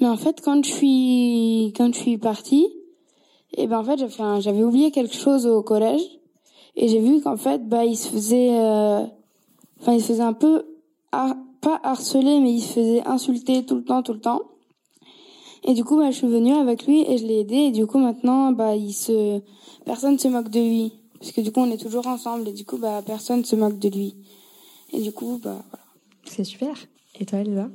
Mais 0.00 0.06
en 0.08 0.16
fait, 0.16 0.40
quand 0.40 0.64
je 0.64 0.70
suis, 0.70 1.72
quand 1.76 1.92
je 1.92 1.98
suis 1.98 2.18
partie, 2.18 2.68
et 3.56 3.66
ben 3.66 3.78
en 3.80 3.84
fait, 3.84 3.98
j'avais 4.40 4.62
oublié 4.62 4.90
quelque 4.90 5.14
chose 5.14 5.46
au 5.46 5.62
collège 5.62 6.02
et 6.76 6.88
j'ai 6.88 7.00
vu 7.00 7.20
qu'en 7.22 7.36
fait, 7.36 7.66
bah, 7.66 7.84
il 7.84 7.96
se 7.96 8.08
faisait, 8.08 8.50
euh, 8.60 9.02
enfin, 9.80 9.94
il 9.94 10.00
se 10.00 10.08
faisait 10.08 10.22
un 10.22 10.34
peu, 10.34 10.64
har- 11.12 11.36
pas 11.60 11.80
harceler, 11.82 12.40
mais 12.40 12.52
il 12.52 12.60
se 12.60 12.72
faisait 12.74 13.06
insulter 13.06 13.64
tout 13.64 13.76
le 13.76 13.84
temps, 13.84 14.02
tout 14.02 14.12
le 14.12 14.20
temps. 14.20 14.42
Et 15.64 15.74
du 15.74 15.84
coup, 15.84 15.96
bah, 15.96 16.10
je 16.10 16.16
suis 16.16 16.28
venue 16.28 16.54
avec 16.54 16.86
lui 16.86 17.02
et 17.02 17.18
je 17.18 17.26
l'ai 17.26 17.40
aidé. 17.40 17.56
Et 17.56 17.70
du 17.72 17.86
coup, 17.86 17.98
maintenant, 17.98 18.52
bah, 18.52 18.76
il 18.76 18.92
se, 18.92 19.40
personne 19.84 20.18
se 20.18 20.28
moque 20.28 20.48
de 20.48 20.60
lui. 20.60 20.92
Parce 21.18 21.32
que 21.32 21.40
du 21.40 21.50
coup, 21.50 21.60
on 21.60 21.70
est 21.70 21.80
toujours 21.80 22.06
ensemble 22.06 22.48
et 22.48 22.52
du 22.52 22.64
coup, 22.64 22.78
bah, 22.78 23.02
personne 23.04 23.44
se 23.44 23.56
moque 23.56 23.78
de 23.78 23.88
lui. 23.88 24.14
Et 24.92 25.00
du 25.00 25.12
coup, 25.12 25.40
bah, 25.42 25.64
voilà. 25.70 25.84
C'est 26.24 26.44
super. 26.44 26.74
Et 27.18 27.24
toi, 27.24 27.40
Elsa? 27.40 27.68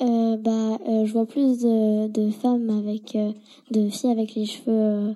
Euh, 0.00 0.36
bah, 0.36 0.78
euh, 0.88 1.06
je 1.06 1.12
vois 1.12 1.26
plus 1.26 1.58
de, 1.58 2.08
de 2.08 2.30
femmes 2.30 2.70
avec, 2.70 3.16
euh, 3.16 3.32
de 3.70 3.88
filles 3.88 4.10
avec 4.10 4.34
les 4.34 4.46
cheveux 4.46 4.62
euh, 4.68 5.12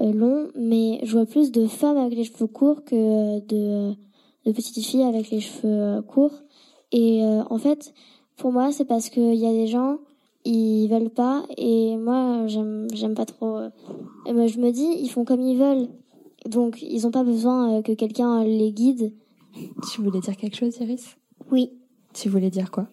euh, 0.00 0.12
longs, 0.12 0.48
mais 0.54 1.00
je 1.04 1.12
vois 1.12 1.26
plus 1.26 1.50
de 1.52 1.66
femmes 1.66 1.96
avec 1.96 2.16
les 2.16 2.24
cheveux 2.24 2.46
courts 2.46 2.84
que 2.84 2.94
euh, 2.94 3.40
de, 3.40 3.94
de 4.44 4.52
petites 4.52 4.84
filles 4.84 5.02
avec 5.02 5.30
les 5.30 5.40
cheveux 5.40 5.72
euh, 5.72 6.02
courts. 6.02 6.34
Et 6.92 7.24
euh, 7.24 7.42
en 7.50 7.58
fait, 7.58 7.94
pour 8.36 8.52
moi, 8.52 8.72
c'est 8.72 8.84
parce 8.84 9.08
qu'il 9.10 9.34
y 9.34 9.46
a 9.46 9.52
des 9.52 9.66
gens, 9.66 9.98
ils 10.44 10.88
veulent 10.88 11.10
pas, 11.10 11.44
et 11.56 11.96
moi, 11.96 12.46
j'aime, 12.46 12.88
j'aime 12.92 13.14
pas 13.14 13.26
trop. 13.26 13.56
euh. 13.56 13.70
Et 14.26 14.32
moi, 14.32 14.46
je 14.46 14.58
me 14.58 14.70
dis, 14.72 14.88
ils 14.98 15.08
font 15.08 15.24
comme 15.24 15.40
ils 15.40 15.58
veulent, 15.58 15.88
donc 16.46 16.82
ils 16.82 17.06
ont 17.06 17.10
pas 17.10 17.24
besoin 17.24 17.78
euh, 17.78 17.82
que 17.82 17.92
quelqu'un 17.92 18.42
les 18.44 18.72
guide. 18.72 19.12
Tu 19.92 20.00
voulais 20.02 20.20
dire 20.20 20.36
quelque 20.36 20.56
chose, 20.56 20.76
Iris? 20.80 21.16
Oui, 21.50 21.72
Tu 22.12 22.28
voulais 22.28 22.50
dire 22.50 22.70
quoi? 22.70 22.86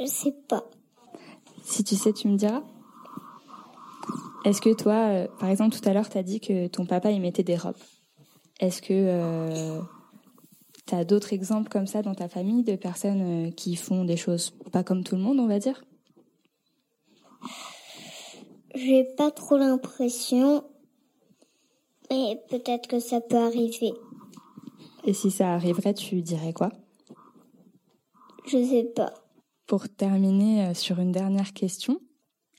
Je 0.00 0.06
sais 0.06 0.34
pas. 0.48 0.64
Si 1.62 1.84
tu 1.84 1.94
sais, 1.94 2.12
tu 2.12 2.28
me 2.28 2.36
diras. 2.36 2.62
Est-ce 4.44 4.60
que 4.60 4.74
toi, 4.74 4.92
euh, 5.08 5.26
par 5.38 5.48
exemple, 5.48 5.74
tout 5.76 5.88
à 5.88 5.92
l'heure, 5.94 6.08
tu 6.08 6.18
as 6.18 6.22
dit 6.22 6.40
que 6.40 6.66
ton 6.66 6.84
papa, 6.84 7.10
il 7.10 7.20
mettait 7.20 7.42
des 7.42 7.56
robes? 7.56 7.76
Est-ce 8.60 8.82
que 8.82 8.92
euh, 8.92 9.80
tu 10.86 10.94
as 10.94 11.04
d'autres 11.04 11.32
exemples 11.32 11.68
comme 11.68 11.86
ça 11.86 12.02
dans 12.02 12.14
ta 12.14 12.28
famille 12.28 12.62
de 12.62 12.76
personnes 12.76 13.46
euh, 13.46 13.50
qui 13.50 13.76
font 13.76 14.04
des 14.04 14.16
choses 14.16 14.50
pas 14.72 14.84
comme 14.84 15.04
tout 15.04 15.16
le 15.16 15.22
monde, 15.22 15.40
on 15.40 15.46
va 15.46 15.58
dire? 15.58 15.84
J'ai 18.74 19.04
pas 19.16 19.30
trop 19.30 19.56
l'impression, 19.56 20.64
mais 22.10 22.42
peut-être 22.50 22.88
que 22.88 22.98
ça 22.98 23.20
peut 23.20 23.36
arriver. 23.36 23.92
Et 25.04 25.12
si 25.12 25.30
ça 25.30 25.54
arriverait, 25.54 25.94
tu 25.94 26.22
dirais 26.22 26.52
quoi? 26.52 26.70
Je 28.46 28.62
sais 28.62 28.84
pas. 28.84 29.12
Pour 29.66 29.88
terminer 29.88 30.66
euh, 30.66 30.74
sur 30.74 30.98
une 30.98 31.12
dernière 31.12 31.52
question, 31.52 32.00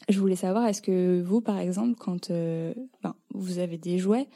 je 0.10 0.20
voulais 0.20 0.36
savoir, 0.36 0.68
est-ce 0.68 0.82
que 0.82 1.22
vous, 1.22 1.42
par 1.42 1.58
exemple, 1.60 1.96
quand 2.00 2.32
euh, 2.32 2.74
ben, 3.04 3.16
vous 3.34 3.60
avez 3.60 3.78
des 3.78 3.98
jouets, 3.98 4.28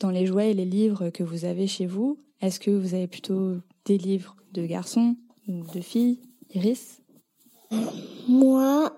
dans 0.00 0.10
les 0.10 0.26
jouets 0.26 0.50
et 0.50 0.54
les 0.54 0.64
livres 0.64 1.10
que 1.10 1.22
vous 1.22 1.44
avez 1.44 1.66
chez 1.66 1.86
vous, 1.86 2.18
est-ce 2.46 2.60
que 2.60 2.70
vous 2.70 2.94
avez 2.94 3.06
plutôt 3.06 3.56
des 3.84 3.98
livres 3.98 4.36
de 4.52 4.66
garçons 4.66 5.16
ou 5.48 5.62
de 5.74 5.80
filles 5.80 6.18
Iris? 6.54 7.00
Moi, 8.28 8.92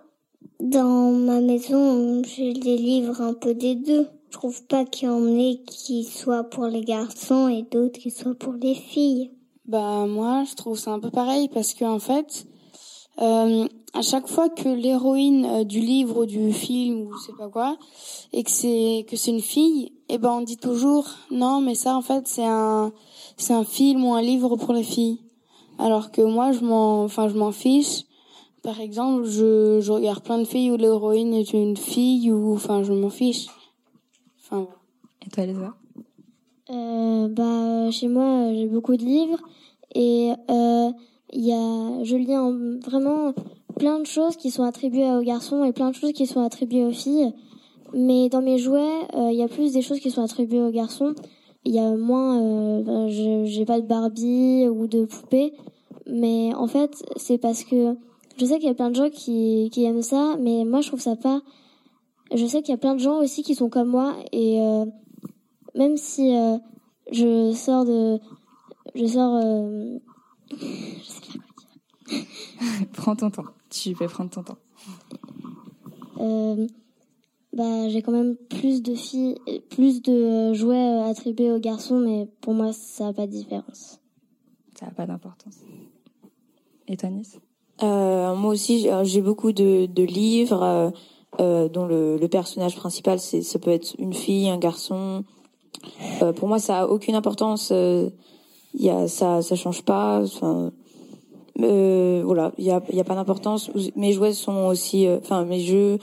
Dans 0.61 1.13
ma 1.13 1.41
maison, 1.41 2.23
j'ai 2.25 2.55
des 2.55 2.79
livres 2.79 3.21
un 3.21 3.35
peu 3.35 3.55
des 3.55 3.75
deux. 3.75 4.07
Je 4.31 4.33
trouve 4.33 4.65
pas 4.65 4.85
qu'il 4.85 5.09
y 5.09 5.11
en 5.11 5.27
ait 5.39 5.61
qui 5.67 6.05
soient 6.05 6.45
pour 6.45 6.67
les 6.67 6.81
garçons 6.83 7.49
et 7.49 7.63
d'autres 7.63 7.99
qui 7.99 8.11
soient 8.11 8.35
pour 8.35 8.55
les 8.55 8.75
filles. 8.75 9.31
Bah 9.67 10.07
moi, 10.07 10.45
je 10.49 10.55
trouve 10.55 10.79
ça 10.79 10.93
un 10.93 11.01
peu 11.01 11.11
pareil 11.11 11.49
parce 11.53 11.75
que 11.75 11.85
en 11.85 11.99
fait, 11.99 12.47
euh, 13.21 13.67
à 13.95 14.03
chaque 14.03 14.29
fois 14.29 14.49
que 14.49 14.69
l'héroïne 14.69 15.45
euh, 15.47 15.65
du 15.65 15.81
livre 15.81 16.23
ou 16.23 16.27
du 16.27 16.53
film 16.53 17.03
ou 17.03 17.13
je 17.15 17.27
sais 17.27 17.37
pas 17.39 17.49
quoi, 17.49 17.77
et 18.33 18.43
que 18.43 18.51
c'est 18.51 19.07
que 19.09 19.17
c'est 19.17 19.31
une 19.31 19.41
fille, 19.41 19.93
eh 20.09 20.19
ben 20.19 20.33
on 20.33 20.43
dit 20.43 20.59
toujours 20.59 21.07
non, 21.31 21.61
mais 21.61 21.75
ça 21.75 21.97
en 21.97 22.03
fait 22.03 22.27
c'est 22.27 22.45
un 22.45 22.93
c'est 23.37 23.55
un 23.55 23.65
film 23.65 24.05
ou 24.05 24.15
un 24.15 24.23
livre 24.23 24.57
pour 24.57 24.73
les 24.73 24.83
filles. 24.83 25.21
Alors 25.79 26.11
que 26.11 26.23
moi, 26.23 26.53
je 26.53 26.61
m'en 26.61 27.05
enfin 27.05 27.29
je 27.29 27.37
m'en 27.37 27.53
fiche. 27.53 28.05
Par 28.63 28.81
exemple, 28.81 29.25
je, 29.25 29.81
je 29.81 29.93
regarde 29.93 30.25
plein 30.25 30.39
de 30.39 30.45
filles 30.45 30.71
où 30.73 30.77
l'héroïne 30.77 31.35
est 31.35 31.53
une 31.53 31.77
fille 31.77 32.33
ou 32.33 32.55
enfin 32.55 32.83
je 32.83 32.93
m'en 32.93 33.11
fiche. 33.11 33.47
Enfin. 34.41 34.67
Et 35.25 35.31
toi, 35.31 35.45
Elsa? 35.45 35.75
Euh, 36.71 37.29
bah, 37.29 37.91
chez 37.93 38.09
moi, 38.09 38.53
j'ai 38.55 38.67
beaucoup 38.67 38.97
de 38.97 39.05
livres 39.05 39.39
et 39.95 40.33
euh, 40.51 40.91
il 41.33 41.45
y 41.45 41.53
a, 41.53 42.05
je 42.05 42.17
lis 42.17 42.37
en- 42.37 42.79
vraiment 42.85 43.33
plein 43.79 43.99
de 44.01 44.07
choses 44.07 44.37
qui 44.37 44.51
sont 44.51 44.63
attribuées 44.65 45.11
aux 45.11 45.23
garçons 45.23 45.65
et 45.65 45.73
plein 45.73 45.91
de 45.91 45.95
choses 45.95 46.13
qui 46.13 46.27
sont 46.27 46.41
attribuées 46.43 46.85
aux 46.85 46.93
filles. 46.93 47.33
Mais 47.95 48.29
dans 48.29 48.43
mes 48.43 48.59
jouets, 48.59 49.01
euh, 49.15 49.31
il 49.31 49.39
y 49.39 49.43
a 49.43 49.49
plus 49.49 49.73
des 49.73 49.83
choses 49.83 50.01
qui 50.01 50.11
sont 50.11 50.23
attribuées 50.23 50.63
aux 50.63 50.71
garçons. 50.71 51.15
Il 51.65 51.75
y 51.75 51.79
a 51.79 51.97
moins, 51.97 52.41
euh, 52.41 52.83
ben, 52.83 53.09
j'ai 53.45 53.65
pas 53.65 53.81
de 53.81 53.87
Barbie 53.87 54.67
ou 54.69 54.87
de 54.87 55.05
poupées. 55.05 55.53
Mais 56.07 56.55
en 56.55 56.67
fait, 56.69 57.03
c'est 57.17 57.39
parce 57.39 57.65
que 57.65 57.97
je 58.39 58.45
sais 58.45 58.59
qu'il 58.59 58.69
y 58.69 58.71
a 58.71 58.75
plein 58.75 58.91
de 58.91 58.95
gens 58.97 59.11
qui, 59.11 59.71
qui 59.73 59.85
aiment 59.85 60.03
ça, 60.03 60.37
mais 60.39 60.65
moi 60.65 60.81
je 60.81 60.89
trouve 60.89 61.01
ça 61.01 61.17
pas. 61.17 61.41
Je 62.35 62.45
sais 62.47 62.61
qu'il 62.63 62.73
y 62.73 62.75
a 62.75 62.79
plein 62.79 62.95
de 62.95 63.01
gens 63.01 63.19
aussi 63.19 63.43
qui 63.43 63.55
sont 63.55 63.69
comme 63.69 63.89
moi 63.89 64.15
et 64.33 64.61
euh, 64.61 64.85
même 65.75 65.97
si 65.97 66.37
euh, 66.37 66.59
je 67.13 67.53
sors 67.53 67.85
de, 67.85 68.19
je 68.95 69.07
sors, 69.07 69.37
euh, 69.37 69.99
je 70.51 70.57
sais 71.05 71.39
pas 71.39 71.45
quoi 71.57 72.87
Prends 72.95 73.17
ton 73.17 73.31
temps. 73.31 73.45
Tu 73.71 73.95
peux 73.95 74.07
prendre 74.07 74.31
ton 74.31 74.43
temps. 74.43 74.59
Euh, 76.21 76.67
bah, 77.53 77.89
j'ai 77.89 78.03
quand 78.03 78.13
même 78.13 78.37
plus 78.37 78.83
de 78.83 78.95
filles, 78.95 79.37
plus 79.71 80.03
de 80.03 80.13
euh, 80.13 80.55
jouets 80.55 80.77
euh, 80.77 81.05
attribués 81.11 81.53
aux 81.53 81.59
garçons, 81.59 81.99
mais 81.99 82.29
pour 82.41 82.55
moi, 82.55 82.73
ça 82.73 83.05
n'a 83.05 83.13
pas 83.13 83.27
de 83.27 83.33
différence. 83.33 83.99
Ça 84.79 84.87
n'a 84.87 84.93
pas 84.93 85.07
d'importance. 85.07 85.57
Et 86.89 86.97
toi, 86.97 87.09
Nice? 87.11 87.39
Euh, 87.83 88.35
moi 88.35 88.53
aussi, 88.53 88.81
j'ai- 88.81 89.05
j'ai 89.05 89.21
beaucoup 89.21 89.53
de, 89.53 89.87
de 89.87 90.03
livres 90.03 90.63
euh, 90.63 90.91
euh, 91.41 91.69
dont 91.69 91.85
le, 91.87 92.17
le 92.17 92.29
personnage 92.29 92.77
principal, 92.77 93.19
c'est 93.19 93.43
ça 93.43 93.59
peut 93.59 93.71
être 93.71 93.95
une 93.99 94.15
fille, 94.15 94.49
un 94.49 94.59
garçon. 94.59 95.25
Euh, 96.23 96.33
pour 96.33 96.49
moi, 96.49 96.59
ça 96.59 96.81
a 96.83 96.87
aucune 96.87 97.15
importance. 97.15 97.71
Il 98.77 98.85
y 98.85 98.91
a 98.91 99.09
ça, 99.09 99.41
ça 99.43 99.57
change 99.57 99.83
pas. 99.83 100.21
Enfin, 100.23 100.71
euh, 101.61 102.23
voilà, 102.25 102.53
il 102.59 102.65
y 102.65 102.71
a, 102.71 102.83
y 102.93 103.01
a 103.01 103.05
pas 103.05 103.15
d'importance. 103.15 103.71
Mes 103.97 104.13
jouets 104.13 104.35
sont 104.35 104.67
aussi, 104.67 105.07
euh, 105.07 105.19
enfin, 105.23 105.45
mes 105.45 105.61
jeux 105.61 105.99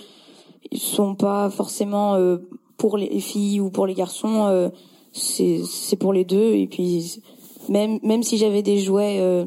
sont 0.75 1.13
pas 1.15 1.49
forcément 1.51 2.15
euh, 2.15 2.37
pour 2.77 2.97
les 2.97 3.19
filles 3.19 3.59
ou 3.59 3.69
pour 3.69 3.85
les 3.85 3.93
garçons. 3.93 4.47
euh, 4.47 4.69
c'est 5.11 5.61
c'est 5.63 5.95
pour 5.97 6.11
les 6.13 6.25
deux. 6.25 6.53
Et 6.55 6.65
puis 6.67 7.21
même 7.69 7.99
même 8.01 8.23
si 8.23 8.37
j'avais 8.37 8.63
des 8.63 8.79
jouets 8.79 9.45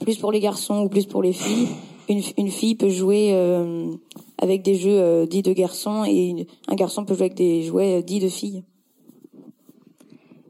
plus 0.00 0.16
pour 0.16 0.32
les 0.32 0.40
garçons 0.40 0.82
ou 0.84 0.88
plus 0.88 1.04
pour 1.04 1.22
les 1.22 1.34
filles, 1.34 1.68
une, 2.08 2.22
une 2.38 2.50
fille 2.50 2.74
peut 2.74 2.88
jouer 2.88 3.32
euh, 3.34 3.92
avec 4.38 4.62
des 4.62 4.74
jeux 4.76 5.26
dits 5.26 5.42
de 5.42 5.52
garçons 5.52 6.04
et 6.06 6.28
une- 6.28 6.46
un 6.68 6.74
garçon 6.74 7.04
peut 7.04 7.12
jouer 7.14 7.24
avec 7.26 7.34
des 7.36 7.62
jouets 7.62 8.02
dits 8.02 8.20
de 8.20 8.28
filles. 8.28 8.64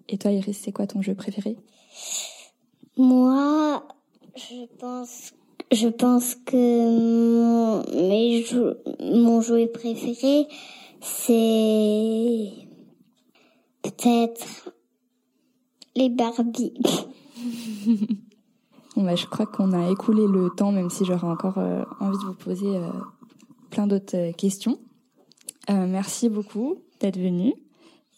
Et 0.09 0.17
toi, 0.19 0.31
Iris, 0.31 0.57
c'est 0.63 0.71
quoi 0.73 0.87
ton 0.87 1.03
jeu 1.03 1.15
préféré? 1.17 1.57
Moi, 2.97 3.87
je 4.37 4.67
pense, 4.79 5.33
je 5.73 5.89
pense 5.89 6.35
que 6.35 7.85
mon, 9.21 9.41
jouet 9.41 9.67
préféré, 9.67 10.47
c'est 11.01 12.51
peut-être 13.83 14.71
les 15.97 16.09
Barbie. 16.09 16.75
Bon, 18.97 19.03
bah, 19.03 19.17
je 19.17 19.27
crois 19.27 19.47
qu'on 19.47 19.73
a 19.73 19.91
écoulé 19.91 20.25
le 20.29 20.51
temps, 20.51 20.71
même 20.71 20.89
si 20.89 21.05
j'aurais 21.05 21.27
encore 21.27 21.59
euh, 21.59 21.83
envie 21.99 22.17
de 22.17 22.25
vous 22.25 22.35
poser 22.35 22.77
euh, 22.77 22.89
plein 23.71 23.89
d'autres 23.89 24.17
euh, 24.17 24.33
questions. 24.33 24.79
Merci 25.69 26.29
beaucoup 26.29 26.77
d'être 27.01 27.19
venu 27.19 27.55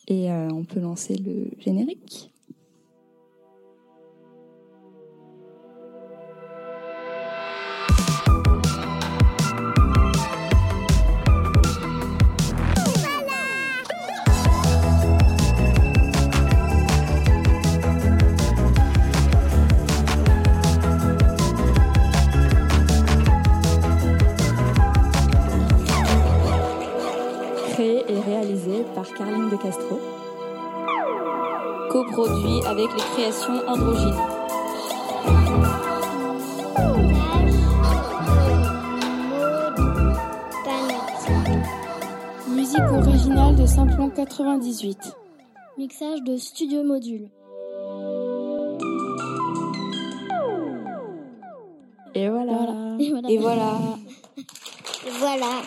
et 0.09 0.29
on 0.33 0.65
peut 0.65 0.81
lancer 0.81 1.17
le 1.17 1.53
générique. 1.61 2.33
Musique 42.49 42.81
originale 42.81 43.57
de 43.57 43.67
Simplon 43.67 44.11
98. 44.11 45.17
Mixage 45.77 46.23
de 46.23 46.37
Studio 46.37 46.83
Module. 46.85 47.29
Et 52.15 52.29
voilà. 52.31 52.53
Voilà. 52.53 52.97
Et 52.99 53.11
voilà. 53.11 53.29
Et 53.31 53.39
voilà. 53.39 53.73
Voilà. 55.19 55.63